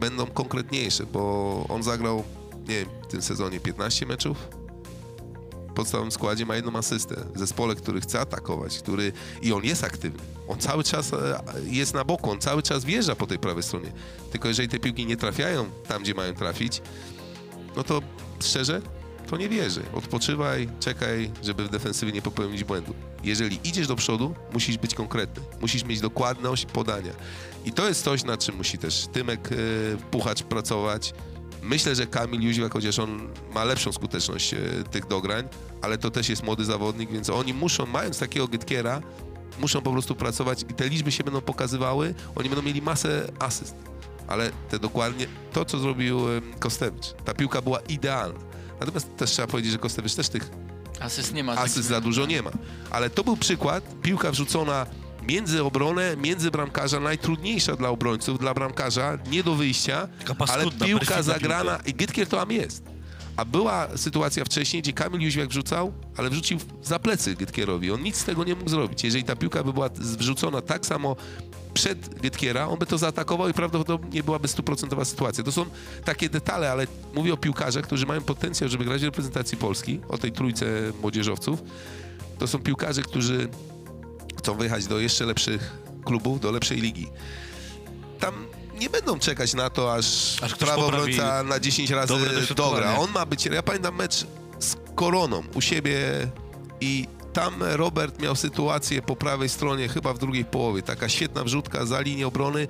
będą 0.00 0.26
konkretniejsze, 0.26 1.06
bo 1.06 1.64
on 1.68 1.82
zagrał, 1.82 2.24
nie 2.68 2.78
wiem, 2.78 2.88
w 3.02 3.06
tym 3.06 3.22
sezonie 3.22 3.60
15 3.60 4.06
meczów. 4.06 4.48
Podstawowym 5.74 6.12
składzie 6.12 6.46
ma 6.46 6.56
jedną 6.56 6.76
asystę. 6.76 7.16
W 7.34 7.38
zespole, 7.38 7.74
który 7.74 8.00
chce 8.00 8.20
atakować, 8.20 8.78
który 8.78 9.12
i 9.42 9.52
on 9.52 9.64
jest 9.64 9.84
aktywny. 9.84 10.22
On 10.48 10.58
cały 10.58 10.84
czas 10.84 11.12
e, 11.12 11.40
jest 11.64 11.94
na 11.94 12.04
boku, 12.04 12.30
on 12.30 12.40
cały 12.40 12.62
czas 12.62 12.84
wjeżdża 12.84 13.16
po 13.16 13.26
tej 13.26 13.38
prawej 13.38 13.62
stronie. 13.62 13.92
Tylko 14.32 14.48
jeżeli 14.48 14.68
te 14.68 14.78
piłki 14.78 15.06
nie 15.06 15.16
trafiają 15.16 15.70
tam, 15.88 16.02
gdzie 16.02 16.14
mają 16.14 16.34
trafić, 16.34 16.82
no 17.76 17.84
to 17.84 18.02
szczerze, 18.40 18.82
to 19.30 19.36
nie 19.36 19.48
wierzy. 19.48 19.82
Odpoczywaj, 19.92 20.68
czekaj, 20.80 21.30
żeby 21.42 21.64
w 21.64 21.68
defensywie 21.68 22.12
nie 22.12 22.22
popełnić 22.22 22.64
błędu. 22.64 22.94
Jeżeli 23.24 23.68
idziesz 23.68 23.86
do 23.86 23.96
przodu, 23.96 24.34
musisz 24.52 24.78
być 24.78 24.94
konkretny. 24.94 25.42
Musisz 25.60 25.84
mieć 25.84 26.00
dokładność 26.00 26.66
podania. 26.66 27.12
I 27.64 27.72
to 27.72 27.88
jest 27.88 28.04
coś, 28.04 28.24
nad 28.24 28.44
czym 28.44 28.56
musi 28.56 28.78
też 28.78 29.06
Tymek 29.12 29.50
e, 29.52 29.56
Puchacz 30.10 30.42
pracować. 30.42 31.14
Myślę, 31.64 31.94
że 31.94 32.06
Kamil 32.06 32.42
Jóźwiak, 32.42 32.72
chociaż 32.72 32.98
on 32.98 33.28
ma 33.54 33.64
lepszą 33.64 33.92
skuteczność 33.92 34.54
e, 34.54 34.58
tych 34.90 35.06
dograń, 35.06 35.48
ale 35.82 35.98
to 35.98 36.10
też 36.10 36.28
jest 36.28 36.42
młody 36.42 36.64
zawodnik, 36.64 37.10
więc 37.10 37.30
oni 37.30 37.54
muszą, 37.54 37.86
mając 37.86 38.18
takiego 38.18 38.48
Gytkiera, 38.48 39.00
muszą 39.60 39.82
po 39.82 39.92
prostu 39.92 40.14
pracować 40.14 40.62
i 40.62 40.74
te 40.74 40.88
liczby 40.88 41.12
się 41.12 41.24
będą 41.24 41.40
pokazywały, 41.40 42.14
oni 42.36 42.48
będą 42.48 42.62
mieli 42.62 42.82
masę 42.82 43.26
asyst. 43.38 43.74
Ale 44.26 44.50
te 44.70 44.78
dokładnie, 44.78 45.26
to 45.52 45.64
co 45.64 45.78
zrobił 45.78 46.20
Kostewicz, 46.58 47.12
ta 47.24 47.34
piłka 47.34 47.62
była 47.62 47.80
idealna. 47.80 48.38
Natomiast 48.80 49.16
też 49.16 49.30
trzeba 49.30 49.48
powiedzieć, 49.48 49.72
że 49.72 49.78
Kostewicz 49.78 50.14
też 50.14 50.28
tych 50.28 50.50
Asyst 51.00 51.34
nie 51.34 51.44
ma. 51.44 51.52
asyst 51.52 51.88
za 51.88 52.00
dużo 52.00 52.26
nie 52.26 52.42
ma. 52.42 52.50
Ale 52.90 53.10
to 53.10 53.24
był 53.24 53.36
przykład, 53.36 53.84
piłka 54.02 54.30
wrzucona 54.30 54.86
między 55.26 55.64
obronę, 55.64 56.16
między 56.16 56.50
bramkarza, 56.50 57.00
najtrudniejsza 57.00 57.76
dla 57.76 57.88
obrońców, 57.88 58.38
dla 58.38 58.54
bramkarza, 58.54 59.18
nie 59.30 59.42
do 59.42 59.54
wyjścia, 59.54 60.08
ale 60.48 60.70
piłka 60.70 61.22
zagrana 61.22 61.72
piłka. 61.76 61.90
i 61.90 61.94
Gytkier 61.94 62.28
to 62.28 62.36
tam 62.36 62.50
jest. 62.50 62.94
A 63.36 63.44
była 63.44 63.88
sytuacja 63.96 64.44
wcześniej, 64.44 64.82
gdzie 64.82 64.92
Kamil 64.92 65.20
Jóźwiak 65.20 65.48
wrzucał, 65.48 65.92
ale 66.16 66.30
wrzucił 66.30 66.58
za 66.82 66.98
plecy 66.98 67.34
Gytkierowi. 67.34 67.90
On 67.90 68.02
nic 68.02 68.16
z 68.16 68.24
tego 68.24 68.44
nie 68.44 68.54
mógł 68.54 68.70
zrobić. 68.70 69.04
Jeżeli 69.04 69.24
ta 69.24 69.36
piłka 69.36 69.64
by 69.64 69.72
była 69.72 69.88
wrzucona 69.98 70.60
tak 70.60 70.86
samo 70.86 71.16
przed 71.74 72.20
Gytkiera, 72.20 72.68
on 72.68 72.78
by 72.78 72.86
to 72.86 72.98
zaatakował 72.98 73.48
i 73.48 73.52
prawdopodobnie 73.52 74.22
byłaby 74.22 74.48
stuprocentowa 74.48 75.04
sytuacja. 75.04 75.44
To 75.44 75.52
są 75.52 75.66
takie 76.04 76.28
detale, 76.28 76.72
ale 76.72 76.86
mówię 77.14 77.32
o 77.32 77.36
piłkarzach, 77.36 77.84
którzy 77.84 78.06
mają 78.06 78.20
potencjał, 78.20 78.70
żeby 78.70 78.84
grać 78.84 79.00
w 79.00 79.04
reprezentacji 79.04 79.58
Polski, 79.58 80.00
o 80.08 80.18
tej 80.18 80.32
trójce 80.32 80.66
młodzieżowców. 81.00 81.62
To 82.38 82.46
są 82.46 82.58
piłkarze, 82.58 83.02
którzy 83.02 83.48
chcą 84.38 84.54
wyjechać 84.54 84.86
do 84.86 84.98
jeszcze 84.98 85.24
lepszych 85.24 85.72
klubów, 86.04 86.40
do 86.40 86.50
lepszej 86.52 86.80
ligi. 86.80 87.08
Tam 88.20 88.46
nie 88.78 88.90
będą 88.90 89.18
czekać 89.18 89.54
na 89.54 89.70
to, 89.70 89.94
aż, 89.94 90.36
Aż 90.42 90.54
prawo 90.54 90.86
obrońca 90.86 91.42
na 91.42 91.60
10 91.60 91.90
razy 91.90 92.14
dogra. 92.56 92.98
On 92.98 93.10
ma 93.10 93.26
być, 93.26 93.46
ja 93.46 93.62
pamiętam 93.62 93.94
mecz 93.94 94.26
z 94.58 94.76
Koroną 94.94 95.42
u 95.54 95.60
siebie 95.60 95.98
i 96.80 97.06
tam 97.32 97.54
Robert 97.62 98.22
miał 98.22 98.36
sytuację 98.36 99.02
po 99.02 99.16
prawej 99.16 99.48
stronie, 99.48 99.88
chyba 99.88 100.12
w 100.12 100.18
drugiej 100.18 100.44
połowie, 100.44 100.82
taka 100.82 101.08
świetna 101.08 101.44
wrzutka 101.44 101.86
za 101.86 102.00
linię 102.00 102.26
obrony 102.26 102.66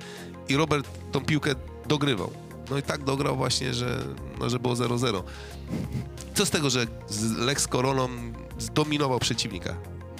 i 0.49 0.55
Robert 0.55 0.87
tą 1.11 1.25
piłkę 1.25 1.55
dogrywał. 1.87 2.31
No 2.69 2.77
i 2.77 2.81
tak 2.81 3.03
dograł 3.03 3.35
właśnie, 3.35 3.73
że, 3.73 4.03
no, 4.39 4.49
że 4.49 4.59
było 4.59 4.73
0-0. 4.73 5.23
Co 6.35 6.45
z 6.45 6.49
tego, 6.49 6.69
że 6.69 6.85
z 7.07 7.31
Lex 7.31 7.67
Koroną 7.67 8.09
zdominował 8.59 9.19
przeciwnika? 9.19 9.75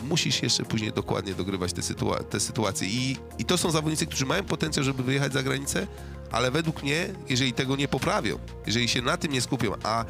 Musisz 0.05 0.43
jeszcze 0.43 0.63
później 0.63 0.93
dokładnie 0.93 1.33
dogrywać 1.33 1.73
te, 1.73 1.81
sytua- 1.81 2.23
te 2.23 2.39
sytuacje. 2.39 2.87
I, 2.87 3.17
I 3.37 3.45
to 3.45 3.57
są 3.57 3.71
zawodnicy, 3.71 4.05
którzy 4.05 4.25
mają 4.25 4.43
potencjał, 4.43 4.83
żeby 4.85 5.03
wyjechać 5.03 5.33
za 5.33 5.43
granicę, 5.43 5.87
ale 6.31 6.51
według 6.51 6.83
mnie, 6.83 7.07
jeżeli 7.29 7.53
tego 7.53 7.75
nie 7.75 7.87
poprawią, 7.87 8.39
jeżeli 8.65 8.87
się 8.87 9.01
na 9.01 9.17
tym 9.17 9.31
nie 9.31 9.41
skupią, 9.41 9.71
a 9.83 10.05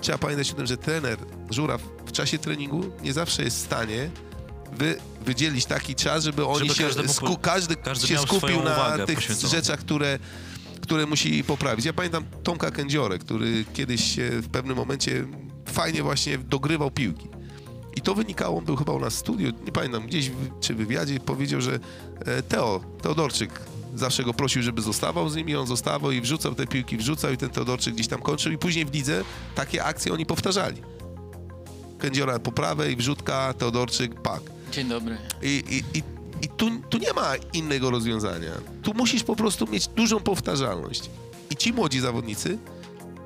trzeba 0.00 0.18
pamiętać 0.18 0.50
o 0.50 0.54
tym, 0.54 0.66
że 0.66 0.76
trener 0.76 1.18
Żuraw 1.50 1.82
w 2.06 2.12
czasie 2.12 2.38
treningu 2.38 2.82
nie 3.02 3.12
zawsze 3.12 3.42
jest 3.42 3.56
w 3.56 3.60
stanie 3.60 4.10
wy, 4.72 4.96
wydzielić 5.24 5.66
taki 5.66 5.94
czas, 5.94 6.24
żeby 6.24 6.46
oni 6.46 6.68
Żeby 6.68 6.74
się, 6.74 7.08
sku, 7.08 7.36
każdy, 7.36 7.76
każdy 7.76 8.06
się 8.06 8.18
skupił 8.18 8.62
na 8.62 9.06
tych 9.06 9.20
rzeczach, 9.50 9.80
które, 9.80 10.18
które 10.80 11.06
musi 11.06 11.44
poprawić. 11.44 11.84
Ja 11.84 11.92
pamiętam 11.92 12.24
Tomka 12.42 12.70
Kędziorę, 12.70 13.18
który 13.18 13.64
kiedyś 13.74 14.16
w 14.18 14.48
pewnym 14.48 14.76
momencie 14.76 15.26
fajnie 15.66 16.02
właśnie 16.02 16.38
dogrywał 16.38 16.90
piłki. 16.90 17.28
I 17.96 18.00
to 18.00 18.14
wynikało, 18.14 18.58
on 18.58 18.64
był 18.64 18.76
chyba 18.76 18.92
u 18.92 19.00
nas 19.00 19.14
w 19.14 19.18
studiu, 19.18 19.52
nie 19.66 19.72
pamiętam, 19.72 20.06
gdzieś 20.06 20.30
czy 20.60 20.74
w 20.74 20.76
wywiadzie 20.76 21.20
powiedział, 21.20 21.60
że 21.60 21.78
e, 22.26 22.42
Teo, 22.42 22.80
Teodorczyk 23.02 23.60
zawsze 23.94 24.24
go 24.24 24.34
prosił, 24.34 24.62
żeby 24.62 24.82
zostawał 24.82 25.28
z 25.28 25.36
nimi, 25.36 25.56
on 25.56 25.66
zostawał 25.66 26.10
i 26.10 26.20
wrzucał 26.20 26.54
te 26.54 26.66
piłki, 26.66 26.96
wrzucał 26.96 27.32
i 27.32 27.36
ten 27.36 27.50
Teodorczyk 27.50 27.94
gdzieś 27.94 28.08
tam 28.08 28.22
kończył 28.22 28.52
i 28.52 28.58
później 28.58 28.84
w 28.84 28.94
lidze 28.94 29.24
takie 29.54 29.84
akcje 29.84 30.12
oni 30.12 30.26
powtarzali. 30.26 30.82
Kędziora 31.98 32.38
po 32.38 32.52
prawej, 32.52 32.96
wrzutka, 32.96 33.54
Teodorczyk, 33.54 34.20
pak. 34.22 34.40
Dzień 34.72 34.88
dobry. 34.88 35.18
I, 35.42 35.64
i, 35.70 35.98
i, 35.98 36.02
i 36.42 36.48
tu, 36.48 36.70
tu 36.90 36.98
nie 36.98 37.12
ma 37.12 37.36
innego 37.52 37.90
rozwiązania. 37.90 38.52
Tu 38.82 38.94
musisz 38.94 39.22
po 39.22 39.36
prostu 39.36 39.66
mieć 39.66 39.88
dużą 39.88 40.20
powtarzalność. 40.20 41.10
I 41.50 41.56
ci 41.56 41.72
młodzi 41.72 42.00
zawodnicy 42.00 42.58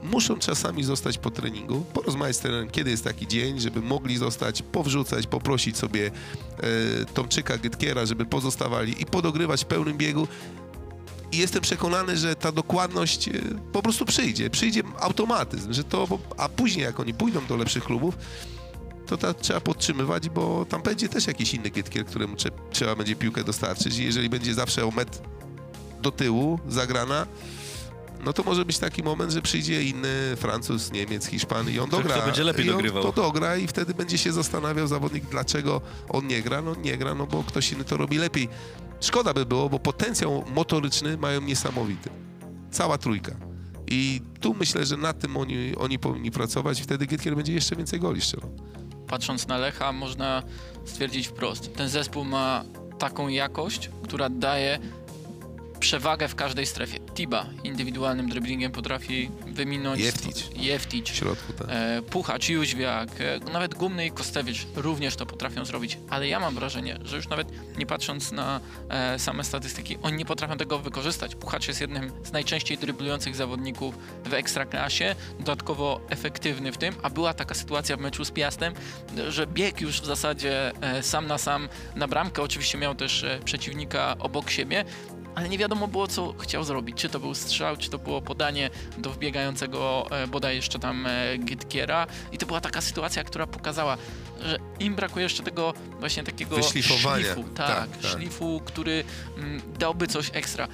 muszą 0.03 0.39
czasami 0.39 0.85
zostać 0.85 1.19
po 1.19 1.31
treningu, 1.31 1.81
porozmawiać 1.93 2.37
z 2.37 2.39
trenerem, 2.39 2.71
kiedy 2.71 2.91
jest 2.91 3.05
taki 3.05 3.27
dzień, 3.27 3.61
żeby 3.61 3.83
mogli 3.83 4.17
zostać, 4.17 4.63
powrzucać, 4.63 5.27
poprosić 5.27 5.77
sobie 5.77 6.11
e, 6.11 7.05
Tomczyka, 7.05 7.59
Gytkiera, 7.59 8.07
żeby 8.07 8.27
pozostawali 8.27 9.03
i 9.03 9.07
podogrywać 9.07 9.65
w 9.65 9.67
pełnym 9.67 9.97
biegu. 9.97 10.29
I 11.33 11.39
jestem 11.39 11.63
przekonany, 11.63 12.17
że 12.17 12.37
ta 12.37 12.53
dokładność 12.53 13.29
e, 13.29 13.33
po 13.73 13.83
prostu 13.83 14.05
przyjdzie. 14.05 14.51
Przyjdzie 14.51 14.83
automatyzm, 14.99 15.73
że 15.73 15.85
to, 15.85 16.19
a 16.37 16.49
później 16.49 16.85
jak 16.85 17.01
oni 17.01 17.15
pójdą 17.15 17.47
do 17.47 17.57
lepszych 17.57 17.85
klubów, 17.85 18.19
to 19.07 19.17
ta, 19.17 19.35
trzeba 19.35 19.61
podtrzymywać, 19.61 20.29
bo 20.29 20.67
tam 20.69 20.83
będzie 20.83 21.09
też 21.09 21.27
jakiś 21.27 21.55
inny 21.55 21.71
Gytkier, 21.71 22.07
któremu 22.07 22.37
trze, 22.37 22.49
trzeba 22.71 22.97
będzie 22.97 23.17
piłkę 23.17 23.45
dostarczyć 23.45 23.99
i 23.99 24.05
jeżeli 24.05 24.29
będzie 24.29 24.55
zawsze 24.55 24.87
o 24.87 24.91
metr 24.91 25.19
do 26.03 26.11
tyłu 26.11 26.59
zagrana, 26.69 27.27
no 28.25 28.33
to 28.33 28.43
może 28.43 28.65
być 28.65 28.79
taki 28.79 29.03
moment, 29.03 29.33
że 29.33 29.43
przyjdzie 29.43 29.83
inny 29.83 30.37
Francuz, 30.37 30.93
Niemiec, 30.93 31.27
Hiszpan 31.27 31.71
i 31.71 31.79
on 31.79 31.91
dogra. 31.91 32.15
kto 32.15 32.27
będzie 32.27 32.45
lepiej 32.45 32.67
I 32.67 32.71
on 32.71 32.77
dogrywał. 32.77 33.03
To 33.03 33.13
dogra 33.13 33.57
i 33.57 33.67
wtedy 33.67 33.95
będzie 33.95 34.19
się 34.19 34.33
zastanawiał 34.33 34.87
zawodnik, 34.87 35.25
dlaczego 35.25 35.81
on 36.09 36.27
nie 36.27 36.43
gra. 36.43 36.63
No 36.63 36.75
nie 36.75 36.97
gra, 36.99 37.15
no 37.15 37.27
bo 37.27 37.45
ktoś 37.45 37.73
inny 37.73 37.85
to 37.85 37.97
robi 37.97 38.19
lepiej. 38.19 38.49
Szkoda 39.01 39.35
by 39.35 39.47
było, 39.47 39.69
bo 39.69 39.79
potencjał 39.79 40.45
motoryczny 40.55 41.17
mają 41.17 41.41
niesamowity. 41.41 42.11
Cała 42.71 42.99
trójka. 42.99 43.33
I 43.87 44.21
tu 44.41 44.55
myślę, 44.55 44.87
że 44.87 44.97
nad 44.97 45.19
tym 45.19 45.37
oni, 45.37 45.77
oni 45.77 45.99
powinni 45.99 46.31
pracować 46.31 46.81
i 46.81 46.83
wtedy 46.83 47.07
Gytkier 47.07 47.37
będzie 47.37 47.53
jeszcze 47.53 47.77
więcej 47.77 48.01
goli 48.01 48.21
strzelał. 48.21 48.51
Patrząc 49.07 49.47
na 49.49 49.59
Lecha, 49.59 49.93
można 49.93 50.43
stwierdzić 50.85 51.29
wprost. 51.29 51.75
Ten 51.77 51.89
zespół 51.89 52.25
ma 52.25 52.65
taką 52.99 53.29
jakość, 53.29 53.91
która 54.03 54.29
daje 54.29 54.79
przewagę 55.81 56.29
w 56.29 56.35
każdej 56.35 56.67
strefie. 56.67 56.99
Tiba 57.15 57.47
indywidualnym 57.65 58.29
dribblingiem 58.29 58.73
potrafi 58.73 59.31
wyminąć... 59.47 60.01
Jeftić. 60.01 60.49
Jeftić. 60.57 61.11
W 61.11 61.17
środku, 61.17 61.53
tak. 61.53 61.67
E, 61.71 62.03
Puchacz, 62.03 62.49
Jóźwiak, 62.49 63.09
e, 63.21 63.53
nawet 63.53 63.75
Gumny 63.75 64.07
i 64.07 64.11
Kostewicz 64.11 64.67
również 64.77 65.17
to 65.17 65.27
potrafią 65.27 65.65
zrobić, 65.65 65.99
ale 66.11 66.29
ja 66.29 66.41
mam 66.41 66.55
wrażenie, 66.55 66.99
że 67.05 67.17
już 67.17 67.29
nawet 67.29 67.49
nie 67.79 67.87
patrząc 67.87 68.33
na 68.33 68.61
e, 68.89 69.19
same 69.19 69.45
statystyki, 69.45 69.99
oni 70.03 70.17
nie 70.17 70.25
potrafią 70.25 70.57
tego 70.57 70.79
wykorzystać. 70.79 71.35
Puchacz 71.35 71.69
jest 71.69 71.81
jednym 71.81 72.13
z 72.25 72.33
najczęściej 72.33 72.79
dryblujących 72.79 73.37
zawodników 73.37 73.99
w 74.25 74.35
ekstraklasie, 74.35 75.15
dodatkowo 75.39 76.01
efektywny 76.09 76.73
w 76.73 76.79
tym, 76.79 76.95
a 77.03 77.11
była 77.11 77.35
taka 77.35 77.55
sytuacja 77.55 77.97
w 77.97 78.01
meczu 78.01 78.25
z 78.25 78.31
Piastem, 78.31 78.75
że 79.29 79.47
biegł 79.47 79.83
już 79.83 80.01
w 80.01 80.05
zasadzie 80.05 80.73
e, 80.83 81.03
sam 81.03 81.27
na 81.27 81.39
sam 81.39 81.69
na 81.97 82.09
bramkę, 82.09 82.43
oczywiście 82.43 82.79
miał 82.79 82.95
też 82.95 83.25
e, 83.25 83.41
przeciwnika 83.45 84.17
obok 84.19 84.51
siebie, 84.51 84.85
ale 85.35 85.49
nie 85.49 85.59
wiadomo 85.59 85.89
było, 85.89 86.07
co 86.07 86.35
chciał 86.39 86.65
zrobić. 86.65 86.97
Czy 86.97 87.09
to 87.09 87.21
był 87.21 87.35
strzał, 87.35 87.77
czy 87.77 87.91
to 87.91 87.99
było 87.99 88.23
podanie 88.23 88.71
do 88.99 89.11
wbiegającego 89.11 90.07
e, 90.11 90.27
bodaj 90.27 90.57
jeszcze 90.57 90.79
tam 90.79 91.07
e, 91.07 91.39
Gytkiera. 91.39 92.07
I 92.33 92.39
to 92.39 92.47
była 92.47 92.61
taka 92.61 92.81
sytuacja, 92.81 93.25
która 93.25 93.47
pokazała, 93.47 93.97
że 94.45 94.59
im 94.81 94.95
brakuje 94.95 95.23
jeszcze 95.23 95.43
tego 95.43 95.75
właśnie 96.01 96.23
takiego 96.25 96.57
szlifu. 97.35 97.45
Tak, 97.55 97.67
Tak, 97.69 97.97
tak. 98.03 98.11
szlifu, 98.11 98.63
który 98.65 99.05
mm, 99.39 99.63
dałby 99.79 100.07
coś 100.07 100.31
ekstra. 100.33 100.69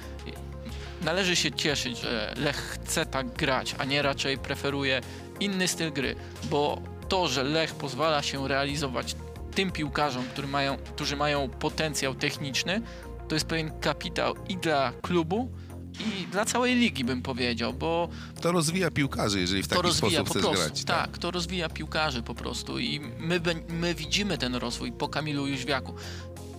Należy 1.01 1.35
się 1.35 1.51
cieszyć, 1.51 1.97
że 2.01 2.33
Lech 2.37 2.55
chce 2.55 3.05
tak 3.05 3.27
grać, 3.33 3.75
a 3.77 3.85
nie 3.85 4.01
raczej 4.01 4.37
preferuje 4.37 5.01
inny 5.39 5.67
styl 5.67 5.93
gry, 5.93 6.15
bo 6.43 6.81
to, 7.09 7.27
że 7.27 7.43
Lech 7.43 7.75
pozwala 7.75 8.21
się 8.21 8.47
realizować 8.47 9.15
tym 9.55 9.71
piłkarzom, 9.71 10.25
którzy 10.33 10.47
mają, 10.47 10.77
którzy 10.77 11.15
mają 11.15 11.49
potencjał 11.49 12.15
techniczny, 12.15 12.81
to 13.27 13.35
jest 13.35 13.45
pewien 13.47 13.71
kapitał 13.79 14.35
i 14.49 14.57
dla 14.57 14.93
klubu, 15.01 15.49
i 15.99 16.27
dla 16.27 16.45
całej 16.45 16.75
ligi 16.75 17.03
bym 17.03 17.21
powiedział, 17.21 17.73
bo 17.73 18.09
To 18.41 18.51
rozwija 18.51 18.91
piłkarzy, 18.91 19.39
jeżeli 19.39 19.63
w 19.63 19.67
taki 19.67 19.81
rozwija 19.81 20.09
sposób 20.25 20.27
po 20.27 20.33
chcesz 20.33 20.43
prostu. 20.43 20.63
grać. 20.65 20.83
Tak, 20.83 21.17
to 21.17 21.31
rozwija 21.31 21.69
piłkarzy 21.69 22.23
po 22.23 22.35
prostu 22.35 22.79
i 22.79 22.99
my, 23.19 23.39
my 23.69 23.95
widzimy 23.95 24.37
ten 24.37 24.55
rozwój 24.55 24.91
po 24.91 25.09
Kamilu 25.09 25.47
Jóźwiaku. 25.47 25.93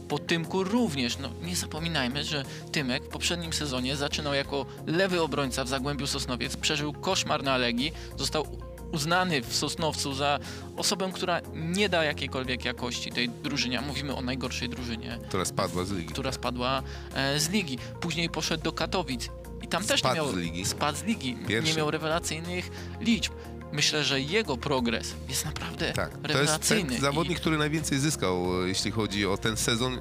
Po 0.08 0.18
Tymku 0.18 0.64
również. 0.64 1.18
No, 1.18 1.30
nie 1.42 1.56
zapominajmy, 1.56 2.24
że 2.24 2.44
Tymek 2.72 3.04
w 3.04 3.08
poprzednim 3.08 3.52
sezonie 3.52 3.96
zaczynał 3.96 4.34
jako 4.34 4.66
lewy 4.86 5.22
obrońca 5.22 5.64
w 5.64 5.68
Zagłębiu 5.68 6.06
Sosnowiec, 6.06 6.56
przeżył 6.56 6.92
koszmar 6.92 7.42
na 7.42 7.56
Legii, 7.56 7.92
został 8.16 8.46
uznany 8.92 9.42
w 9.42 9.54
Sosnowcu 9.56 10.14
za 10.14 10.38
osobę, 10.76 11.10
która 11.14 11.40
nie 11.54 11.88
da 11.88 12.04
jakiejkolwiek 12.04 12.64
jakości 12.64 13.10
tej 13.12 13.28
drużynie. 13.28 13.78
a 13.78 13.82
Mówimy 13.82 14.14
o 14.16 14.20
najgorszej 14.22 14.68
drużynie, 14.68 15.18
która 15.28 15.44
spadła 15.44 15.84
z 15.84 15.90
ligi. 15.92 16.12
która 16.12 16.32
spadła 16.32 16.82
e, 17.14 17.40
z 17.40 17.48
ligi. 17.48 17.78
Później 18.00 18.30
poszedł 18.30 18.62
do 18.64 18.72
Katowic 18.72 19.28
i 19.62 19.68
tam 19.68 19.82
też 19.82 19.90
nie 19.90 19.98
Spadł 20.10 20.16
miał... 20.16 20.32
z 20.32 20.36
ligi. 20.36 20.64
Spadł 20.64 20.98
z 20.98 21.02
ligi. 21.02 21.36
Pierwszy. 21.48 21.72
Nie 21.72 21.76
miał 21.78 21.90
rewelacyjnych 21.90 22.70
liczb. 23.00 23.32
Myślę, 23.72 24.04
że 24.04 24.20
jego 24.20 24.56
progres 24.56 25.14
jest 25.28 25.44
naprawdę 25.44 25.92
Tak, 25.92 26.10
to 26.10 26.16
jest 26.18 26.34
rewelacyjny. 26.34 27.00
zawodnik, 27.00 27.40
który 27.40 27.58
najwięcej 27.58 27.98
zyskał, 27.98 28.62
e, 28.64 28.68
jeśli 28.68 28.90
chodzi 28.90 29.26
o 29.26 29.36
ten 29.36 29.56
sezon 29.56 29.98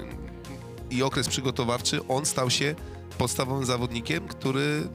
i 0.90 1.02
okres 1.02 1.28
przygotowawczy. 1.28 2.00
On 2.08 2.26
stał 2.26 2.50
się 2.50 2.74
podstawowym 3.18 3.66
zawodnikiem, 3.66 4.28
który 4.28 4.88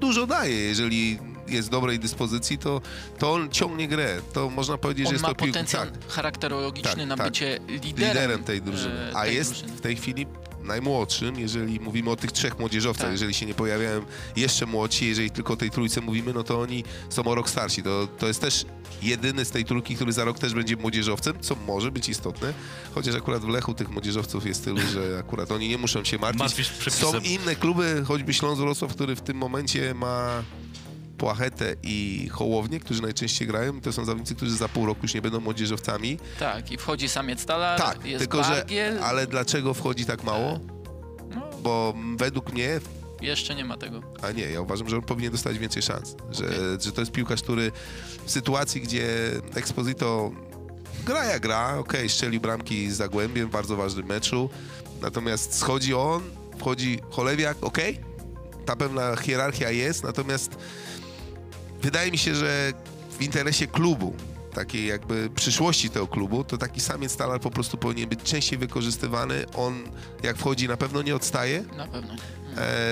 dużo 0.00 0.26
daje. 0.26 0.54
Jeżeli 0.54 1.18
jest 1.50 1.68
dobrej 1.70 1.98
dyspozycji, 1.98 2.58
to, 2.58 2.80
to 3.18 3.32
on 3.32 3.50
ciągnie 3.50 3.88
grę. 3.88 4.20
To 4.32 4.50
można 4.50 4.78
powiedzieć, 4.78 5.02
I 5.02 5.04
że 5.04 5.08
on 5.08 5.14
jest 5.14 5.22
ma 5.22 5.28
to 5.28 5.34
piłka. 5.34 5.52
potencjał 5.52 5.84
Tak, 5.86 6.08
charakterologiczny 6.08 6.90
Tak, 6.96 7.06
na 7.06 7.16
tak. 7.16 7.26
bycie 7.26 7.58
liderem, 7.68 8.08
liderem 8.08 8.44
tej 8.44 8.62
drużyny. 8.62 9.10
e, 9.12 9.16
A 9.16 9.24
tej 9.24 9.34
jest 9.34 9.50
drużyny. 9.52 9.72
w 9.76 9.80
tej 9.80 9.96
chwili 9.96 10.26
najmłodszym, 10.62 11.38
jeżeli 11.38 11.80
mówimy 11.80 12.10
o 12.10 12.16
tych 12.16 12.32
trzech 12.32 12.58
młodzieżowcach, 12.58 13.04
Tak. 13.04 13.12
jeżeli 13.12 13.34
się 13.34 13.46
nie 13.46 13.54
pojawiają 13.54 14.02
jeszcze 14.36 14.66
młodsi, 14.66 15.08
jeżeli 15.08 15.30
tylko 15.30 15.52
o 15.52 15.56
tej 15.56 15.70
trójce 15.70 16.00
mówimy, 16.00 16.32
no 16.32 16.42
to 16.44 16.60
oni 16.60 16.84
są 17.08 17.24
o 17.24 17.34
rok 17.34 17.50
starsi. 17.50 17.82
To, 17.82 18.08
to 18.18 18.26
jest 18.26 18.40
też 18.40 18.64
jedyny 19.02 19.44
z 19.44 19.50
tej 19.50 19.64
trójki, 19.64 19.94
który 19.96 20.12
za 20.12 20.24
rok 20.24 20.38
też 20.38 20.54
będzie 20.54 20.76
młodzieżowcem, 20.76 21.34
co 21.40 21.54
może 21.66 21.90
być 21.92 22.08
istotne, 22.08 22.52
chociaż 22.94 23.14
akurat 23.14 23.42
w 23.42 23.48
Lechu 23.48 23.74
tych 23.74 23.90
młodzieżowców 23.90 24.46
jest 24.46 24.64
tylu, 24.64 24.80
że 24.92 25.18
akurat 25.20 25.52
oni 25.52 25.68
nie 25.68 25.78
muszą 25.78 26.04
się 26.04 26.18
martwić. 26.18 26.70
Są 26.90 27.18
inne 27.18 27.56
kluby, 27.56 28.02
choćby 28.06 28.34
Śląsk 28.34 28.60
Wrocław, 28.60 28.94
który 28.94 29.16
w 29.16 29.20
tym 29.20 29.36
momencie 29.36 29.94
ma 29.94 30.42
Płachetę 31.18 31.74
i 31.82 32.28
Hołownię, 32.32 32.80
którzy 32.80 33.02
najczęściej 33.02 33.48
grają. 33.48 33.80
To 33.80 33.92
są 33.92 34.04
zawodnicy, 34.04 34.34
którzy 34.34 34.56
za 34.56 34.68
pół 34.68 34.86
roku 34.86 35.00
już 35.02 35.14
nie 35.14 35.22
będą 35.22 35.40
młodzieżowcami. 35.40 36.18
Tak, 36.38 36.72
i 36.72 36.78
wchodzi 36.78 37.08
samiec 37.08 37.44
talar, 37.44 37.80
Tak, 37.80 38.04
jest 38.04 38.18
tylko 38.18 38.38
Bargiel. 38.40 38.94
że. 38.94 39.04
Ale 39.04 39.26
dlaczego 39.26 39.74
wchodzi 39.74 40.04
tak 40.06 40.24
mało? 40.24 40.60
No, 41.34 41.48
Bo 41.62 41.94
według 42.16 42.52
mnie, 42.52 42.80
jeszcze 43.20 43.54
nie 43.54 43.64
ma 43.64 43.76
tego. 43.76 44.00
a 44.22 44.30
nie, 44.32 44.42
ja 44.50 44.60
uważam, 44.60 44.88
że 44.88 44.96
on 44.96 45.02
powinien 45.02 45.32
dostać 45.32 45.58
więcej 45.58 45.82
szans. 45.82 46.16
Że, 46.30 46.48
że 46.80 46.92
to 46.92 47.00
jest 47.00 47.12
piłkarz, 47.12 47.42
który 47.42 47.72
w 48.24 48.30
sytuacji, 48.30 48.80
gdzie 48.80 49.06
Exposito 49.54 50.30
gra 51.06 51.24
jak 51.24 51.42
gra, 51.42 51.78
okej, 51.78 52.08
strzelił 52.08 52.40
bramki 52.40 52.90
z 52.90 52.96
Zagłębiem 52.96 53.48
w 53.48 53.50
bardzo 53.50 53.76
ważnym 53.76 54.06
meczu, 54.06 54.50
natomiast 55.02 55.54
schodzi 55.58 55.94
on, 55.94 56.22
wchodzi 56.58 57.00
Cholewiak, 57.10 57.56
okej, 57.60 58.00
ta 58.66 58.76
pewna 58.76 59.16
hierarchia 59.16 59.70
jest, 59.70 60.04
natomiast 60.04 60.50
wydaje 61.82 62.10
mi 62.10 62.18
się, 62.18 62.34
że 62.34 62.72
w 63.18 63.22
interesie 63.22 63.66
klubu, 63.66 64.14
takiej 64.54 64.86
jakby 64.86 65.30
przyszłości 65.34 65.90
tego 65.90 66.06
klubu, 66.06 66.44
to 66.44 66.58
taki 66.58 66.80
samiec 66.80 67.16
talar 67.16 67.40
po 67.40 67.50
prostu 67.50 67.76
powinien 67.76 68.08
być 68.08 68.22
częściej 68.22 68.58
wykorzystywany. 68.58 69.44
On 69.56 69.82
jak 70.22 70.36
wchodzi 70.36 70.68
na 70.68 70.76
pewno 70.76 71.02
nie 71.02 71.16
odstaje. 71.16 71.64
Na 71.76 71.86
pewno. 71.86 72.14
E, 72.14 72.16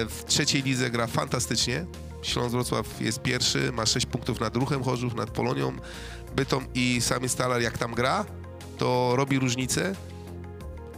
w 0.09 0.25
trzeciej 0.27 0.63
lidze 0.63 0.91
gra 0.91 1.07
fantastycznie. 1.07 1.87
Śląsk 2.23 2.51
Wrocław 2.51 3.01
jest 3.01 3.23
pierwszy, 3.23 3.73
ma 3.73 3.87
6 3.87 4.07
punktów 4.07 4.41
nad 4.41 4.57
Ruchem 4.57 4.83
Chorzów, 4.83 5.15
nad 5.15 5.31
Polonią, 5.31 5.73
Bytom 6.37 6.67
i 6.75 7.01
samiec 7.01 7.35
talar 7.35 7.63
jak 7.63 7.79
tam 7.79 7.95
gra, 7.95 8.25
to 8.79 9.13
robi 9.17 9.39
różnicę. 9.39 9.95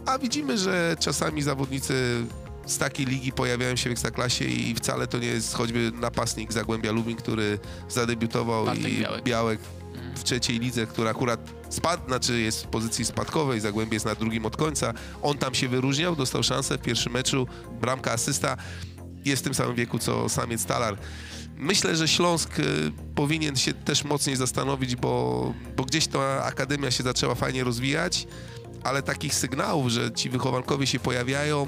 A 0.05 0.19
widzimy, 0.19 0.57
że 0.57 0.95
czasami 0.99 1.41
zawodnicy 1.41 2.23
z 2.69 2.77
takiej 2.77 3.05
ligi 3.05 3.31
pojawiają 3.31 3.75
się 3.75 3.89
w 3.89 3.93
Ekstraklasie 3.93 4.45
i 4.45 4.75
wcale 4.75 5.07
to 5.07 5.17
nie 5.17 5.27
jest 5.27 5.53
choćby 5.53 5.91
napastnik 5.95 6.53
Zagłębia 6.53 6.91
Lubin, 6.91 7.17
który 7.17 7.59
zadebiutował 7.89 8.65
Bartek 8.65 8.93
i 8.93 9.01
Białek. 9.01 9.23
Białek 9.23 9.59
w 10.15 10.23
trzeciej 10.23 10.59
lidze, 10.59 10.87
która 10.87 11.09
akurat 11.09 11.39
spadł, 11.69 12.07
znaczy 12.07 12.41
jest 12.41 12.63
w 12.63 12.67
pozycji 12.67 13.05
spadkowej, 13.05 13.59
Zagłębie 13.59 13.95
jest 13.95 14.05
na 14.05 14.15
drugim 14.15 14.45
od 14.45 14.57
końca. 14.57 14.93
On 15.21 15.37
tam 15.37 15.55
się 15.55 15.67
wyróżniał, 15.67 16.15
dostał 16.15 16.43
szansę 16.43 16.77
w 16.77 16.81
pierwszym 16.81 17.13
meczu, 17.13 17.47
bramka, 17.81 18.11
asysta. 18.11 18.57
Jest 19.25 19.41
w 19.41 19.43
tym 19.43 19.53
samym 19.53 19.75
wieku 19.75 19.99
co 19.99 20.29
samiec 20.29 20.65
Talar. 20.65 20.97
Myślę, 21.57 21.95
że 21.95 22.07
Śląsk 22.07 22.59
y, 22.59 22.63
powinien 23.15 23.55
się 23.55 23.73
też 23.73 24.03
mocniej 24.03 24.35
zastanowić, 24.35 24.95
bo, 24.95 25.53
bo 25.77 25.83
gdzieś 25.83 26.07
ta 26.07 26.43
akademia 26.43 26.91
się 26.91 27.03
zaczęła 27.03 27.35
fajnie 27.35 27.63
rozwijać, 27.63 28.27
ale 28.83 29.01
takich 29.01 29.35
sygnałów, 29.35 29.89
że 29.91 30.11
ci 30.11 30.29
wychowankowie 30.29 30.87
się 30.87 30.99
pojawiają, 30.99 31.67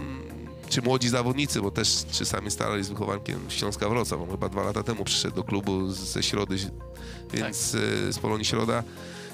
czy 0.72 0.82
młodzi 0.82 1.09
zawodnicy, 1.09 1.61
bo 1.61 1.72
też 1.72 2.05
czy 2.11 2.26
sami 2.26 2.51
Staral 2.51 2.78
jest 2.78 2.89
wychowankiem 2.89 3.39
Śląska 3.49 3.89
Wrocław. 3.89 4.22
On 4.22 4.32
chyba 4.32 4.49
dwa 4.49 4.63
lata 4.63 4.84
temu 4.84 5.03
przyszedł 5.03 5.36
do 5.36 5.43
klubu 5.43 5.89
ze 5.89 6.24
Środy, 6.24 6.55
więc 7.34 7.74
y, 7.74 8.13
z 8.13 8.19
Polonii 8.19 8.45
Środa 8.45 8.84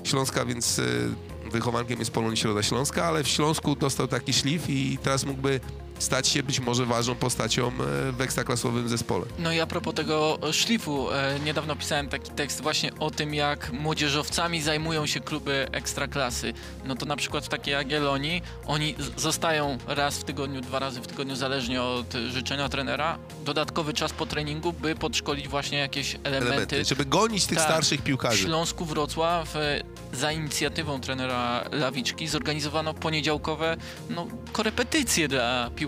Śląska, 0.03 0.45
więc 0.45 0.79
y, 0.79 1.09
wychowankiem 1.51 1.99
jest 1.99 2.11
Polonii 2.11 2.37
Środa 2.37 2.63
Śląska, 2.63 3.05
ale 3.05 3.23
w 3.23 3.27
Śląsku 3.27 3.75
dostał 3.75 4.07
taki 4.07 4.33
szlif 4.33 4.69
i 4.69 4.97
teraz 5.03 5.25
mógłby 5.25 5.59
stać 5.99 6.27
się 6.27 6.43
być 6.43 6.59
może 6.59 6.85
ważną 6.85 7.15
postacią 7.15 7.67
e, 7.67 7.71
w 8.11 8.21
ekstraklasowym 8.21 8.89
zespole. 8.89 9.25
No 9.39 9.51
i 9.51 9.59
a 9.59 9.65
propos 9.67 9.93
tego 9.93 10.39
szlifu, 10.51 11.11
e, 11.11 11.39
niedawno 11.45 11.75
pisałem 11.75 12.09
taki 12.09 12.31
tekst 12.31 12.61
właśnie 12.61 12.91
o 12.99 13.11
tym, 13.11 13.33
jak 13.33 13.71
młodzieżowcami 13.73 14.61
zajmują 14.61 15.05
się 15.05 15.19
kluby 15.19 15.67
ekstraklasy. 15.71 16.53
No 16.85 16.95
to 16.95 17.05
na 17.05 17.15
przykład 17.15 17.45
w 17.45 17.49
takiej 17.49 17.71
Jagiellonii 17.71 18.41
oni 18.65 18.95
zostają 19.17 19.77
raz 19.87 20.17
w 20.17 20.23
tygodniu, 20.23 20.61
dwa 20.61 20.79
razy 20.79 21.01
w 21.01 21.07
tygodniu, 21.07 21.35
zależnie 21.35 21.81
od 21.83 22.15
e, 22.15 22.29
życzenia 22.31 22.69
trenera, 22.69 23.17
dodatkowy 23.45 23.93
czas 23.93 24.13
po 24.13 24.25
treningu, 24.25 24.73
by 24.73 24.95
podszkolić 24.95 25.47
właśnie 25.47 25.77
jakieś 25.77 26.15
elementy. 26.23 26.47
Elementy, 26.47 26.85
żeby 26.85 27.05
gonić 27.05 27.45
tych 27.45 27.57
Tak. 27.57 27.67
starszych 27.67 27.99
W 27.99 28.03
piłkarzy. 28.03 28.43
Śląsku 28.43 28.85
Wrocław 28.85 29.55
e, 29.55 29.83
za 30.13 30.31
inicjatywą 30.31 31.01
trenera 31.01 31.63
Lawiczki 31.71 32.27
zorganizowano 32.27 32.93
poniedziałkowe 32.93 33.77
no, 34.09 34.27
korepetycje 34.51 35.27
dla 35.27 35.69
piłkarzy 35.75 35.86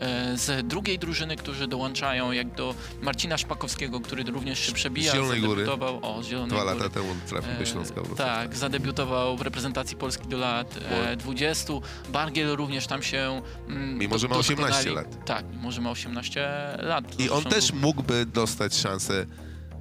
e, 0.00 0.36
z 0.36 0.66
drugiej 0.66 0.98
drużyny, 0.98 1.36
którzy 1.36 1.66
dołączają, 1.66 2.32
jak 2.32 2.54
do 2.54 2.74
Marcina 3.02 3.38
Szpakowskiego, 3.38 4.00
który 4.00 4.24
również 4.24 4.58
się 4.58 4.72
przebija. 4.72 5.12
Z 5.12 5.14
Zielonej 5.14 5.40
Góry. 5.40 5.66
O, 6.02 6.22
z 6.22 6.26
Zielonej 6.26 6.50
Dwa 6.50 6.64
Góry. 6.64 6.74
lata 6.78 6.90
temu 6.94 7.14
trafił 7.28 7.54
do 7.54 7.62
E, 7.62 7.66
Śląska 7.66 7.94
Wrocław. 7.94 8.18
Tak, 8.18 8.56
zadebiutował 8.56 9.36
w 9.36 9.42
reprezentacji 9.42 9.96
Polski 9.96 10.28
do 10.28 10.38
lat 10.38 10.78
e, 10.90 11.16
20. 11.16 11.72
Bargiel 12.08 12.56
również 12.56 12.86
tam 12.86 13.02
się. 13.02 13.42
Mm, 13.68 13.98
Mimo, 13.98 14.18
że 14.18 14.28
ma 14.28 14.34
doskonali. 14.34 14.64
18 14.64 14.90
lat. 14.90 15.24
Tak, 15.24 15.44
mimo, 15.56 15.72
że 15.72 15.80
ma 15.80 15.90
18 15.90 16.48
lat. 16.78 17.20
I 17.20 17.30
on 17.30 17.44
też 17.44 17.72
mógłby 17.72 18.26
dostać 18.26 18.74
szansę 18.76 19.26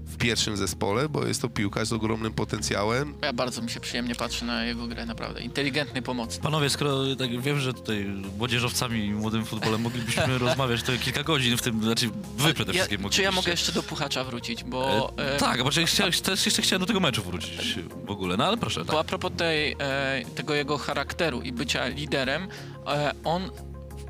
w 0.07 0.17
pierwszym 0.17 0.57
zespole, 0.57 1.09
bo 1.09 1.25
jest 1.25 1.41
to 1.41 1.49
piłkarz 1.49 1.87
z 1.87 1.93
ogromnym 1.93 2.33
potencjałem. 2.33 3.13
Ja 3.21 3.33
bardzo 3.33 3.61
mi 3.61 3.69
się 3.69 3.79
przyjemnie 3.79 4.15
patrzy 4.15 4.45
na 4.45 4.63
jego 4.65 4.87
grę, 4.87 5.05
naprawdę. 5.05 5.41
Inteligentny, 5.41 6.01
pomocny. 6.01 6.41
Panowie, 6.43 6.69
skoro 6.69 7.15
tak 7.15 7.41
wiem, 7.41 7.59
że 7.59 7.73
tutaj 7.73 8.05
młodzieżowcami 8.37 9.05
i 9.05 9.13
młodym 9.13 9.45
futbolem 9.45 9.81
moglibyśmy 9.81 10.37
rozmawiać 10.47 10.83
to 10.83 10.91
kilka 11.01 11.23
godzin 11.23 11.57
w 11.57 11.61
tym, 11.61 11.83
znaczy 11.83 12.09
wy 12.37 12.53
przede 12.53 12.71
Ja, 12.71 12.75
wszystkim 12.75 12.97
czy 12.97 13.03
moglibyście. 13.03 13.23
ja 13.23 13.31
mogę 13.31 13.51
jeszcze 13.51 13.71
do 13.71 13.83
Puchacza 13.83 14.23
wrócić, 14.23 14.63
bo... 14.63 15.13
E, 15.17 15.35
e, 15.35 15.37
tak, 15.37 15.63
bo 15.63 15.69
ja 15.79 15.87
chcia, 15.87 16.11
też 16.23 16.45
jeszcze 16.45 16.61
chciałem 16.61 16.79
do 16.79 16.85
tego 16.85 16.99
meczu 16.99 17.23
wrócić 17.23 17.75
w 18.05 18.11
ogóle, 18.11 18.37
no 18.37 18.45
ale 18.45 18.57
proszę. 18.57 18.85
Bo 18.85 18.91
Tak. 18.91 19.01
a 19.01 19.03
propos 19.03 19.31
tej, 19.37 19.75
e, 19.79 20.21
tego 20.35 20.53
jego 20.53 20.77
charakteru 20.77 21.41
i 21.41 21.51
bycia 21.51 21.87
liderem, 21.87 22.47
e, 22.87 23.11
on 23.23 23.49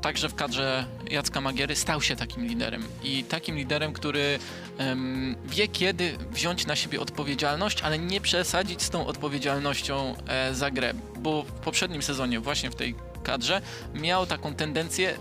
także 0.00 0.28
w 0.28 0.34
kadrze 0.34 0.86
Jacka 1.10 1.40
Magiery 1.40 1.76
stał 1.76 2.02
się 2.02 2.16
takim 2.16 2.46
liderem. 2.46 2.84
I 3.02 3.24
takim 3.24 3.56
liderem, 3.56 3.92
który 3.92 4.38
em, 4.78 5.36
wie 5.44 5.68
kiedy 5.68 6.16
wziąć 6.30 6.66
na 6.66 6.76
siebie 6.76 7.00
odpowiedzialność, 7.00 7.82
ale 7.82 7.98
nie 7.98 8.20
przesadzić 8.20 8.82
z 8.82 8.90
tą 8.90 9.06
odpowiedzialnością 9.06 10.14
e, 10.28 10.54
za 10.54 10.70
grę. 10.70 10.94
Bo 11.18 11.42
w 11.42 11.52
poprzednim 11.52 12.02
sezonie, 12.02 12.40
właśnie 12.40 12.70
w 12.70 12.74
tej 12.74 12.94
kadrze, 13.22 13.60
miał 13.94 14.26
taką 14.26 14.54
tendencję 14.54 15.14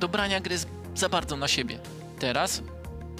do 0.00 0.08
brania 0.08 0.40
gry 0.40 0.56
za 0.94 1.08
bardzo 1.08 1.36
na 1.36 1.48
siebie. 1.48 1.78
Teraz 2.18 2.62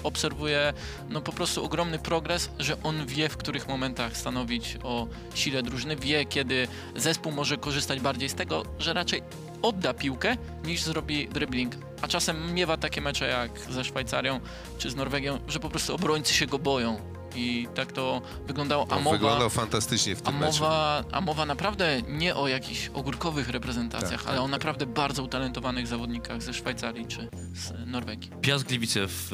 obserwuję 0.03 0.73
no 1.09 1.21
po 1.21 1.33
prostu 1.33 1.65
ogromny 1.65 1.99
progres, 1.99 2.51
że 2.59 2.83
on 2.83 3.07
wie 3.07 3.29
w 3.29 3.37
których 3.37 3.69
momentach 3.69 4.17
stanowić 4.17 4.79
o 4.83 5.07
sile 5.35 5.63
drużyny, 5.63 5.97
wie 5.97 6.25
kiedy 6.25 6.69
zespół 6.97 7.33
może 7.33 7.57
korzystać 7.57 8.01
bardziej 8.01 8.29
z 8.29 8.35
tego, 8.35 8.63
że 8.79 8.93
raczej 8.93 9.23
odda 9.65 9.95
piłkę 9.95 10.37
niż 10.65 10.83
zrobi 10.83 11.29
dribbling. 11.29 11.75
A 12.03 12.09
czasem 12.09 12.55
miewa 12.55 12.77
takie 12.77 13.01
mecze 13.01 13.29
jak 13.29 13.73
ze 13.73 13.85
Szwajcarią 13.85 14.41
czy 14.79 14.91
z 14.91 14.97
Norwegią, 14.97 15.39
że 15.49 15.61
po 15.61 15.71
prostu 15.71 15.95
obrońcy 15.95 16.35
się 16.35 16.47
go 16.47 16.59
boją. 16.59 17.14
I 17.37 17.69
tak 17.75 17.93
to 17.93 18.23
wyglądało. 18.47 18.87
A 18.91 18.99
mowa, 19.01 19.11
wyglądał 19.17 19.51
fantastycznie 19.51 20.17
w 20.17 20.21
a 20.21 20.25
tym 20.25 20.39
meczu. 20.39 20.53
mowa, 20.63 21.05
a 21.13 21.21
mowa 21.21 21.47
naprawdę 21.47 22.03
nie 22.09 22.35
o 22.37 22.49
jakichś 22.49 22.91
ogórkowych 22.95 23.49
reprezentacjach, 23.49 24.21
Tak, 24.21 24.29
ale 24.29 24.37
tak, 24.37 24.41
o 24.41 24.43
tak. 24.43 24.51
naprawdę 24.51 24.87
bardzo 24.87 25.23
utalentowanych 25.23 25.87
zawodnikach 25.87 26.43
ze 26.43 26.55
Szwajcarii 26.55 27.07
czy 27.07 27.29
z 27.55 27.73
Norwegii. 27.87 28.31
Piast 28.41 28.65
Gliwice 28.65 29.01
w 29.09 29.33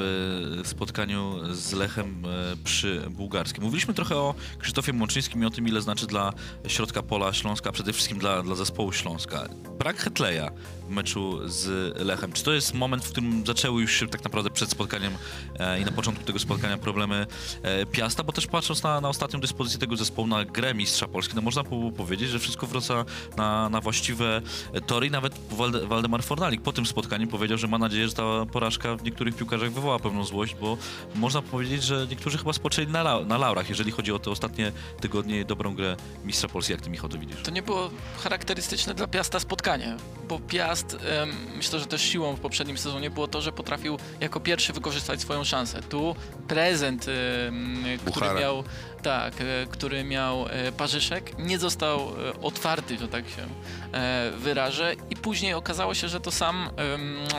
e, 0.60 0.64
spotkaniu 0.68 1.54
z 1.54 1.72
Lechem 1.72 2.24
e, 2.24 2.56
przy 2.64 3.02
Bułgarskim. 3.10 3.64
Mówiliśmy 3.64 3.94
trochę 3.94 4.16
o 4.16 4.34
Krzysztofie 4.58 4.92
Mączyńskim 4.92 5.42
i 5.42 5.46
o 5.46 5.50
tym, 5.50 5.68
ile 5.68 5.80
znaczy 5.82 6.06
dla 6.06 6.32
środka 6.68 7.02
pola 7.02 7.32
Śląska, 7.32 7.72
przede 7.72 7.92
wszystkim 7.92 8.18
dla, 8.18 8.42
dla 8.42 8.54
zespołu 8.54 8.92
Śląska. 8.92 9.44
brak 9.78 9.96
Hetleja 9.96 10.50
meczu 10.90 11.48
z 11.48 11.96
Lechem. 11.98 12.32
Czy 12.32 12.44
to 12.44 12.52
jest 12.52 12.74
moment, 12.74 13.04
w 13.04 13.10
którym 13.10 13.46
zaczęły 13.46 13.80
już 13.80 13.92
się 13.92 14.08
tak 14.08 14.24
naprawdę 14.24 14.50
przed 14.50 14.70
spotkaniem 14.70 15.12
e, 15.58 15.80
i 15.80 15.84
na 15.84 15.92
początku 15.92 16.24
tego 16.24 16.38
spotkania 16.38 16.78
problemy 16.78 17.26
e, 17.62 17.86
Piasta, 17.86 18.24
bo 18.24 18.32
też 18.32 18.46
patrząc 18.46 18.82
na, 18.82 19.00
na 19.00 19.08
ostatnią 19.08 19.40
dyspozycję 19.40 19.80
tego 19.80 19.96
zespołu, 19.96 20.28
na 20.28 20.44
grę 20.44 20.74
mistrza 20.74 21.08
Polski, 21.08 21.34
no 21.36 21.42
można 21.42 21.62
było 21.62 21.92
powiedzieć, 21.92 22.30
że 22.30 22.38
wszystko 22.38 22.66
wraca 22.66 23.04
na, 23.36 23.68
na 23.68 23.80
właściwe 23.80 24.42
tory 24.86 25.06
i 25.06 25.10
nawet 25.10 25.34
Walde, 25.50 25.86
Waldemar 25.86 26.22
Fornalik 26.22 26.62
po 26.62 26.72
tym 26.72 26.86
spotkaniu 26.86 27.26
powiedział, 27.26 27.58
że 27.58 27.68
ma 27.68 27.78
nadzieję, 27.78 28.08
że 28.08 28.14
ta 28.14 28.46
porażka 28.52 28.96
w 28.96 29.02
niektórych 29.02 29.36
piłkarzach 29.36 29.72
wywoła 29.72 29.98
pewną 29.98 30.24
złość, 30.24 30.56
bo 30.60 30.76
można 31.14 31.42
powiedzieć, 31.42 31.82
że 31.82 32.06
niektórzy 32.10 32.38
chyba 32.38 32.52
spoczęli 32.52 32.86
na, 32.86 33.20
na 33.20 33.38
laurach, 33.38 33.68
jeżeli 33.68 33.90
chodzi 33.90 34.12
o 34.12 34.18
te 34.18 34.30
ostatnie 34.30 34.72
tygodnie 35.00 35.44
dobrą 35.44 35.74
grę 35.74 35.96
mistrza 36.24 36.48
Polski. 36.48 36.72
Jak 36.72 36.80
ty, 36.80 36.90
Michał, 36.90 37.08
to 37.08 37.18
widzisz? 37.18 37.42
To 37.42 37.50
nie 37.50 37.62
było 37.62 37.90
charakterystyczne 38.22 38.94
dla 38.94 39.06
Piasta 39.06 39.40
spotkanie, 39.40 39.96
bo 40.28 40.38
Piast, 40.38 40.79
em, 40.94 41.32
myślę, 41.56 41.78
że 41.78 41.86
też 41.86 42.02
siłą 42.02 42.34
w 42.36 42.40
poprzednim 42.40 42.78
sezonie 42.78 43.10
było 43.10 43.28
to, 43.28 43.40
że 43.40 43.52
potrafił 43.52 43.98
jako 44.20 44.40
pierwszy 44.40 44.72
wykorzystać 44.72 45.20
swoją 45.20 45.44
szansę. 45.44 45.82
Tu 45.82 46.16
prezent, 46.48 47.06
em, 47.08 47.84
który 47.98 48.20
Buchara. 48.26 48.40
miał, 48.40 48.64
tak, 49.02 49.34
e, 49.40 49.44
który 49.70 50.04
miał 50.04 50.46
e, 50.48 50.72
Parzyszek, 50.72 51.38
nie 51.38 51.58
został 51.58 52.00
e, 52.00 52.40
otwarty, 52.42 52.98
że 52.98 53.08
tak 53.08 53.24
się 53.28 53.46
e, 53.92 54.30
wyrażę 54.38 54.94
i 55.10 55.16
później 55.16 55.54
okazało 55.54 55.94
się, 55.94 56.08
że 56.08 56.20
to 56.20 56.30
sam, 56.30 56.70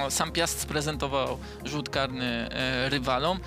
sam 0.09 0.31
Piast 0.31 0.59
sprezentował 0.59 1.37
rzut 1.65 1.89
karny 1.89 2.49
e, 2.51 2.89
rywalom. 2.89 3.39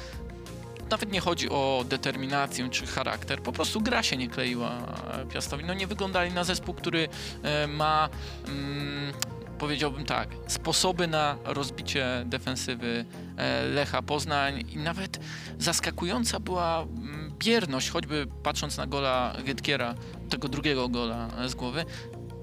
Nawet 0.90 1.12
nie 1.12 1.20
chodzi 1.20 1.50
o 1.50 1.84
determinację 1.88 2.70
czy 2.70 2.86
charakter, 2.86 3.42
po 3.42 3.52
prostu 3.52 3.80
gra 3.80 4.02
się 4.02 4.16
nie 4.16 4.28
kleiła 4.28 4.70
e, 4.70 5.26
Piastowi. 5.26 5.64
No 5.64 5.74
nie 5.74 5.86
wyglądali 5.86 6.32
na 6.32 6.44
zespół, 6.44 6.74
który 6.74 7.08
e, 7.42 7.66
ma, 7.66 8.08
mm, 8.48 9.12
powiedziałbym 9.58 10.04
tak, 10.04 10.28
sposoby 10.46 11.06
na 11.06 11.36
rozbicie 11.44 12.06
defensywy 12.26 13.04
e, 13.36 13.62
Lecha 13.62 14.02
Poznań 14.02 14.64
i 14.72 14.76
nawet 14.76 15.20
zaskakująca 15.58 16.40
była 16.40 16.82
mm, 16.82 17.32
bierność, 17.38 17.90
choćby 17.90 18.26
patrząc 18.42 18.76
na 18.76 18.86
gola 18.86 19.36
Getkiera, 19.44 19.94
tego 20.30 20.48
drugiego 20.48 20.88
gola 20.88 21.28
e, 21.38 21.48
z 21.48 21.54
głowy, 21.54 21.84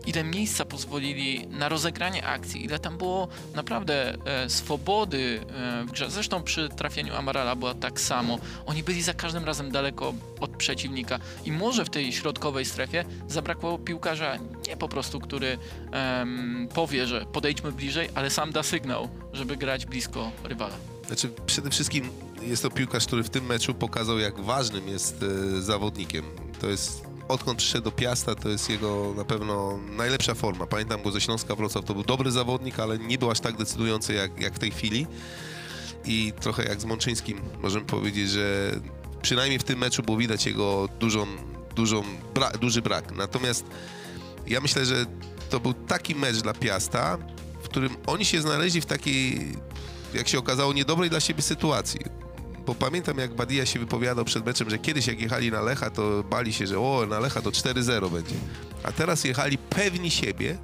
ile 0.05 0.23
miejsca 0.23 0.65
pozwolili 0.65 1.47
na 1.47 1.69
rozegranie 1.69 2.25
akcji, 2.27 2.65
ile 2.65 2.79
tam 2.79 2.97
było 2.97 3.27
naprawdę 3.55 4.13
e, 4.25 4.49
swobody 4.49 5.41
e, 5.49 5.83
w 5.85 5.91
grze. 5.91 6.09
Zresztą 6.09 6.43
przy 6.43 6.69
trafieniu 6.69 7.15
Amarala 7.15 7.55
była 7.55 7.73
tak 7.73 8.01
samo. 8.01 8.39
Oni 8.65 8.83
byli 8.83 9.01
za 9.01 9.13
każdym 9.13 9.45
razem 9.45 9.71
daleko 9.71 10.13
od 10.39 10.51
przeciwnika 10.51 11.19
i 11.45 11.51
może 11.51 11.85
w 11.85 11.89
tej 11.89 12.13
środkowej 12.13 12.65
strefie 12.65 13.05
zabrakło 13.27 13.77
piłkarza 13.77 14.37
nie 14.67 14.77
po 14.77 14.89
prostu, 14.89 15.19
który 15.19 15.57
em, 15.91 16.67
powie, 16.73 17.07
że 17.07 17.25
podejdźmy 17.25 17.71
bliżej, 17.71 18.09
ale 18.15 18.29
sam 18.29 18.51
da 18.51 18.63
sygnał, 18.63 19.09
żeby 19.33 19.57
grać 19.57 19.85
blisko 19.85 20.31
rywala. 20.43 20.75
Znaczy, 21.07 21.29
przede 21.45 21.69
wszystkim 21.69 22.09
jest 22.41 22.63
to 22.63 22.69
piłkarz, 22.69 23.05
który 23.07 23.23
w 23.23 23.29
tym 23.29 23.45
meczu 23.45 23.73
pokazał, 23.73 24.19
jak 24.19 24.39
ważnym 24.39 24.87
jest 24.87 25.23
e, 25.23 25.61
zawodnikiem. 25.61 26.25
To 26.61 26.67
jest, 26.67 27.03
odkąd 27.31 27.57
przyszedł 27.57 27.83
do 27.83 27.91
Piasta, 27.91 28.35
to 28.35 28.49
jest 28.49 28.69
jego 28.69 29.13
na 29.17 29.25
pewno 29.25 29.79
najlepsza 29.97 30.33
forma. 30.35 30.67
Pamiętam 30.67 31.01
go 31.03 31.11
ze 31.11 31.21
Śląska 31.21 31.55
Wrocław, 31.55 31.85
to 31.85 31.93
był 31.93 32.03
dobry 32.03 32.31
zawodnik, 32.31 32.79
ale 32.79 32.99
nie 32.99 33.17
był 33.17 33.31
aż 33.31 33.39
tak 33.39 33.57
decydujący 33.57 34.13
jak, 34.13 34.41
jak 34.41 34.53
w 34.55 34.59
tej 34.59 34.71
chwili. 34.71 35.07
I 36.05 36.33
trochę 36.39 36.63
jak 36.63 36.81
z 36.81 36.85
Mączyńskim 36.85 37.41
możemy 37.61 37.85
powiedzieć, 37.85 38.29
że 38.29 38.71
przynajmniej 39.21 39.59
w 39.59 39.63
tym 39.63 39.79
meczu 39.79 40.03
było 40.03 40.17
widać 40.17 40.45
jego 40.45 40.89
dużą, 40.99 41.25
dużą 41.75 42.03
bra- 42.33 42.57
duży 42.57 42.81
brak. 42.81 43.11
Natomiast 43.11 43.65
ja 44.47 44.61
myślę, 44.61 44.85
że 44.85 45.05
to 45.49 45.59
był 45.59 45.73
taki 45.73 46.15
mecz 46.15 46.37
dla 46.37 46.53
Piasta, 46.53 47.17
w 47.63 47.69
którym 47.69 47.95
oni 48.07 48.25
się 48.25 48.41
znaleźli 48.41 48.81
w 48.81 48.85
takiej, 48.85 49.51
jak 50.13 50.27
się 50.27 50.39
okazało, 50.39 50.73
niedobrej 50.73 51.09
dla 51.09 51.19
siebie 51.19 51.41
sytuacji. 51.41 51.99
Bo 52.65 52.75
pamiętam, 52.75 53.17
jak 53.17 53.35
Badia 53.35 53.65
się 53.65 53.79
wypowiadał 53.79 54.25
przed 54.25 54.45
meczem, 54.45 54.69
że 54.69 54.77
kiedyś 54.79 55.07
jak 55.07 55.21
jechali 55.21 55.51
na 55.51 55.61
Lecha, 55.61 55.89
to 55.89 56.23
bali 56.23 56.53
się, 56.53 56.67
że 56.67 56.79
o, 56.79 57.05
na 57.09 57.19
Lecha 57.19 57.41
to 57.41 57.49
4-0 57.49 58.11
będzie. 58.11 58.35
A 58.83 58.91
teraz 58.91 59.23
jechali 59.23 59.57
pewni 59.57 60.11
siebie, 60.11 60.57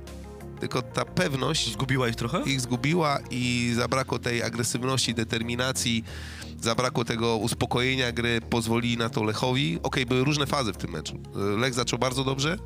tylko 0.59 0.81
ta 0.81 1.05
pewność 1.05 1.73
Zgubiła 1.73 2.07
ich 2.07 2.15
trochę? 2.15 2.41
ich 2.45 2.61
zgubiła 2.61 3.19
i 3.31 3.73
zabrakło 3.75 4.19
tej 4.19 4.43
agresywności, 4.43 5.13
determinacji, 5.13 6.03
zabrakło 6.61 7.05
tego 7.05 7.37
uspokojenia 7.37 8.11
gry, 8.11 8.41
pozwolili 8.41 8.97
na 8.97 9.09
to 9.09 9.23
Lechowi. 9.23 9.79
Okej, 9.83 10.05
były 10.05 10.23
różne 10.23 10.45
fazy 10.45 10.73
w 10.73 10.77
tym 10.77 10.91
meczu. 10.91 11.19
Lech 11.57 11.73
zaczął 11.73 11.99
bardzo 11.99 12.23
dobrze, 12.23 12.57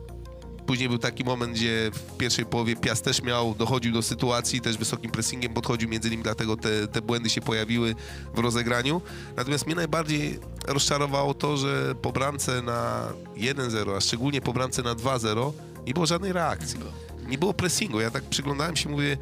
później 0.66 0.89
był 0.89 0.97
taki 0.97 1.24
moment, 1.24 1.53
gdzie 1.53 1.91
w 1.93 2.18
pierwszej 2.18 2.45
połowie 2.45 2.76
Piast 2.76 3.05
też 3.05 3.22
miał, 3.22 3.55
dochodził 3.55 3.93
do 3.93 4.01
sytuacji, 4.01 4.62
też 4.62 4.78
wysokim 4.78 5.12
pressingiem 5.12 5.53
podchodził 5.53 5.89
między 5.89 6.09
nimi, 6.09 6.24
dlatego 6.24 6.57
te, 6.57 6.88
te 6.88 7.01
błędy 7.01 7.30
się 7.30 7.41
pojawiły 7.41 7.95
w 8.36 8.39
rozegraniu. 8.39 9.01
Natomiast 9.36 9.66
mnie 9.66 9.76
najbardziej 9.76 10.39
rozczarowało 10.68 11.34
to, 11.34 11.57
że 11.57 11.95
po 12.01 12.12
bramce 12.12 12.62
na 12.62 13.07
1-0, 13.38 13.97
a 13.97 14.01
szczególnie 14.01 14.41
po 14.41 14.53
bramce 14.53 14.82
na 14.82 14.95
2-0 14.95 15.51
nie 15.88 15.93
było 15.93 16.05
żadnej 16.05 16.34
reakcji. 16.34 16.80
Nie 17.28 17.38
było 17.38 17.53
pressingu. 17.53 18.01
Ja 18.01 18.12
tak 18.12 18.24
przyglądałem 18.24 18.76
się, 18.76 18.89
mówię, 18.89 19.18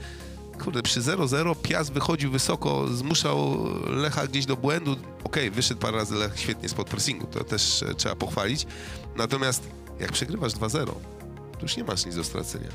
kurde, 0.64 0.82
przy 0.82 1.02
0-0 1.02 1.56
Piast 1.62 1.92
wychodził 1.92 2.32
wysoko, 2.32 2.88
zmuszał 2.88 3.66
Lecha 3.88 4.28
gdzieś 4.28 4.46
do 4.46 4.58
błędu. 4.58 4.96
Okej, 5.24 5.52
wyszedł 5.52 5.80
parę 5.80 5.98
razy 5.98 6.16
Lech 6.16 6.40
świetnie 6.40 6.70
spod 6.70 6.88
pressingu, 6.88 7.28
to 7.28 7.44
też 7.44 7.84
e, 7.84 7.96
trzeba 7.96 8.16
pochwalić. 8.16 8.68
Natomiast 9.16 9.64
jak 10.00 10.12
przegrywasz 10.12 10.54
2-0, 10.54 10.92
to 11.60 11.66
już 11.66 11.78
nie 11.78 11.84
masz 11.84 12.06
nic 12.06 12.16
do 12.16 12.24
stracenia. 12.24 12.70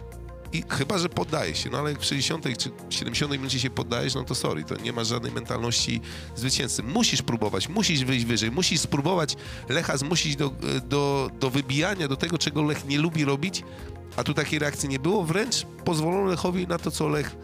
I 0.53 0.65
chyba, 0.69 0.99
że 0.99 1.09
poddajesz 1.09 1.65
się, 1.65 1.71
no 1.71 1.79
ale 1.79 1.91
jak 1.91 2.01
w 2.01 2.05
60 2.05 2.59
czy 2.59 2.71
70 2.91 3.33
minucie 3.33 3.61
się 3.61 3.71
poddajesz, 3.71 4.15
no 4.15 4.25
to 4.25 4.35
sorry, 4.35 4.65
to 4.65 4.77
nie 4.77 4.93
masz 4.93 5.09
żadnej 5.09 5.33
mentalności 5.33 6.01
zwycięzcy. 6.37 6.83
Musisz 6.83 7.23
próbować, 7.23 7.69
musisz 7.69 8.05
wyjść 8.05 8.25
wyżej, 8.25 8.51
musisz 8.51 8.81
spróbować 8.81 9.37
Lecha 9.69 9.97
zmusić 9.97 10.37
do, 10.37 10.53
do, 10.89 11.31
do 11.41 11.51
wybijania, 11.51 12.09
do 12.09 12.17
tego, 12.17 12.39
czego 12.39 12.63
Lech 12.63 12.85
nie 12.85 12.99
lubi 12.99 13.25
robić, 13.25 13.63
a 14.17 14.25
tu 14.25 14.35
takiej 14.35 14.59
reakcji 14.59 14.89
nie 14.89 14.99
było, 14.99 15.25
wręcz 15.25 15.67
pozwolono 15.85 16.25
Lechowi 16.25 16.67
na 16.67 16.79
to, 16.79 16.91
co 16.91 17.09
Lech 17.09 17.37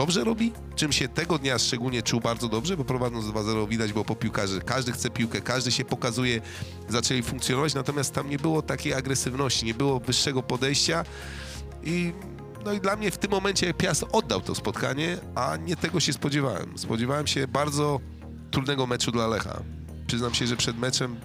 dobrze 0.00 0.24
robi, 0.24 0.52
czym 0.76 0.92
się 0.92 1.08
tego 1.08 1.38
dnia 1.38 1.58
szczególnie 1.58 2.02
czuł 2.02 2.20
bardzo 2.20 2.48
dobrze, 2.48 2.76
bo 2.76 2.84
prowadząc 2.84 3.24
2-0 3.24 3.68
widać 3.68 3.92
było 3.92 4.04
po 4.04 4.16
piłkarzy, 4.16 4.60
każdy 4.60 4.92
chce 4.92 5.10
piłkę, 5.10 5.40
każdy 5.40 5.72
się 5.72 5.84
pokazuje, 5.84 6.40
zaczęli 6.88 7.22
funkcjonować, 7.22 7.74
natomiast 7.74 8.14
tam 8.14 8.30
nie 8.30 8.38
było 8.38 8.62
takiej 8.62 8.94
agresywności, 8.94 9.66
nie 9.66 9.74
było 9.74 10.00
wyższego 10.00 10.42
podejścia 10.42 11.04
i 11.84 12.12
no 12.64 12.72
i 12.72 12.80
dla 12.80 12.96
mnie 12.96 13.10
w 13.10 13.18
tym 13.18 13.30
momencie 13.30 13.74
Piast 13.74 14.04
oddał 14.12 14.40
to 14.40 14.54
spotkanie, 14.54 15.18
a 15.34 15.56
nie 15.56 15.76
tego 15.76 16.00
się 16.00 16.12
spodziewałem. 16.12 16.78
Spodziewałem 16.78 17.26
się 17.26 17.48
bardzo 17.48 18.00
trudnego 18.50 18.86
meczu 18.86 19.12
dla 19.12 19.26
Lecha. 19.26 19.62
Przyznam 20.06 20.34
się, 20.34 20.46
że 20.46 20.56
przed 20.56 20.78
meczem 20.78 21.16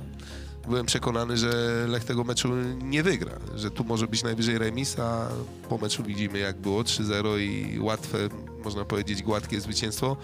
byłem 0.68 0.86
przekonany, 0.86 1.38
że 1.38 1.86
Lech 1.88 2.04
tego 2.04 2.24
meczu 2.24 2.50
nie 2.84 3.04
wygra, 3.04 3.32
że 3.56 3.72
tu 3.72 3.84
może 3.84 4.08
być 4.08 4.24
najwyżej 4.24 4.58
remis, 4.58 5.00
a 5.00 5.28
po 5.70 5.78
meczu 5.78 6.04
widzimy 6.04 6.40
jak 6.40 6.58
było 6.58 6.82
3-0 6.82 7.40
i 7.40 7.80
łatwe, 7.80 8.18
można 8.64 8.86
powiedzieć 8.86 9.24
gładkie 9.24 9.62
zwycięstwo 9.62 10.18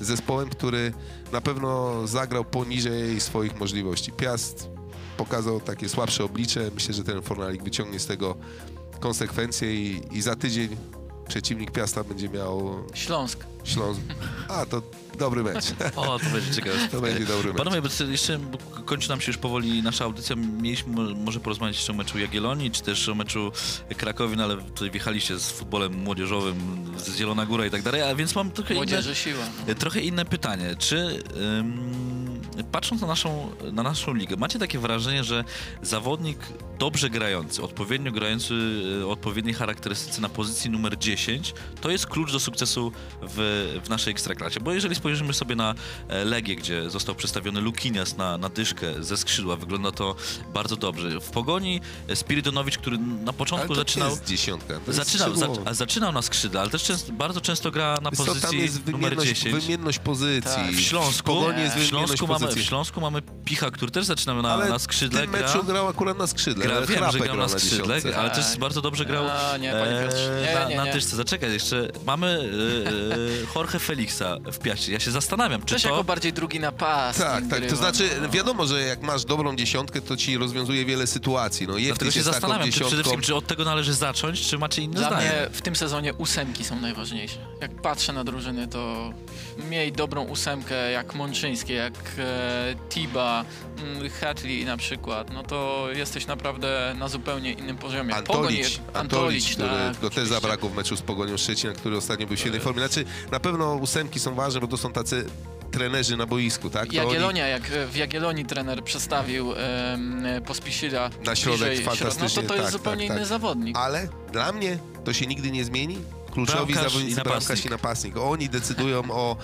zespołem, 0.00 0.48
który 0.48 0.92
na 1.32 1.40
pewno 1.40 2.06
zagrał 2.06 2.44
poniżej 2.44 3.20
swoich 3.20 3.60
możliwości. 3.60 4.12
Piast 4.12 4.68
pokazał 5.16 5.60
takie 5.60 5.88
słabsze 5.88 6.24
oblicze, 6.24 6.70
myślę, 6.74 6.94
że 6.94 7.04
ten 7.04 7.22
Fornalik 7.22 7.62
wyciągnie 7.62 7.98
z 7.98 8.06
tego 8.06 8.36
konsekwencje 9.00 9.74
i, 9.74 10.02
i 10.12 10.22
za 10.22 10.36
tydzień 10.36 10.76
przeciwnik 11.28 11.70
Piasta 11.70 12.04
będzie 12.04 12.28
miał 12.28 12.84
Śląsk. 12.94 13.44
Śląsk. 13.64 14.00
A, 14.48 14.66
to 14.66 14.82
dobry 15.18 15.42
mecz. 15.42 15.64
O, 15.96 16.18
to 16.18 16.24
będzie 16.32 16.54
ciekawe. 16.54 16.76
To 16.90 17.00
będzie 17.00 17.24
dobry 17.26 17.48
mecz. 17.48 17.58
Panowie, 17.58 17.82
bo 17.82 17.88
jeszcze 18.10 18.38
kończy 18.84 19.08
nam 19.08 19.20
się 19.20 19.26
już 19.32 19.36
powoli 19.38 19.82
nasza 19.82 20.04
audycja. 20.04 20.36
Mieliśmy 20.36 20.92
mo- 20.92 21.14
może 21.14 21.40
porozmawiać 21.40 21.76
jeszcze 21.76 21.92
o 21.92 21.96
meczu 21.96 22.18
Jagiellonii, 22.18 22.70
czy 22.70 22.82
też 22.82 23.08
o 23.08 23.14
meczu 23.14 23.52
Krakowi, 23.96 24.36
no 24.36 24.44
ale 24.44 24.56
tutaj 24.56 24.90
wjechaliście 24.90 25.38
z 25.38 25.50
futbolem 25.50 25.94
młodzieżowym, 25.94 26.56
z 26.98 27.16
Zielona 27.16 27.46
Góra 27.46 27.66
i 27.66 27.70
tak 27.70 27.82
dalej, 27.82 28.02
a 28.02 28.14
więc 28.14 28.34
mam 28.34 28.50
trochę 28.50 28.74
inne, 28.74 28.78
Młodzieży 28.80 29.14
siła. 29.14 29.44
trochę 29.78 30.00
inne 30.00 30.24
pytanie. 30.24 30.74
Czy 30.78 31.22
ym, 31.58 32.40
patrząc 32.72 33.00
na 33.00 33.06
naszą, 33.06 33.50
na 33.72 33.82
naszą 33.82 34.14
ligę, 34.14 34.36
macie 34.36 34.58
takie 34.58 34.78
wrażenie, 34.78 35.24
że 35.24 35.44
zawodnik 35.82 36.38
dobrze 36.78 37.10
grający, 37.10 37.62
odpowiednio 37.62 38.12
grający, 38.12 38.54
y, 39.00 39.06
o 39.06 39.10
odpowiedniej 39.10 39.54
charakterystyce 39.54 40.20
na 40.20 40.28
pozycji 40.28 40.70
numer 40.70 40.98
10, 40.98 41.54
to 41.80 41.90
jest 41.90 42.06
klucz 42.06 42.32
do 42.32 42.40
sukcesu 42.40 42.92
w, 43.22 43.53
w 43.84 43.88
naszej 43.88 44.10
ekstraklasie. 44.10 44.60
Bo 44.60 44.72
jeżeli 44.72 44.94
spojrzymy 44.94 45.34
sobie 45.34 45.56
na 45.56 45.74
e, 46.08 46.24
Legię, 46.24 46.56
gdzie 46.56 46.90
został 46.90 47.14
przedstawiony 47.14 47.60
Lukinias 47.60 48.16
na, 48.16 48.38
na 48.38 48.48
dyszkę 48.48 49.02
ze 49.04 49.16
skrzydła, 49.16 49.56
wygląda 49.56 49.92
to 49.92 50.14
bardzo 50.54 50.76
dobrze. 50.76 51.20
W 51.20 51.30
Pogoni 51.30 51.80
e, 52.08 52.16
Spiridonowicz, 52.16 52.78
który 52.78 52.98
na 52.98 53.22
Ale 53.24 53.32
początku 53.32 53.68
to 53.68 53.74
zaczynał... 53.74 54.10
jest 54.10 54.24
dziesiątka. 54.24 54.74
To 54.74 54.80
jest 54.86 54.96
Zaczynał, 54.98 55.30
skrzydło. 55.36 55.64
za, 55.66 55.74
zaczynał 55.74 56.12
na 56.12 56.22
skrzydle, 56.22 56.60
ale 56.60 56.70
też 56.70 56.82
często, 56.82 57.12
bardzo 57.12 57.40
często 57.40 57.70
gra 57.70 57.98
na 58.02 58.10
Wiesz 58.10 58.18
co, 58.18 58.24
tam 58.24 58.34
pozycji 58.34 58.60
jest 58.60 58.86
numer 58.86 59.00
wymienność, 59.00 59.28
10. 59.42 59.64
wymienność 59.64 59.98
pozycji. 59.98 60.42
Tak. 60.54 60.70
W 60.70 60.80
Śląsku, 60.80 61.26
Pogoni 61.26 61.60
jest 61.62 61.76
w 61.76 61.86
Śląsku, 61.86 62.26
mamy, 62.26 62.46
w. 62.48 62.60
Śląsku 62.62 63.00
mamy 63.00 63.22
Picha, 63.44 63.70
który 63.70 63.92
też 63.92 64.04
zaczynał 64.04 64.42
na, 64.42 64.52
Ale 64.52 64.68
na 64.68 64.78
skrzydle. 64.78 65.18
w 65.20 65.22
tym 65.22 65.30
gra, 65.32 65.40
meczu 65.40 65.64
grał 65.64 65.88
akurat 65.88 66.18
na 66.18 66.26
skrzydle. 66.26 66.64
gra 66.64 66.76
E, 66.76 66.86
wiem, 66.86 67.04
że 67.12 67.18
grał 67.18 67.36
na 67.36 67.42
na 67.42 67.48
skrzydle, 67.48 67.96
dziesiątce. 67.96 68.20
ale 68.20 68.30
też 68.30 68.56
bardzo 68.58 68.80
dobrze 68.82 69.04
grał 69.04 69.24
A, 69.28 69.56
nie, 69.56 69.72
panie 69.72 70.02
Piotrze. 70.02 70.42
Nie, 70.48 70.54
na, 70.54 70.68
nie, 70.68 70.76
na 70.76 70.92
tyszce. 70.92 71.16
Zaczekaj, 71.16 71.52
jeszcze 71.52 71.88
mamy 72.06 72.26
e, 72.26 72.32
e, 72.32 73.43
Jorge 73.56 73.78
Felixa 73.78 74.38
w 74.52 74.58
piaście. 74.58 74.92
Ja 74.92 75.00
się 75.00 75.10
zastanawiam, 75.10 75.62
czy 75.62 75.74
Też 75.74 75.82
to... 75.82 75.88
jako 75.88 76.04
bardziej 76.04 76.32
drugi 76.32 76.60
napas. 76.60 77.16
Tak, 77.16 77.44
tak. 77.50 77.66
To 77.66 77.76
znaczy, 77.76 78.10
no. 78.22 78.28
wiadomo, 78.28 78.66
że 78.66 78.80
jak 78.82 79.02
masz 79.02 79.24
dobrą 79.24 79.56
dziesiątkę, 79.56 80.00
to 80.00 80.16
ci 80.16 80.38
rozwiązuje 80.38 80.84
wiele 80.84 81.06
sytuacji. 81.06 81.66
No, 81.66 81.74
Dlatego 81.86 82.10
się 82.10 82.22
zastanawiam, 82.22 82.70
czy 82.70 82.80
przede 82.80 82.90
wszystkim, 82.90 83.20
czy 83.20 83.34
od 83.34 83.46
tego 83.46 83.64
należy 83.64 83.94
zacząć, 83.94 84.40
czy 84.46 84.58
macie 84.58 84.82
inne 84.82 84.96
Dla 84.96 85.08
zdanie? 85.08 85.28
mnie 85.28 85.48
w 85.52 85.62
tym 85.62 85.76
sezonie 85.76 86.14
ósemki 86.14 86.64
są 86.64 86.80
najważniejsze. 86.80 87.38
Jak 87.60 87.82
patrzę 87.82 88.12
na 88.12 88.24
drużyny, 88.24 88.68
to 88.68 89.12
miej 89.70 89.92
dobrą 89.92 90.24
ósemkę 90.24 90.90
jak 90.90 91.14
Mączyńskie, 91.14 91.74
jak 91.74 91.94
e, 92.18 92.74
Tiba, 92.88 93.44
mm, 93.78 94.10
Hatley 94.10 94.64
na 94.64 94.76
przykład, 94.76 95.32
no 95.32 95.42
to 95.42 95.86
jesteś 95.92 96.26
naprawdę 96.26 96.94
na 96.98 97.08
zupełnie 97.08 97.52
innym 97.52 97.76
poziomie. 97.76 98.14
Pogoń 98.14 98.36
Antolić, 98.42 98.58
jest- 98.58 98.80
Antolić, 98.94 99.52
który 99.52 99.68
tak, 99.68 100.00
go 100.00 100.10
też 100.10 100.28
zabrakło 100.28 100.68
w 100.68 100.74
meczu 100.76 100.96
z 100.96 101.02
Pogonią 101.02 101.36
Szczecin, 101.36 101.72
który 101.72 101.96
ostatnio 101.96 102.26
był 102.26 102.36
w 102.36 102.40
świetnej 102.40 102.60
formie. 102.60 102.80
Znaczy, 102.88 103.04
na 103.34 103.40
pewno 103.40 103.74
ósemki 103.74 104.20
są 104.20 104.34
ważne, 104.34 104.60
bo 104.60 104.66
to 104.66 104.76
są 104.76 104.92
tacy 104.92 105.26
trenerzy 105.70 106.16
na 106.16 106.26
boisku, 106.26 106.70
tak? 106.70 106.88
To 106.92 107.26
oni 107.26 107.38
jak 107.38 107.62
w 107.62 107.96
Jagiellonii 107.96 108.44
trener 108.44 108.84
przestawił 108.84 109.48
um, 109.48 110.24
Pospisila 110.46 111.10
Na 111.24 111.36
środek 111.36 111.68
bliżej 111.68 111.86
środ- 111.86 111.96
fantastycznie, 111.98 112.42
no 112.42 112.48
to 112.48 112.54
to 112.54 112.54
jest 112.54 112.64
tak, 112.64 112.72
zupełnie 112.72 113.08
tak, 113.08 113.16
inny 113.16 113.20
tak. 113.20 113.28
zawodnik. 113.28 113.76
Ale 113.76 114.08
dla 114.32 114.52
mnie 114.52 114.78
to 115.04 115.12
się 115.12 115.26
nigdy 115.26 115.50
nie 115.50 115.64
zmieni. 115.64 115.98
Kluczowi 116.32 116.72
Bramkarz 116.72 116.92
zawodnicy, 116.92 117.20
i 117.20 117.24
bramkarz 117.24 117.64
i 117.64 117.68
napastnik. 117.68 118.16
Oni 118.16 118.48
decydują 118.48 119.02
o, 119.10 119.36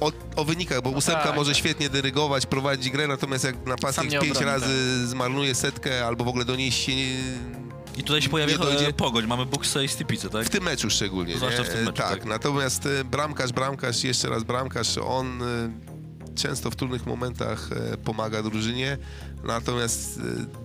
o, 0.00 0.12
o 0.36 0.44
wynikach, 0.44 0.82
bo 0.82 0.90
ósemka 0.90 1.22
tak, 1.22 1.36
może 1.36 1.50
tak. 1.50 1.58
świetnie 1.58 1.90
dyrygować, 1.90 2.46
prowadzić 2.46 2.90
grę, 2.90 3.06
natomiast 3.06 3.44
jak 3.44 3.66
napastnik 3.66 4.10
pięć 4.10 4.36
obroni, 4.36 4.46
razy 4.46 5.06
zmarnuje 5.06 5.54
setkę 5.54 6.06
albo 6.06 6.24
w 6.24 6.28
ogóle 6.28 6.44
do 6.44 6.56
niej 6.56 6.72
się 6.72 6.96
nie, 6.96 7.16
I 7.96 8.02
tutaj 8.02 8.22
się 8.22 8.28
pojawia 8.28 8.58
dojdzie. 8.58 8.88
e, 8.88 8.92
Pogoń, 8.92 9.26
mamy 9.26 9.46
Buksa 9.46 9.82
i 9.82 9.88
Stipicę, 9.88 10.30
tak? 10.30 10.46
W 10.46 10.50
tym 10.50 10.64
meczu 10.64 10.90
szczególnie, 10.90 11.36
Zwłaszcza 11.36 11.62
nie? 11.62 11.68
w 11.68 11.72
tym 11.72 11.80
meczu, 11.84 11.96
tak. 11.96 12.10
tak. 12.10 12.24
Natomiast 12.24 12.86
e, 12.86 13.04
bramkarz, 13.04 13.52
bramkarz, 13.52 14.04
jeszcze 14.04 14.28
raz 14.28 14.44
bramkarz, 14.44 14.98
on 14.98 15.42
e, 15.42 15.70
często 16.34 16.70
w 16.70 16.76
trudnych 16.76 17.06
momentach 17.06 17.68
pomaga 18.04 18.42
drużynie, 18.42 18.98
natomiast 19.44 20.20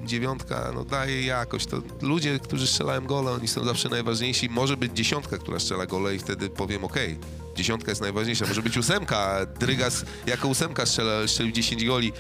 dziewiątka 0.06 0.72
no, 0.76 0.84
daje 0.86 1.26
jakość. 1.26 1.66
To 1.66 1.82
ludzie, 2.02 2.40
którzy 2.40 2.68
strzelają 2.68 3.06
gole, 3.06 3.32
oni 3.32 3.48
są 3.48 3.66
zawsze 3.66 3.90
najważniejsi. 3.90 4.50
Może 4.50 4.78
być 4.78 4.92
dziesiątka, 4.94 5.38
która 5.38 5.60
strzela 5.60 5.86
gole 5.86 6.16
i 6.16 6.20
wtedy 6.20 6.50
powiem 6.50 6.84
okej. 6.84 7.18
Dziesiątka 7.56 7.92
jest 7.92 8.02
najważniejsza. 8.02 8.46
Może 8.48 8.62
być 8.62 8.78
ósemka. 8.78 9.46
Drygas 9.60 10.06
jako 10.28 10.48
ósemka 10.48 10.86
strzela, 10.86 11.28
strzelił 11.28 11.52
10 11.52 11.86
goli. 11.86 12.12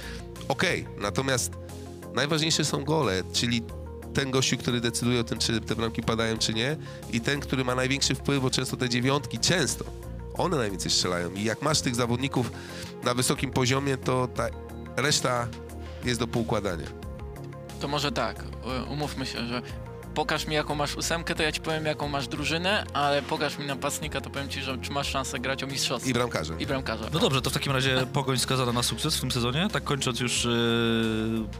Okej. 0.47 0.85
Natomiast 0.97 1.51
najważniejsze 2.15 2.65
są 2.65 2.83
gole, 2.83 3.23
czyli 3.33 3.61
ten 4.13 4.31
gościu, 4.31 4.57
który 4.57 4.81
decyduje 4.81 5.19
o 5.19 5.23
tym, 5.23 5.39
czy 5.39 5.61
te 5.61 5.75
bramki 5.75 6.01
padają, 6.03 6.37
czy 6.37 6.53
nie 6.53 6.77
i 7.11 7.21
ten, 7.21 7.39
który 7.39 7.63
ma 7.63 7.75
największy 7.75 8.15
wpływ, 8.15 8.41
bo 8.41 8.49
często 8.49 8.77
te 8.77 8.89
dziewiątki, 8.89 9.39
często, 9.39 9.85
one 10.37 10.57
najwięcej 10.57 10.91
strzelają 10.91 11.33
i 11.33 11.43
jak 11.43 11.61
masz 11.61 11.81
tych 11.81 11.95
zawodników 11.95 12.51
na 13.03 13.13
wysokim 13.13 13.51
poziomie, 13.51 13.97
to 13.97 14.27
ta 14.27 14.47
reszta 14.97 15.47
jest 16.03 16.19
do 16.19 16.27
poukładania. 16.27 16.87
To 17.79 17.87
może 17.87 18.11
tak, 18.11 18.43
umówmy 18.89 19.25
się, 19.25 19.47
że 19.47 19.61
pokaż 20.15 20.47
mi 20.47 20.55
jaką 20.55 20.75
masz 20.75 20.95
ósemkę, 20.95 21.35
to 21.35 21.43
ja 21.43 21.51
ci 21.51 21.61
powiem 21.61 21.85
jaką 21.85 22.07
masz 22.07 22.27
drużynę, 22.27 22.85
ale 22.93 23.21
pokaż 23.21 23.57
mi 23.57 23.65
napastnika, 23.65 24.21
to 24.21 24.29
powiem 24.29 24.49
ci, 24.49 24.61
że 24.61 24.77
czy 24.77 24.91
masz 24.91 25.07
szansę 25.09 25.39
grać 25.39 25.63
o 25.63 25.67
mistrzostwo. 25.67 26.09
I 26.09 26.13
bramkarze. 26.13 26.53
I 26.59 26.65
bramkarza. 26.65 27.05
No 27.13 27.19
dobrze, 27.19 27.41
to 27.41 27.49
w 27.49 27.53
takim 27.53 27.71
razie 27.73 28.05
Pogoń 28.13 28.39
skazana 28.39 28.71
na 28.71 28.83
sukces 28.83 29.17
w 29.17 29.21
tym 29.21 29.31
sezonie, 29.31 29.67
tak 29.71 29.83
kończąc 29.83 30.19
już 30.19 30.45
e, 30.45 30.49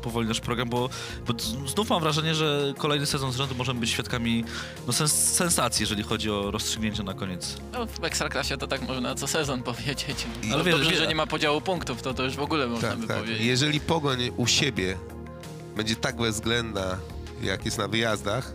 powoli 0.02 0.28
nasz 0.28 0.40
program, 0.40 0.70
bo, 0.70 0.90
bo 1.28 1.34
znów 1.68 1.90
mam 1.90 2.02
wrażenie, 2.02 2.36
że 2.36 2.74
kolejny 2.78 3.06
sezon 3.06 3.32
z 3.32 3.36
rzędu 3.36 3.56
możemy 3.56 3.80
być 3.80 3.90
świadkami 3.90 4.44
no, 4.88 4.94
sens 4.94 5.14
sensacji, 5.14 5.84
jeżeli 5.84 6.04
chodzi 6.04 6.32
o 6.32 6.52
rozstrzygnięcie 6.52 7.04
na 7.04 7.14
koniec. 7.14 7.58
No, 7.74 7.86
w 7.86 8.04
Ekstraklasie 8.04 8.58
to 8.58 8.68
tak 8.68 8.82
można 8.88 9.16
co 9.16 9.28
sezon 9.28 9.64
powiedzieć. 9.74 10.26
I- 10.44 10.54
Ale 10.54 10.64
wiesz, 10.64 10.76
dobrze, 10.76 10.92
wie- 10.92 10.98
że 10.98 11.08
nie 11.08 11.16
ma 11.16 11.28
podziału 11.28 11.62
punktów, 11.62 12.02
to 12.02 12.14
to 12.14 12.24
już 12.24 12.36
w 12.36 12.42
ogóle 12.42 12.68
można 12.68 12.90
Tak, 12.90 12.98
by 13.00 13.08
tak. 13.08 13.18
powiedzieć. 13.18 13.46
Jeżeli 13.46 13.80
Pogoń 13.80 14.20
u 14.38 14.48
siebie 14.48 14.98
będzie 15.76 15.96
tak 15.96 16.16
bezwzględna, 16.18 16.98
jak 17.44 17.66
jest 17.66 17.78
na 17.78 17.88
wyjazdach, 17.88 18.54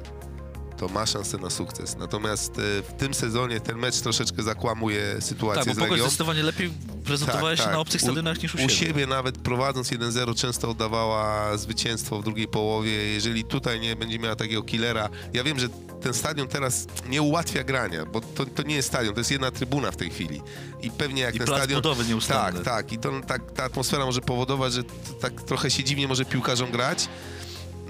to 0.77 0.89
ma 0.89 1.07
szansę 1.07 1.39
na 1.39 1.51
sukces. 1.51 1.97
Natomiast 1.97 2.59
e, 2.59 2.83
w 2.83 2.93
tym 2.99 3.15
sezonie 3.15 3.61
ten 3.61 3.79
mecz 3.79 4.01
troszeczkę 4.01 4.43
zakłamuje 4.43 5.17
sytuację 5.21 5.65
Tak, 5.65 5.75
bo 5.75 5.87
z 5.87 5.91
Legią. 5.91 6.03
zdecydowanie 6.03 6.43
lepiej 6.43 6.71
prezentowała 7.05 7.57
się 7.57 7.67
na 7.67 7.79
obcych 7.79 8.01
stadionach 8.01 8.43
niż 8.43 8.55
u 8.55 8.59
siebie. 8.59 8.75
U 8.75 8.77
siebie 8.77 9.07
nawet 9.07 9.39
prowadząc 9.39 9.91
1-0 9.91 10.35
często 10.35 10.71
oddawała 10.71 11.57
zwycięstwo 11.57 12.21
w 12.21 12.25
drugiej 12.25 12.49
połowie. 12.49 12.91
Jeżeli 12.91 13.45
tutaj 13.45 13.81
nie 13.81 13.97
będzie 13.97 14.19
miała 14.19 14.37
takiego 14.37 14.63
killera, 14.63 15.09
ja 15.33 15.45
wiem, 15.45 15.59
że 15.59 15.69
ten 16.01 16.15
stadion 16.15 16.49
teraz 16.49 16.87
nie 17.09 17.23
ułatwia 17.23 17.65
grania, 17.65 18.07
bo 18.07 18.21
to, 18.21 18.47
to 18.47 18.63
nie 18.63 18.75
jest 18.75 18.89
stadion, 18.89 19.15
to 19.15 19.21
jest 19.21 19.31
jedna 19.31 19.51
trybuna 19.51 19.91
w 19.91 19.97
tej 19.97 20.11
chwili. 20.11 20.43
I 20.83 20.91
pewnie 20.91 21.23
jak 21.23 21.35
I 21.35 21.39
ten 21.39 21.47
plac 21.47 21.59
stadion... 21.59 21.83
budowy 21.83 22.05
nieustanny. 22.05 22.59
Tak, 22.59 22.65
tak. 22.65 22.93
I 22.93 22.99
to, 22.99 23.13
tak, 23.27 23.53
ta 23.53 23.65
atmosfera 23.65 24.05
może 24.07 24.21
powodować, 24.21 24.73
że 24.73 24.83
tak 25.21 25.43
trochę 25.43 25.71
się 25.71 25.85
dziwnie 25.85 26.09
może 26.09 26.25
piłkarzom 26.25 26.71
grać. 26.71 27.09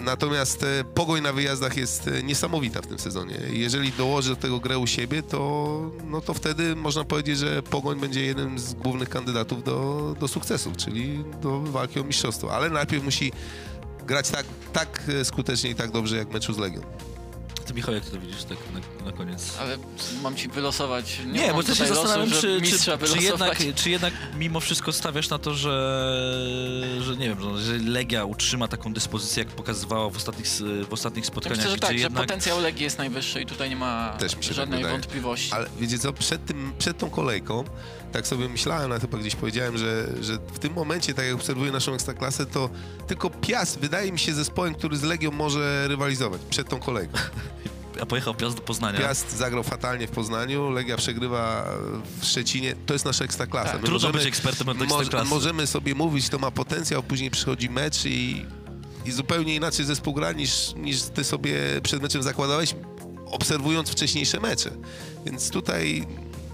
Natomiast 0.07 0.63
e, 0.63 0.85
pogoń 0.85 1.23
na 1.23 1.33
wyjazdach 1.33 1.77
jest 1.77 2.09
e, 2.09 2.23
niesamowita 2.23 2.83
w 2.83 2.87
tym 2.87 2.99
sezonie. 2.99 3.35
Jeżeli 3.51 3.93
dołoży 3.93 4.31
do 4.31 4.37
tego 4.37 4.61
grę 4.61 4.79
u 4.79 4.87
siebie, 4.87 5.23
to, 5.23 5.81
no 6.05 6.21
to 6.21 6.35
wtedy 6.35 6.77
można 6.77 7.05
powiedzieć, 7.05 7.39
że 7.39 7.63
pogoń 7.63 8.01
będzie 8.01 8.27
jednym 8.27 8.59
z 8.59 8.75
głównych 8.75 9.09
kandydatów 9.09 9.65
do, 9.65 10.15
do 10.21 10.29
sukcesu, 10.29 10.73
czyli 10.77 11.25
do 11.43 11.61
walki 11.61 12.01
o 12.01 12.05
mistrzostwo. 12.05 12.53
Ale 12.53 12.71
najpierw 12.71 13.05
musi 13.05 13.33
grać 14.07 14.31
tak, 14.31 14.47
tak 14.73 15.03
e, 15.09 15.25
skutecznie 15.25 15.71
i 15.71 15.75
tak 15.75 15.91
dobrze 15.91 16.17
jak 16.17 16.33
meczu 16.33 16.53
z 16.53 16.59
Legią. 16.59 16.81
Ty 17.67 17.75
Michał, 17.75 17.95
jak 17.95 18.05
ty 18.05 18.11
to 18.11 18.21
widzisz 18.21 18.45
tak 18.45 18.59
na, 18.75 19.07
na 19.07 19.13
koniec? 19.13 19.57
Ale 19.61 19.79
mam 20.23 20.37
ci 20.37 20.49
wylosować. 20.49 21.19
Nie, 21.27 21.33
Nie, 21.33 21.53
bo 21.53 21.63
też 21.63 21.79
się 21.79 21.87
zastanawiam, 21.87 22.29
losu, 22.31 22.41
czy, 22.41 22.61
czy, 22.61 23.09
czy, 23.09 23.23
jednak, 23.23 23.59
czy 23.75 23.91
jednak 23.91 24.15
mimo 24.39 24.61
wszystko 24.61 24.93
stawiasz 24.93 25.29
na 25.29 25.39
to, 25.39 25.55
że, 25.55 25.73
że 27.01 27.17
nie 27.17 27.29
wiem, 27.29 27.59
że 27.59 27.79
Legia 27.79 28.25
utrzyma 28.25 28.69
taką 28.69 28.93
dyspozycję, 28.93 29.45
jak 29.45 29.53
pokazywała 29.53 30.11
w 30.11 30.17
ostatnich, 30.17 30.47
w 30.89 30.93
ostatnich 30.93 31.25
Ja 31.25 31.31
spotkaniach, 31.31 31.59
myślę, 31.59 31.71
że 31.73 31.79
tak, 31.79 31.91
że 31.91 31.99
jednak... 31.99 32.23
potencjał 32.23 32.61
Legii 32.61 32.85
jest 32.85 32.99
najwyższy 32.99 33.43
i 33.43 33.47
tutaj 33.47 33.71
nie 33.71 33.77
ma 33.77 34.17
tak 34.19 34.43
żadnej 34.43 34.79
wydaje. 34.79 34.95
wątpliwości. 34.95 35.53
Ale 35.53 35.69
wiecie 35.81 35.99
co, 35.99 36.13
przed, 36.13 36.47
tym, 36.47 36.73
przed 36.79 36.99
tą 36.99 37.11
kolejką, 37.11 37.65
tak 38.13 38.27
sobie 38.27 38.49
myślałem, 38.49 38.91
na 38.91 38.99
chyba 38.99 39.19
gdzieś 39.19 39.35
powiedziałem, 39.37 39.79
że, 39.79 40.07
że 40.21 40.39
w 40.53 40.59
tym 40.59 40.73
momencie, 40.73 41.15
tak 41.15 41.25
jak 41.25 41.35
obserwuję 41.35 41.73
naszą 41.73 41.95
ekstraklasę, 41.95 42.47
to 42.47 42.71
tylko 43.07 43.31
Piast 43.31 43.79
wydaje 43.79 44.13
mi 44.13 44.19
się 44.19 44.35
zespołem, 44.35 44.75
który 44.75 44.97
z 44.97 45.03
Legią 45.03 45.31
może 45.31 45.89
rywalizować 45.89 46.41
przed 46.51 46.69
tą 46.69 46.79
kolejką. 46.81 47.19
A 48.01 48.07
pojechał 48.07 48.35
Piast 48.35 48.57
do 48.57 48.63
Poznania. 48.63 48.99
Piast 49.01 49.37
zagrał 49.37 49.63
fatalnie 49.63 50.07
w 50.07 50.11
Poznaniu, 50.11 50.71
Legia 50.71 50.97
przegrywa 50.97 51.65
w 52.21 52.25
Szczecinie. 52.25 52.75
To 52.87 52.93
jest 52.93 53.05
nasza 53.05 53.25
ekstraklasa. 53.25 53.73
Tak, 53.73 53.81
My 53.83 53.87
Trudno 53.87 54.13
być 54.13 54.27
ekspertem 54.27 54.69
od 54.69 54.83
Ekstraklasy. 54.83 55.31
Możemy 55.31 55.67
sobie 55.67 55.95
mówić, 55.95 56.29
to 56.29 56.39
ma 56.39 56.51
potencjał, 56.51 57.03
później 57.03 57.31
przychodzi 57.31 57.71
mecz 57.71 58.05
i, 58.05 58.47
i 59.07 59.13
zupełnie 59.13 59.55
inaczej 59.55 59.85
zespół 59.87 60.15
gra 60.15 60.33
niż, 60.33 60.75
niż 60.77 61.03
ty 61.03 61.25
sobie 61.25 61.55
przed 61.83 62.03
meczem 62.03 62.23
zakładałeś, 62.23 62.75
obserwując 63.27 63.91
wcześniejsze 63.91 64.41
mecze. 64.41 64.71
Więc 65.27 65.51
tutaj 65.51 66.07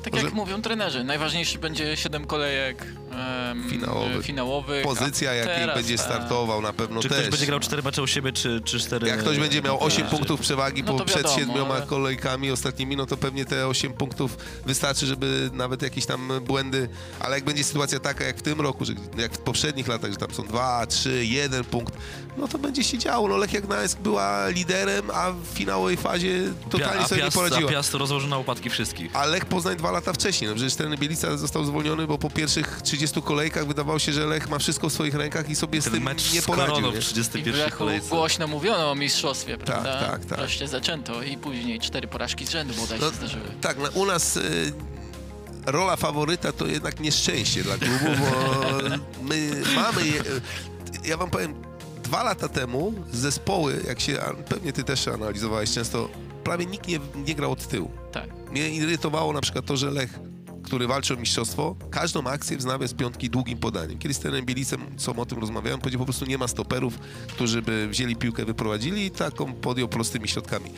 Tak 0.02 0.12
może- 0.12 0.24
jak 0.24 0.34
mówią 0.34 0.62
trenerzy, 0.62 1.04
najważniejszy 1.04 1.58
będzie 1.58 1.96
7 1.96 2.24
kolejek 2.26 2.86
em, 3.14 3.68
Finałowych. 3.70 4.26
finałowych. 4.26 4.84
pozycja, 4.84 5.30
a 5.30 5.34
jakiej 5.34 5.54
teraz, 5.54 5.76
będzie 5.76 5.94
e, 5.94 5.98
startował, 5.98 6.62
na 6.62 6.72
pewno 6.72 7.00
Czy 7.02 7.08
też. 7.08 7.18
ktoś 7.18 7.30
będzie 7.30 7.46
grał 7.46 7.60
4 7.60 7.82
mecze 7.82 8.02
u 8.02 8.06
siebie, 8.06 8.32
czy, 8.32 8.60
czy 8.64 8.80
4... 8.80 9.08
Jak 9.08 9.18
ktoś 9.20 9.38
będzie 9.38 9.62
miał 9.62 9.84
8 9.84 10.06
punktów 10.06 10.40
przewagi 10.40 10.82
No 10.82 10.92
po, 10.92 10.98
to 10.98 11.04
przed 11.04 11.16
wiadomo, 11.16 11.36
siedmioma 11.38 11.74
ale- 11.74 11.86
kolejkami 11.86 12.50
ostatnimi, 12.50 12.96
no 12.96 13.06
to 13.06 13.16
pewnie 13.16 13.44
te 13.44 13.66
8 13.68 13.92
punktów 13.92 14.36
wystarczy, 14.66 15.06
żeby 15.06 15.50
nawet 15.52 15.82
jakieś 15.82 16.06
tam 16.06 16.32
błędy, 16.46 16.88
ale 17.20 17.34
jak 17.36 17.44
będzie 17.44 17.64
sytuacja 17.64 18.00
taka 18.00 18.24
jak 18.24 18.36
w 18.36 18.42
tym 18.42 18.60
roku, 18.60 18.84
że 18.84 18.92
jak 19.18 19.32
w 19.32 19.38
poprzednich 19.38 19.88
latach, 19.88 20.10
że 20.10 20.16
tam 20.16 20.34
są 20.34 20.42
2, 20.42 20.86
3, 20.86 21.26
1 21.26 21.64
punkt, 21.64 21.94
no 22.36 22.48
to 22.48 22.58
będzie 22.58 22.84
się 22.84 22.98
działo. 22.98 23.28
No 23.28 23.36
Lechia 23.36 23.60
Gdańsk 23.60 23.98
była 23.98 24.48
liderem, 24.48 25.10
a 25.14 25.30
w 25.32 25.44
finałowej 25.54 25.96
fazie 25.96 26.42
totalnie 26.70 27.00
a 27.00 27.08
sobie 27.08 27.20
Piast, 27.22 27.36
nie 27.36 27.42
poradziła. 27.42 27.70
A 27.70 27.72
Piast 27.72 27.94
rozłożył 27.94 28.30
na 28.30 28.38
upadki 28.38 28.70
wszystkich. 28.70 29.16
A 29.16 29.26
Lech 29.26 29.44
Poznań 29.44 29.76
dwa 29.76 29.90
lata 29.90 30.12
wcześniej. 30.12 30.50
No 30.50 30.56
przecież 30.56 30.74
ten 30.74 30.96
Bielica 30.96 31.36
został 31.36 31.64
zwolniony, 31.64 32.06
bo 32.06 32.18
po 32.18 32.30
pierwszych 32.30 32.80
30 32.84 33.01
kolejkach 33.22 33.66
wydawało 33.66 33.98
się, 33.98 34.12
że 34.12 34.26
Lech 34.26 34.48
ma 34.48 34.58
wszystko 34.58 34.88
w 34.88 34.92
swoich 34.92 35.14
rękach 35.14 35.50
i 35.50 35.56
sobie 35.56 35.82
z 35.82 35.84
tym 35.90 36.02
mecz 36.02 36.32
nie 36.32 36.42
poradził. 36.42 36.76
W 36.90 36.92
nie? 36.92 36.98
I 36.98 37.02
w 37.02 37.04
31 37.04 37.60
Lechu 37.60 37.78
kolejce. 37.78 38.08
głośno 38.08 38.46
mówiono 38.46 38.90
o 38.90 38.94
mistrzostwie, 38.94 39.58
prawda? 39.58 40.00
tak, 40.06 40.24
tak. 40.24 40.38
Wreszcie 40.38 40.68
zaczęto 40.68 41.22
i 41.22 41.36
później 41.36 41.80
cztery 41.80 42.08
porażki 42.08 42.46
z 42.46 42.50
rzędu 42.50 42.74
bodaj 42.74 42.98
No, 43.00 43.10
się 43.10 43.16
zdarzyły. 43.16 43.44
Tak, 43.60 43.78
na, 43.78 43.88
u 43.88 44.06
nas 44.06 44.36
y, 44.36 44.72
rola 45.66 45.96
faworyta 45.96 46.52
to 46.52 46.66
jednak 46.66 47.00
nieszczęście 47.00 47.62
dla 47.62 47.78
klubu, 47.78 48.04
bo 48.20 48.26
my 49.28 49.62
mamy. 49.76 50.06
je- 50.06 50.22
Ja 51.04 51.16
wam 51.16 51.30
powiem, 51.30 51.54
dwa 52.04 52.22
lata 52.22 52.48
temu 52.48 52.94
zespoły, 53.12 53.82
jak 53.88 54.00
się, 54.00 54.18
pewnie 54.48 54.72
ty 54.72 54.84
też 54.84 55.08
analizowałeś 55.08 55.70
często, 55.72 56.08
prawie 56.44 56.66
nikt 56.66 56.88
nie, 56.88 56.98
nie 57.14 57.34
grał 57.34 57.52
od 57.52 57.68
tyłu. 57.68 57.90
Tak. 58.12 58.30
Mnie 58.50 58.68
irytowało 58.70 59.32
na 59.32 59.40
przykład 59.40 59.64
to, 59.66 59.76
że 59.76 59.90
Lech, 59.90 60.18
który 60.72 60.86
walczy 60.86 61.14
o 61.14 61.16
mistrzostwo, 61.16 61.76
każdą 61.90 62.24
akcję 62.24 62.56
wznawia 62.56 62.86
z 62.86 62.94
piątki 62.94 63.30
długim 63.30 63.58
podaniem. 63.58 63.98
Kiedyś 63.98 64.16
z 64.16 64.20
trenerem 64.20 64.46
Bielicem, 64.46 64.80
co 64.96 65.14
o 65.14 65.26
tym 65.26 65.38
rozmawiałem, 65.38 65.80
powiedział, 65.80 65.98
po 65.98 66.04
prostu 66.04 66.24
nie 66.24 66.38
ma 66.38 66.48
stoperów, 66.48 66.98
którzy 67.28 67.62
by 67.62 67.88
wzięli 67.88 68.16
piłkę, 68.16 68.44
wyprowadzili 68.44 69.04
i 69.04 69.10
taką 69.10 69.52
podjął 69.52 69.88
prostymi 69.88 70.28
środkami. 70.28 70.70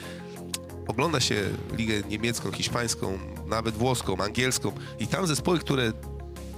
Ogląda 0.89 1.21
się 1.21 1.45
ligę 1.73 2.03
niemiecką, 2.09 2.53
hiszpańską, 2.53 3.19
nawet 3.47 3.75
włoską, 3.75 4.17
angielską 4.17 4.73
i 4.99 5.07
tam 5.07 5.27
zespoły, 5.27 5.59
które 5.59 5.93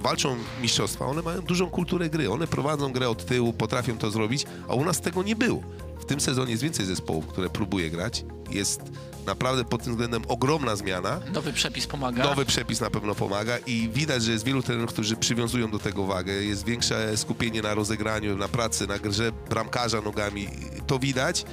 walczą 0.01 0.35
mistrzostwa, 0.61 1.05
one 1.05 1.21
mają 1.21 1.41
dużą 1.41 1.69
kulturę 1.69 2.09
gry, 2.09 2.31
one 2.31 2.47
prowadzą 2.47 2.91
grę 2.91 3.09
od 3.09 3.25
tyłu, 3.25 3.53
potrafią 3.53 3.97
to 3.97 4.11
zrobić, 4.11 4.45
a 4.67 4.73
u 4.73 4.85
nas 4.85 5.01
tego 5.01 5.23
nie 5.23 5.35
było. 5.35 5.61
W 5.99 6.05
tym 6.05 6.19
sezonie 6.19 6.51
jest 6.51 6.63
więcej 6.63 6.85
zespołów, 6.85 7.27
które 7.27 7.49
próbuje 7.49 7.89
grać. 7.89 8.25
Jest 8.51 8.81
naprawdę 9.27 9.65
pod 9.65 9.83
tym 9.83 9.93
względem 9.93 10.21
ogromna 10.27 10.75
zmiana. 10.75 11.19
Nowy 11.33 11.53
przepis 11.53 11.87
pomaga. 11.87 12.23
Nowy 12.23 12.45
przepis 12.45 12.81
na 12.81 12.89
pewno 12.89 13.15
pomaga 13.15 13.57
i 13.57 13.89
widać, 13.93 14.23
że 14.23 14.31
jest 14.31 14.45
wielu 14.45 14.63
trenerów, 14.63 14.93
którzy 14.93 15.15
przywiązują 15.15 15.71
do 15.71 15.79
tego 15.79 16.05
wagę. 16.05 16.33
Jest 16.33 16.65
większe 16.65 17.17
skupienie 17.17 17.61
na 17.61 17.73
rozegraniu, 17.73 18.37
na 18.37 18.47
pracy, 18.47 18.87
na 18.87 18.99
grze 18.99 19.31
bramkarza 19.49 20.01
nogami. 20.01 20.47
To 20.87 20.99
widać. 20.99 21.45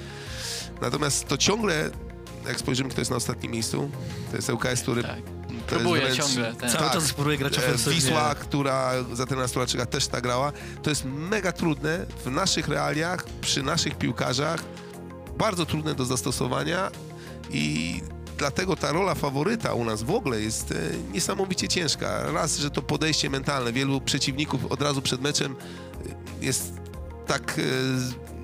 Natomiast 0.80 1.28
to 1.28 1.38
ciągle, 1.38 1.90
jak 2.48 2.58
spojrzymy, 2.58 2.90
kto 2.90 3.00
jest 3.00 3.10
na 3.10 3.16
ostatnim 3.16 3.52
miejscu, 3.52 3.90
to 4.30 4.36
jest 4.36 4.50
ŁKS, 4.50 4.82
który 4.82 5.02
Tak. 5.02 5.16
to 5.66 5.76
Próbuje 5.76 6.02
wręcz- 6.02 6.16
ciągle 6.16 6.54
ten- 6.54 6.70
Cały 6.70 6.90
czas 6.90 7.12
próbuje 7.12 7.38
grać 7.38 7.54
E, 7.58 7.58
ofensywnie. 7.58 8.00
Wisła, 8.00 8.34
która 8.34 8.90
za 9.12 9.26
ten 9.26 9.48
Stolaczyka 9.48 9.86
też 9.86 10.06
ta 10.06 10.20
grała, 10.20 10.52
to 10.82 10.90
jest 10.90 11.04
mega 11.04 11.52
trudne 11.52 12.06
w 12.24 12.30
naszych 12.30 12.68
realiach, 12.68 13.24
przy 13.40 13.62
naszych 13.62 13.98
piłkarzach, 13.98 14.60
bardzo 15.38 15.66
trudne 15.66 15.94
do 15.94 16.04
zastosowania 16.04 16.90
i 17.50 18.00
dlatego 18.38 18.76
ta 18.76 18.92
rola 18.92 19.14
faworyta 19.14 19.74
u 19.74 19.84
nas 19.84 20.02
w 20.02 20.10
ogóle 20.10 20.40
jest 20.40 20.72
e, 20.72 20.74
niesamowicie 21.12 21.68
ciężka. 21.68 22.32
Raz, 22.32 22.58
że 22.58 22.70
to 22.70 22.82
podejście 22.82 23.30
mentalne, 23.30 23.72
wielu 23.72 24.00
przeciwników 24.00 24.64
od 24.66 24.82
razu 24.82 25.02
przed 25.02 25.20
meczem 25.20 25.56
e, 25.56 26.44
jest 26.44 26.72
tak 27.26 27.58
e, 27.58 27.62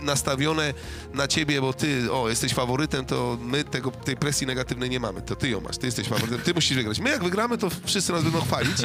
nastawione 0.05 0.75
na 1.15 1.29
ciebie, 1.29 1.61
bo 1.61 1.73
ty, 1.73 2.13
o, 2.13 2.29
jesteś 2.29 2.55
faworytem, 2.55 3.05
to 3.05 3.39
my 3.43 3.65
tego, 3.65 3.91
tej 3.91 4.17
presji 4.17 4.47
negatywnej 4.47 4.91
nie 4.91 5.01
mamy. 5.01 5.23
To 5.23 5.37
ty 5.37 5.49
ją 5.49 5.61
masz, 5.61 5.79
ty 5.79 5.87
jesteś 5.87 6.09
faworytem, 6.09 6.41
ty 6.41 6.55
musisz 6.55 6.77
wygrać. 6.77 6.99
My 6.99 7.11
jak 7.11 7.25
wygramy, 7.25 7.59
to 7.59 7.69
wszyscy 7.85 8.13
nas 8.13 8.23
będą 8.23 8.41
chwalić, 8.41 8.77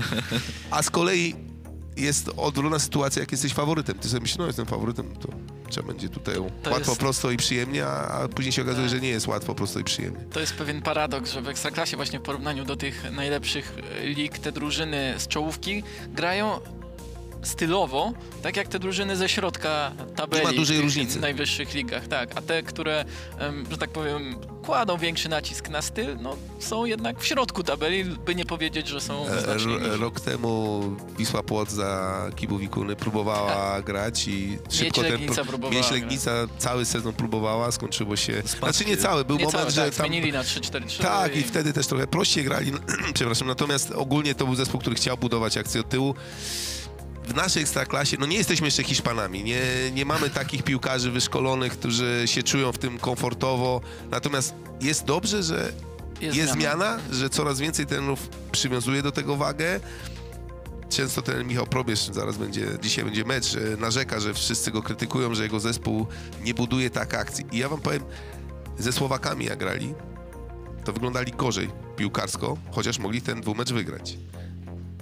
a 0.71 0.83
z 0.83 0.89
kolei 0.89 1.35
jest 1.97 2.31
odwrotna 2.37 2.79
sytuacja, 2.79 3.19
jak 3.19 3.31
jesteś 3.31 3.53
faworytem. 3.53 3.99
Ty 3.99 4.09
sobie 4.09 4.21
myślisz, 4.21 4.37
no 4.37 4.47
jestem 4.47 4.65
faworytem, 4.65 5.15
to 5.15 5.27
trzeba 5.69 5.87
będzie 5.87 6.09
tutaj 6.09 6.35
To 6.35 6.69
łatwo, 6.71 6.91
jest- 6.91 6.99
prosto 6.99 7.31
i 7.31 7.37
przyjemnie, 7.37 7.85
a 7.87 8.27
później 8.27 8.51
się 8.51 8.61
okazuje, 8.61 8.89
że 8.89 8.99
nie 8.99 9.09
jest 9.09 9.27
łatwo, 9.27 9.55
prosto 9.55 9.79
i 9.79 9.83
przyjemnie. 9.83 10.19
To 10.33 10.39
jest 10.39 10.53
pewien 10.53 10.81
paradoks, 10.81 11.31
że 11.31 11.41
w 11.41 11.47
Ekstraklasie 11.47 11.95
właśnie 11.97 12.19
w 12.19 12.21
porównaniu 12.21 12.65
do 12.65 12.75
tych 12.75 13.11
najlepszych 13.11 13.73
lig 14.03 14.39
te 14.39 14.51
drużyny 14.51 15.13
z 15.17 15.27
czołówki 15.27 15.83
grają 16.07 16.59
stylowo, 17.45 18.13
tak 18.43 18.57
jak 18.57 18.67
te 18.67 18.79
drużyny 18.79 19.15
ze 19.15 19.29
środka 19.29 19.91
tabeli. 20.15 20.45
Nie 20.45 20.51
ma 20.51 20.57
dużej 20.57 20.77
w 20.77 20.81
różnicy. 20.81 21.19
najwyższych 21.19 21.73
ligach, 21.73 22.07
tak. 22.07 22.29
A 22.37 22.41
te, 22.41 22.63
które, 22.63 23.05
że 23.71 23.77
tak 23.77 23.89
powiem, 23.89 24.35
kładą 24.65 24.97
większy 24.97 25.29
nacisk 25.29 25.69
na 25.69 25.81
styl, 25.81 26.17
no 26.21 26.35
są 26.59 26.85
jednak 26.85 27.19
w 27.19 27.25
środku 27.25 27.63
tabeli, 27.63 28.03
by 28.03 28.35
nie 28.35 28.45
powiedzieć, 28.45 28.87
że 28.87 29.01
są 29.01 29.27
E, 29.27 29.41
znacznie 29.41 29.73
niżej. 29.77 29.97
Rok 29.97 30.19
temu 30.19 30.81
Wisła 31.17 31.43
Płoc 31.43 31.71
za 31.71 32.21
Kibu 32.35 32.57
Wikuny 32.57 32.95
próbowała 32.95 33.81
grać 33.81 34.27
i 34.27 34.57
szybko 34.69 35.01
ten... 35.01 35.11
Legnica 35.11 35.33
pro- 35.35 35.45
próbowała 35.45 35.81
grać. 35.81 35.91
Legnica 35.91 36.31
cały 36.57 36.85
sezon 36.85 37.13
próbowała, 37.13 37.71
skończyło 37.71 38.15
się... 38.15 38.33
Spadki. 38.45 38.57
Znaczy 38.57 38.85
nie 38.85 38.97
cały, 38.97 39.25
był 39.25 39.37
Nie 39.37 39.45
moment, 39.45 39.59
całe, 39.59 39.71
że 39.71 39.85
tak, 39.85 39.95
tam... 39.95 40.07
zmienili 40.07 40.31
na 40.31 40.43
3-4-3. 40.43 41.01
Tak, 41.01 41.35
i 41.35 41.43
wtedy 41.43 41.73
też 41.73 41.87
trochę 41.87 42.07
prościej 42.07 42.43
grali, 42.43 42.71
przepraszam, 43.13 43.47
natomiast 43.47 43.91
ogólnie 43.91 44.35
to 44.35 44.45
był 44.45 44.55
zespół, 44.55 44.79
który 44.79 44.95
chciał 44.95 45.17
budować 45.17 45.57
akcję 45.57 45.81
od 45.81 45.89
tyłu. 45.89 46.15
W 47.27 47.35
naszej 47.35 47.61
ekstraklasie, 47.61 48.17
no 48.19 48.25
nie 48.25 48.37
jesteśmy 48.37 48.67
jeszcze 48.67 48.83
Hiszpanami, 48.83 49.43
nie, 49.43 49.61
nie 49.93 50.05
mamy 50.05 50.29
takich 50.29 50.63
piłkarzy 50.63 51.11
wyszkolonych, 51.11 51.73
którzy 51.73 52.23
się 52.25 52.43
czują 52.43 52.71
w 52.71 52.77
tym 52.77 52.97
komfortowo, 52.99 53.81
natomiast 54.11 54.53
jest 54.81 55.05
dobrze, 55.05 55.43
że 55.43 55.71
jest, 56.21 56.51
zmiana, 56.51 56.99
że 57.11 57.29
coraz 57.29 57.59
więcej 57.59 57.85
trenerów 57.85 58.29
przywiązuje 58.51 59.01
do 59.01 59.11
tego 59.11 59.35
wagę. 59.35 59.79
Często 60.89 61.21
ten 61.21 61.47
Michał 61.47 61.67
Probierz, 61.67 62.09
zaraz 62.11 62.37
będzie, 62.37 62.67
dzisiaj 62.81 63.05
będzie 63.05 63.25
mecz, 63.25 63.45
narzeka, 63.79 64.19
że 64.19 64.33
wszyscy 64.33 64.71
go 64.71 64.81
krytykują, 64.81 65.35
że 65.35 65.43
jego 65.43 65.59
zespół 65.59 66.07
nie 66.43 66.53
buduje 66.53 66.89
tak 66.89 67.13
akcji. 67.13 67.45
I 67.51 67.57
ja 67.57 67.69
wam 67.69 67.81
powiem, 67.81 68.03
ze 68.79 68.91
Słowakami 68.91 69.45
jak 69.45 69.59
grali, 69.59 69.93
to 70.83 70.93
wyglądali 70.93 71.31
gorzej 71.31 71.69
piłkarsko, 71.97 72.57
chociaż 72.71 72.99
mogli 72.99 73.21
ten 73.21 73.41
dwumecz 73.41 73.73
wygrać. 73.73 74.17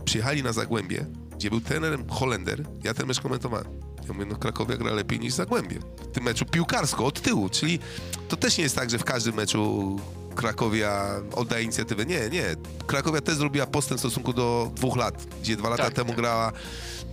Przyjechali 0.05 0.43
na 0.43 0.53
Zagłębie, 0.53 1.05
gdzie 1.43 1.49
był 1.49 1.61
trenerem 1.61 2.09
Holender, 2.09 2.63
ja 2.83 2.93
ten 2.93 3.07
mecz 3.07 3.21
komentowałem. 3.21 3.65
Ja 4.07 4.13
mówię, 4.13 4.25
no 4.25 4.35
Krakowia 4.35 4.77
gra 4.77 4.91
lepiej 4.93 5.19
niż 5.19 5.33
Zagłębie. 5.33 5.79
W 5.79 6.11
tym 6.11 6.23
meczu 6.23 6.45
piłkarsko, 6.45 7.05
od 7.05 7.21
tyłu, 7.21 7.49
czyli 7.49 7.79
to 8.27 8.35
też 8.37 8.57
nie 8.57 8.63
jest 8.63 8.75
tak, 8.75 8.89
że 8.89 8.97
w 8.97 9.03
każdym 9.03 9.35
meczu 9.35 9.95
Krakowia 10.35 11.21
oddaje 11.35 11.63
inicjatywę. 11.63 12.05
Nie, 12.05 12.29
nie. 12.29 12.43
Krakowia 12.87 13.21
też 13.21 13.35
zrobiła 13.35 13.65
postęp 13.65 13.97
w 13.97 14.01
stosunku 14.01 14.33
do 14.33 14.71
dwóch 14.75 14.97
lat, 14.97 15.27
gdzie 15.41 15.55
dwa 15.55 15.69
lata 15.69 15.83
Tak, 15.83 15.93
temu 15.93 16.07
tak. 16.09 16.17
grała 16.17 16.51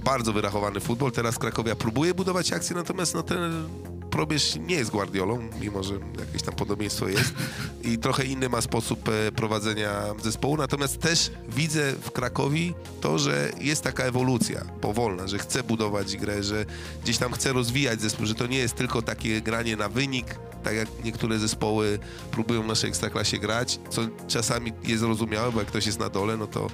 bardzo 0.04 0.32
wyrachowany 0.32 0.80
futbol. 0.80 1.12
Teraz 1.12 1.38
Krakowia 1.38 1.76
próbuje 1.76 2.14
budować 2.14 2.52
akcję, 2.52 2.76
natomiast 2.76 3.14
no, 3.14 3.22
ten 3.22 3.68
Probierz 4.10 4.56
nie 4.56 4.74
jest 4.74 4.90
Guardiolą, 4.90 5.48
mimo 5.60 5.82
że 5.82 5.94
jakieś 6.18 6.42
tam 6.42 6.54
podobieństwo 6.54 7.08
jest. 7.08 7.34
I 7.92 7.98
trochę 7.98 8.24
inny 8.24 8.48
ma 8.48 8.60
sposób 8.60 9.08
e, 9.08 9.32
prowadzenia 9.32 10.02
zespołu, 10.22 10.56
natomiast 10.56 10.98
też 10.98 11.30
widzę 11.48 11.92
w 11.92 12.10
Krakowi 12.10 12.74
to, 13.00 13.18
że 13.18 13.52
jest 13.60 13.82
taka 13.82 14.04
ewolucja 14.04 14.64
powolna, 14.80 15.28
że 15.28 15.38
chce 15.38 15.62
budować 15.62 16.16
grę, 16.16 16.42
że 16.42 16.64
gdzieś 17.02 17.18
tam 17.18 17.32
chce 17.32 17.52
rozwijać 17.52 18.00
zespół, 18.00 18.26
że 18.26 18.34
to 18.34 18.46
nie 18.46 18.58
jest 18.58 18.74
tylko 18.74 19.02
takie 19.02 19.40
granie 19.40 19.76
na 19.76 19.88
wynik, 19.88 20.38
tak 20.62 20.74
jak 20.74 20.88
niektóre 21.04 21.38
zespoły 21.38 21.98
próbują 22.30 22.62
w 22.62 22.66
naszej 22.66 22.88
ekstraklasie 22.90 23.38
grać, 23.38 23.78
co 23.90 24.02
czasami 24.28 24.72
jest 24.84 25.00
zrozumiałe, 25.00 25.52
bo 25.52 25.58
jak 25.58 25.68
ktoś 25.68 25.86
jest 25.86 25.98
na 25.98 26.08
dole, 26.08 26.36
no 26.36 26.46
to 26.46 26.66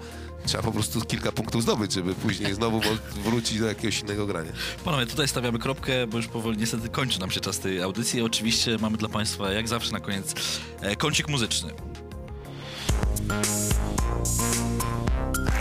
trzeba 0.47 0.63
po 0.63 0.73
prostu 0.73 1.01
kilka 1.01 1.33
punktów 1.33 1.63
zdobyć, 1.63 1.93
żeby 1.93 2.15
później 2.15 2.55
znowu 2.61 2.81
wrócić 3.25 3.59
do 3.61 3.67
jakiegoś 3.67 4.01
innego 4.01 4.27
grania. 4.27 4.53
Panowie, 4.85 5.07
tutaj 5.07 5.29
stawiamy 5.29 5.59
kropkę, 5.59 6.07
bo 6.07 6.17
już 6.17 6.27
powoli 6.27 6.59
niestety 6.59 6.89
kończy 6.89 7.21
nam 7.21 7.31
się 7.31 7.41
czas 7.41 7.59
tej 7.59 7.83
audycji. 7.83 8.23
Oczywiście 8.23 8.79
mamy 8.81 8.97
dla 8.97 9.09
Państwa, 9.09 9.53
jak 9.53 9.69
zawsze, 9.69 9.93
na 9.93 10.01
koniec 10.01 10.35
e, 10.81 10.97
kącik 10.97 11.29
muzyczny. 11.29 11.73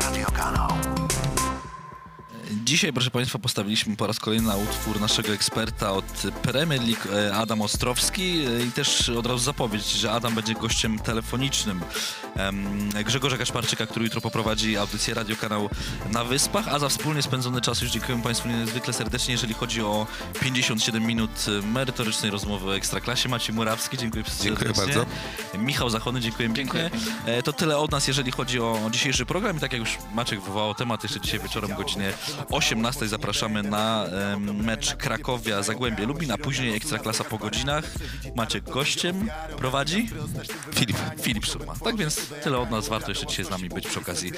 Radio 0.02 0.28
Kanał. 0.32 0.95
Dzisiaj, 2.52 2.94
proszę 2.94 3.12
Państwa, 3.12 3.40
postawiliśmy 3.40 3.96
po 3.96 4.08
raz 4.08 4.20
kolejny 4.20 4.48
na 4.48 4.56
utwór 4.56 5.00
naszego 5.02 5.34
eksperta 5.34 5.92
od 5.92 6.24
Premier 6.42 6.82
League, 6.82 7.14
e, 7.14 7.36
Adam 7.36 7.62
Ostrowski 7.62 8.24
e, 8.46 8.66
i 8.66 8.72
też 8.72 9.10
od 9.10 9.26
razu 9.26 9.40
zapowiedź, 9.40 9.86
że 9.92 10.12
Adam 10.12 10.36
będzie 10.36 10.54
gościem 10.54 11.00
telefonicznym 11.00 11.82
Grzegorza 13.06 13.38
Kaszparczyka, 13.38 13.86
który 13.86 14.06
jutro 14.06 14.22
poprowadzi 14.22 14.78
audycję 14.78 15.14
Radio 15.14 15.36
Kanał 15.36 15.70
na 16.12 16.24
Wyspach, 16.24 16.68
a 16.68 16.80
za 16.80 16.90
wspólnie 16.90 17.22
spędzony 17.22 17.62
czas 17.62 17.82
już 17.82 17.92
dziękuję 17.92 18.22
Państwu 18.24 18.48
niezwykle 18.48 18.94
serdecznie, 18.94 19.32
jeżeli 19.32 19.54
chodzi 19.54 19.82
o 19.82 20.08
57 20.42 21.04
minut 21.04 21.46
merytorycznej 21.74 22.32
rozmowy 22.32 22.70
o 22.70 22.76
Ekstraklasie. 22.76 23.30
Maciej 23.30 23.56
Murawski, 23.56 23.98
dziękuję 23.98 24.24
Dziękuję 24.44 24.74
serdecznie. 24.74 24.96
bardzo. 24.96 25.06
Michał 25.58 25.90
Zachony, 25.90 26.22
dziękuję 26.22 26.50
Dziękuję 26.54 26.90
pięknie. 26.90 27.34
E, 27.34 27.44
To 27.44 27.54
tyle 27.54 27.78
od 27.78 27.92
nas, 27.92 28.08
jeżeli 28.08 28.32
chodzi 28.32 28.60
o 28.60 28.90
dzisiejszy 28.92 29.26
program. 29.26 29.58
I 29.58 29.60
tak 29.60 29.72
jak 29.74 29.80
już 29.80 29.98
Maciek 30.14 30.42
wywołał 30.42 30.76
temat, 30.76 31.04
jeszcze 31.04 31.22
dzisiaj 31.22 31.40
wieczorem 31.40 31.72
o 31.72 31.76
godzinie 31.76 32.14
18 32.52 33.08
zapraszamy 33.08 33.64
na 33.64 34.06
mecz 34.38 34.96
Krakowia 34.96 35.64
Zagłębie 35.64 36.06
Lubin, 36.06 36.32
a 36.32 36.38
później 36.38 36.76
Ekstraklasa 36.76 37.24
po 37.24 37.38
godzinach. 37.38 37.86
Maciek 38.36 38.64
gościem 38.64 39.30
prowadzi 39.58 40.10
Filip, 40.76 40.98
Filip 41.22 41.46
Szurma. 41.46 41.74
Tak 41.84 41.96
więc 41.98 42.30
tyle 42.44 42.58
od 42.58 42.72
nas. 42.72 42.90
Warto 42.90 43.12
jeszcze 43.12 43.26
dzisiaj 43.26 43.46
z 43.46 43.50
nami 43.50 43.70
być 43.70 43.88
przy 43.88 44.00
okazji 44.00 44.32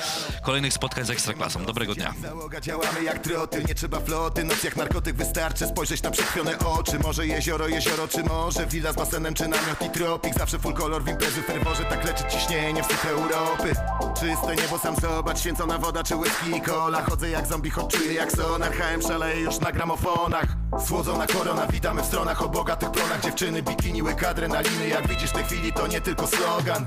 kolejnych 0.46 0.74
spotkań 0.74 1.06
z 1.06 1.10
Ekstraklasą. 1.10 1.66
Dobrego 1.66 1.96
dnia. 1.96 2.14
Działamy 2.62 3.04
jak 3.04 3.20
troty, 3.20 3.64
nie 3.68 3.76
trzeba 3.76 4.00
floty 4.00 4.44
Noc 4.44 4.64
jak 4.64 4.76
narkotyk, 4.76 5.16
wystarczy 5.16 5.68
spojrzeć 5.68 6.02
na 6.02 6.12
przekrwione 6.12 6.60
oczy 6.60 7.00
Może 7.00 7.28
jezioro, 7.28 7.68
jezioro, 7.68 8.08
czy 8.08 8.24
Willa 8.70 8.94
z 8.94 8.96
basenem, 8.96 9.34
czy 9.34 9.48
namiot 9.48 9.82
i 9.86 9.90
tropik 9.90 10.34
Zawsze 10.34 10.60
full 10.60 10.74
kolor 10.74 11.04
w 11.04 11.08
imprezy, 11.08 11.42
ferworze 11.42 11.84
Tak 11.84 12.06
leczy 12.06 12.24
ciśnienie 12.30 12.84
w 12.84 13.06
Europy 13.06 13.76
Czyste 14.20 14.56
niebo, 14.64 14.80
sam 14.80 14.96
zobacz, 14.96 15.40
święcona 15.40 15.78
woda 15.78 16.04
Czy 16.04 16.16
whisky 16.16 16.58
i 16.58 16.62
cola, 16.62 17.04
chodzę 17.04 17.30
jak 17.30 17.48
zombie, 17.48 17.70
choć 17.70 17.87
czuję 17.88 18.14
jak 18.14 18.32
sonar 18.32 18.72
HM 18.74 19.02
szaleje 19.02 19.42
już 19.42 19.60
na 19.60 19.72
gramofonach. 19.72 20.46
Słodzona 20.88 21.28
korona, 21.28 21.68
witamy 21.68 22.02
w 22.02 22.06
stronach 22.06 22.42
O 22.42 22.50
bogatych 22.50 22.92
plonach, 22.92 23.22
dziewczyny, 23.22 23.64
bikini, 23.64 24.04
łyk 24.04 24.24
adrenaliny. 24.24 24.88
Jak 24.88 25.08
widzisz 25.08 25.30
w 25.30 25.34
tej 25.34 25.44
chwili, 25.44 25.74
to 25.74 25.88
nie 25.88 26.02
tylko 26.02 26.28
slogan. 26.28 26.86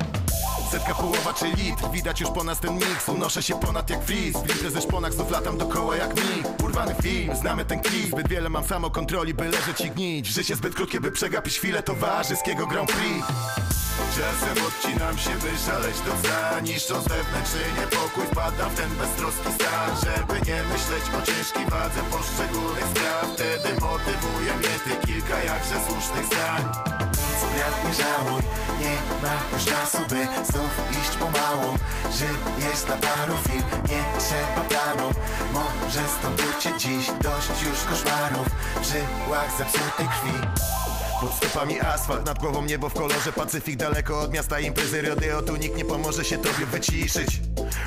Setka 0.70 0.94
połowa 0.94 1.32
czy 1.32 1.44
litr, 1.46 1.90
widać 1.92 2.20
już 2.20 2.30
po 2.30 2.44
nas 2.44 2.60
ten 2.60 2.74
miks. 2.74 3.08
Unoszę 3.08 3.42
się 3.42 3.60
ponad 3.60 3.90
jak 3.90 4.04
fris, 4.04 4.36
w 4.36 4.40
imprezę 4.40 4.70
ze 4.70 4.80
szponach 4.80 5.12
znów 5.12 5.30
latam 5.30 5.58
dookoła 5.58 5.96
jak 5.96 6.14
mig 6.14 6.62
Urwany 6.64 6.94
film, 7.02 7.36
znamy 7.36 7.64
ten 7.64 7.80
klip. 7.80 8.06
Zbyt 8.06 8.28
wiele 8.28 8.48
mam 8.48 8.64
samokontroli, 8.64 9.34
by 9.34 9.44
leżeć 9.44 9.80
i 9.80 9.90
gnić. 9.90 10.26
Życie 10.26 10.56
zbyt 10.56 10.74
krótkie, 10.74 11.00
by 11.00 11.10
przegapić 11.10 11.58
chwilę 11.58 11.82
towarzyskiego 11.82 12.66
Grand 12.66 12.92
Prix 12.92 13.26
Czasem 14.20 14.64
odcinam 14.66 15.18
się, 15.18 15.34
by 15.42 15.50
szaleć 15.66 15.96
do 16.06 16.12
dna 16.12 16.60
Niszcząc 16.60 17.04
wewnętrzny 17.08 17.60
niepokój 17.78 18.24
Wpadam 18.32 18.70
w 18.70 18.74
ten 18.74 18.90
beztroski 19.00 19.50
stan. 19.56 19.90
Żeby 20.04 20.34
nie 20.48 20.60
myśleć 20.72 21.04
o 21.18 21.20
ciężkiej 21.28 21.66
wadze 21.74 22.00
poszczególnych 22.12 22.86
spraw. 22.92 23.24
Wtedy 23.34 23.68
motywuje 23.80 24.52
mnie 24.58 24.74
te 24.84 25.06
kilka 25.06 25.36
jakże 25.50 25.76
słusznych 25.86 26.26
zdań. 26.30 26.62
Nic 27.22 27.40
brat 27.52 27.76
nie 27.84 27.94
żałuj, 28.00 28.42
nie 28.80 28.94
ma 29.22 29.34
już 29.52 29.64
czasu 29.72 29.98
by 30.10 30.20
znów 30.50 30.72
iść 31.00 31.12
pomału. 31.22 31.70
Żyjesz 32.18 32.82
dla 32.86 32.96
paru 33.06 33.34
chwil, 33.42 33.64
nie 33.90 34.02
trzeba 34.22 34.62
planu. 34.70 35.08
Może 35.56 36.02
stąd 36.14 36.42
uciec 36.50 36.74
dziś, 36.82 37.04
dość 37.26 37.62
już 37.66 37.78
koszmarów. 37.90 38.48
W 38.80 38.84
żyłach 38.90 39.50
zepsutej 39.58 40.08
krwi 40.14 40.36
Pod 41.20 41.34
stopami 41.34 41.80
asfalt, 41.80 42.26
nad 42.26 42.38
głową 42.38 42.64
niebo 42.64 42.88
w 42.88 42.94
kolorze 42.94 43.32
Pacyfik 43.32 43.76
daleko 43.76 44.20
od 44.20 44.32
miasta 44.32 44.60
imprezy 44.60 45.02
rodeo 45.02 45.42
Tu 45.42 45.56
nikt 45.56 45.76
nie 45.76 45.84
pomoże 45.84 46.24
się 46.24 46.38
tobie 46.38 46.66
wyciszyć. 46.66 47.40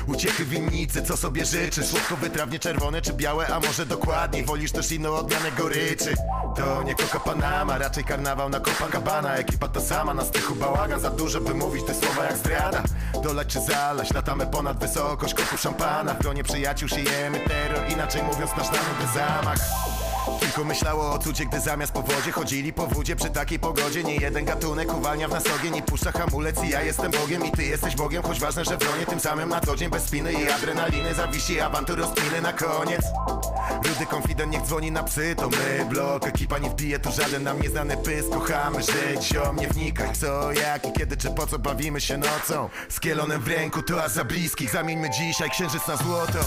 Uciechy 0.06 0.44
winnicy, 0.44 1.02
co 1.02 1.16
sobie 1.16 1.44
życzysz 1.44 1.86
Słodko 1.86 2.16
wytrawnie 2.16 2.58
czerwone 2.58 3.02
czy 3.02 3.12
białe, 3.12 3.46
a 3.46 3.60
może 3.60 3.86
dokładniej 3.86 4.44
Wolisz 4.44 4.72
też 4.72 4.92
inną 4.92 5.14
odmianę 5.14 5.52
goryczy? 5.52 6.14
To 6.56 6.82
nie 6.82 6.94
Coca 6.94 7.20
Panama, 7.20 7.78
raczej 7.78 8.04
karnawał 8.04 8.48
na 8.48 8.60
Copacabana. 8.60 9.34
Ekipa 9.34 9.68
ta 9.68 9.80
sama, 9.80 10.14
na 10.14 10.24
stychu 10.24 10.54
bałagan. 10.54 11.00
Za 11.00 11.10
dużo 11.10 11.40
by 11.40 11.54
mówić 11.54 11.84
te 11.84 11.94
słowa 11.94 12.24
jak 12.24 12.36
zdrada. 12.36 12.82
Dolać 13.22 13.48
czy 13.48 13.60
zalać, 13.60 14.14
latamy 14.14 14.46
ponad 14.46 14.78
wysokość 14.78 15.34
Korpu 15.34 15.56
szampana, 15.56 16.14
w 16.14 16.18
gronie 16.18 16.44
przyjaciół 16.44 16.88
siejemy 16.88 17.40
terror 17.40 17.90
Inaczej 17.90 18.22
mówiąc 18.22 18.50
nasz 18.56 18.66
naród 18.66 19.14
zamach 19.14 19.58
Kilku 20.40 20.64
myślało 20.64 21.12
o 21.12 21.18
cudzie, 21.18 21.46
gdy 21.46 21.60
zamiast 21.60 21.92
po 21.92 22.02
wodzie 22.02 22.32
chodzili 22.32 22.72
po 22.72 22.86
wódzie 22.86 23.16
przy 23.16 23.30
takiej 23.30 23.58
pogodzie. 23.58 24.04
Nie 24.04 24.16
jeden 24.16 24.44
gatunek 24.44 24.94
uwalnia 24.94 25.28
w 25.28 25.30
nas 25.30 25.44
ogień 25.58 25.76
i 25.76 25.82
puszcza 25.82 26.12
hamulec 26.12 26.64
I 26.64 26.68
ja 26.68 26.82
jestem 26.82 27.12
Bogiem 27.12 27.44
i 27.46 27.50
ty 27.50 27.64
jesteś 27.64 27.96
Bogiem 27.96 28.22
Choć 28.22 28.40
ważne, 28.40 28.64
że 28.64 28.76
bronie 28.76 29.06
tym 29.06 29.20
samym 29.20 29.48
na 29.48 29.60
co 29.60 29.76
dzień 29.76 29.90
bez 29.90 30.04
spiny 30.04 30.32
i 30.32 30.50
adrenaliny 30.50 31.14
Zawisi 31.14 31.60
awantur 31.60 31.98
rozpiny 31.98 32.40
na 32.42 32.52
koniec. 32.52 33.02
Rudy 33.88 34.06
konfident 34.06 34.52
niech 34.52 34.62
dzwoni 34.62 34.90
na 34.90 35.02
psy, 35.02 35.34
to 35.36 35.48
my 35.48 35.86
blok 35.88 36.26
Ekipa 36.26 36.58
nie 36.58 36.70
wbije 36.70 36.98
tu 36.98 37.12
żaden 37.12 37.42
nam 37.42 37.60
nieznany 37.60 37.96
pysk 37.96 38.30
Kochamy 38.30 38.82
żyć, 38.82 39.28
ziom, 39.32 39.56
nie 39.56 39.68
wnikać 39.68 40.16
co, 40.18 40.52
jak 40.52 40.86
i 40.86 40.92
kiedy 40.92 41.16
czy 41.16 41.30
po 41.30 41.46
co 41.46 41.58
bawimy 41.58 42.00
się 42.00 42.18
nocą? 42.18 42.68
Z 42.88 43.00
kielonem 43.00 43.40
w 43.40 43.48
ręku 43.48 43.82
to 43.82 44.04
a 44.04 44.08
za 44.08 44.24
bliskich. 44.24 44.70
Zamieńmy 44.70 45.10
dzisiaj 45.10 45.50
księżyc 45.50 45.86
na 45.86 45.96
złoto. 45.96 46.38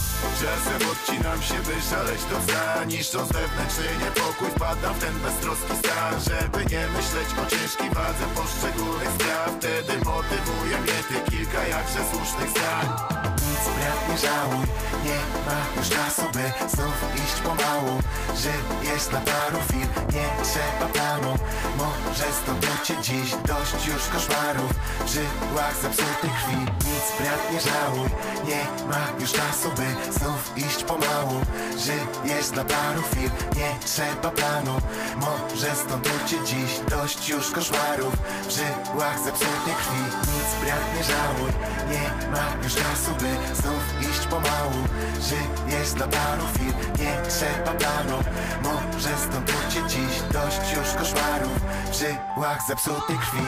Czasem 0.42 0.90
odcinam 0.92 1.42
się, 1.42 1.54
by 1.54 1.82
szaleć 1.90 2.22
do 2.30 2.36
dna 2.38 2.84
Niszcząc 2.84 3.32
wewnętrzny 3.68 4.06
niepokój 4.06 4.50
Wpadam 4.50 4.94
w 4.94 5.00
ten 5.00 5.20
beztroski 5.20 5.76
stan. 5.78 6.20
Żeby 6.22 6.66
nie 6.66 6.88
myśleć 6.88 7.28
o 7.44 7.50
ciężkiej 7.50 7.90
wadze 7.90 8.26
poszczególnych 8.36 9.10
spraw 9.10 9.52
Wtedy 9.58 9.94
motywuje 10.06 10.78
mnie 10.82 11.00
te 11.10 11.32
kilka 11.32 11.68
jakże 11.68 12.00
słusznych 12.12 12.50
zdań 12.50 13.37
Nic 13.58 13.76
brat 13.76 14.10
nie 14.10 14.18
żałuj, 14.18 14.66
nie 15.06 15.20
ma 15.46 15.60
już 15.78 15.90
czasu 15.90 16.22
by 16.34 16.68
znów 16.76 16.98
iść 17.16 17.42
pomału. 17.44 18.02
Żyjesz 18.36 19.06
dla 19.10 19.20
paru 19.20 19.58
chwil, 19.68 19.88
nie 20.14 20.44
trzeba 20.44 20.94
planu. 20.94 21.38
Może 21.78 22.28
uciec 22.88 23.06
dziś, 23.06 23.32
dość 23.46 23.88
już 23.88 24.04
koszmarów 24.14 24.72
W 25.06 25.10
żyłach 25.10 25.76
zepsutej 25.82 26.30
krwi 26.38 26.58
Nic 26.60 27.06
brat 27.20 27.52
nie 27.54 27.62
żałuj, 27.62 28.10
nie 28.48 28.88
ma 28.90 29.20
już 29.20 29.32
czasu 29.32 29.70
by 29.78 30.14
znów 30.14 30.58
iść 30.58 30.84
pomału. 30.84 31.42
Żyjesz 31.72 32.50
dla 32.50 32.64
paru 32.66 33.02
chwil, 33.02 33.30
nie 33.56 33.70
trzeba 33.86 34.32
planu. 34.32 34.82
Może 35.16 35.72
uciec 36.26 36.50
dziś, 36.50 36.80
dość 36.90 37.30
już 37.30 37.52
koszmarów 37.52 38.14
W 38.48 38.52
żyłach 38.52 39.20
zepsutej 39.20 39.74
krwi 39.80 40.04
Nic 40.48 41.08
żałuj, 41.08 41.52
nie 41.90 42.28
ma 42.32 42.64
już 42.64 42.76
czasu 42.76 43.12
by 43.20 43.56
znów 43.56 44.02
iść 44.02 44.28
pomału. 44.28 44.88
Żyjesz 45.22 45.92
dla 45.92 46.08
paru 46.08 46.44
chwil, 46.56 46.74
nie 47.00 47.30
trzeba 47.30 47.72
planu. 47.72 48.24
Może 48.64 49.18
stąd 49.18 49.50
uciec 49.50 49.92
dziś, 49.92 50.22
dość 50.34 50.72
już 50.78 50.94
koszmarów. 50.98 51.60
W 51.92 51.94
żyłach 51.94 52.62
zepsutej 52.68 53.18
krwi 53.18 53.46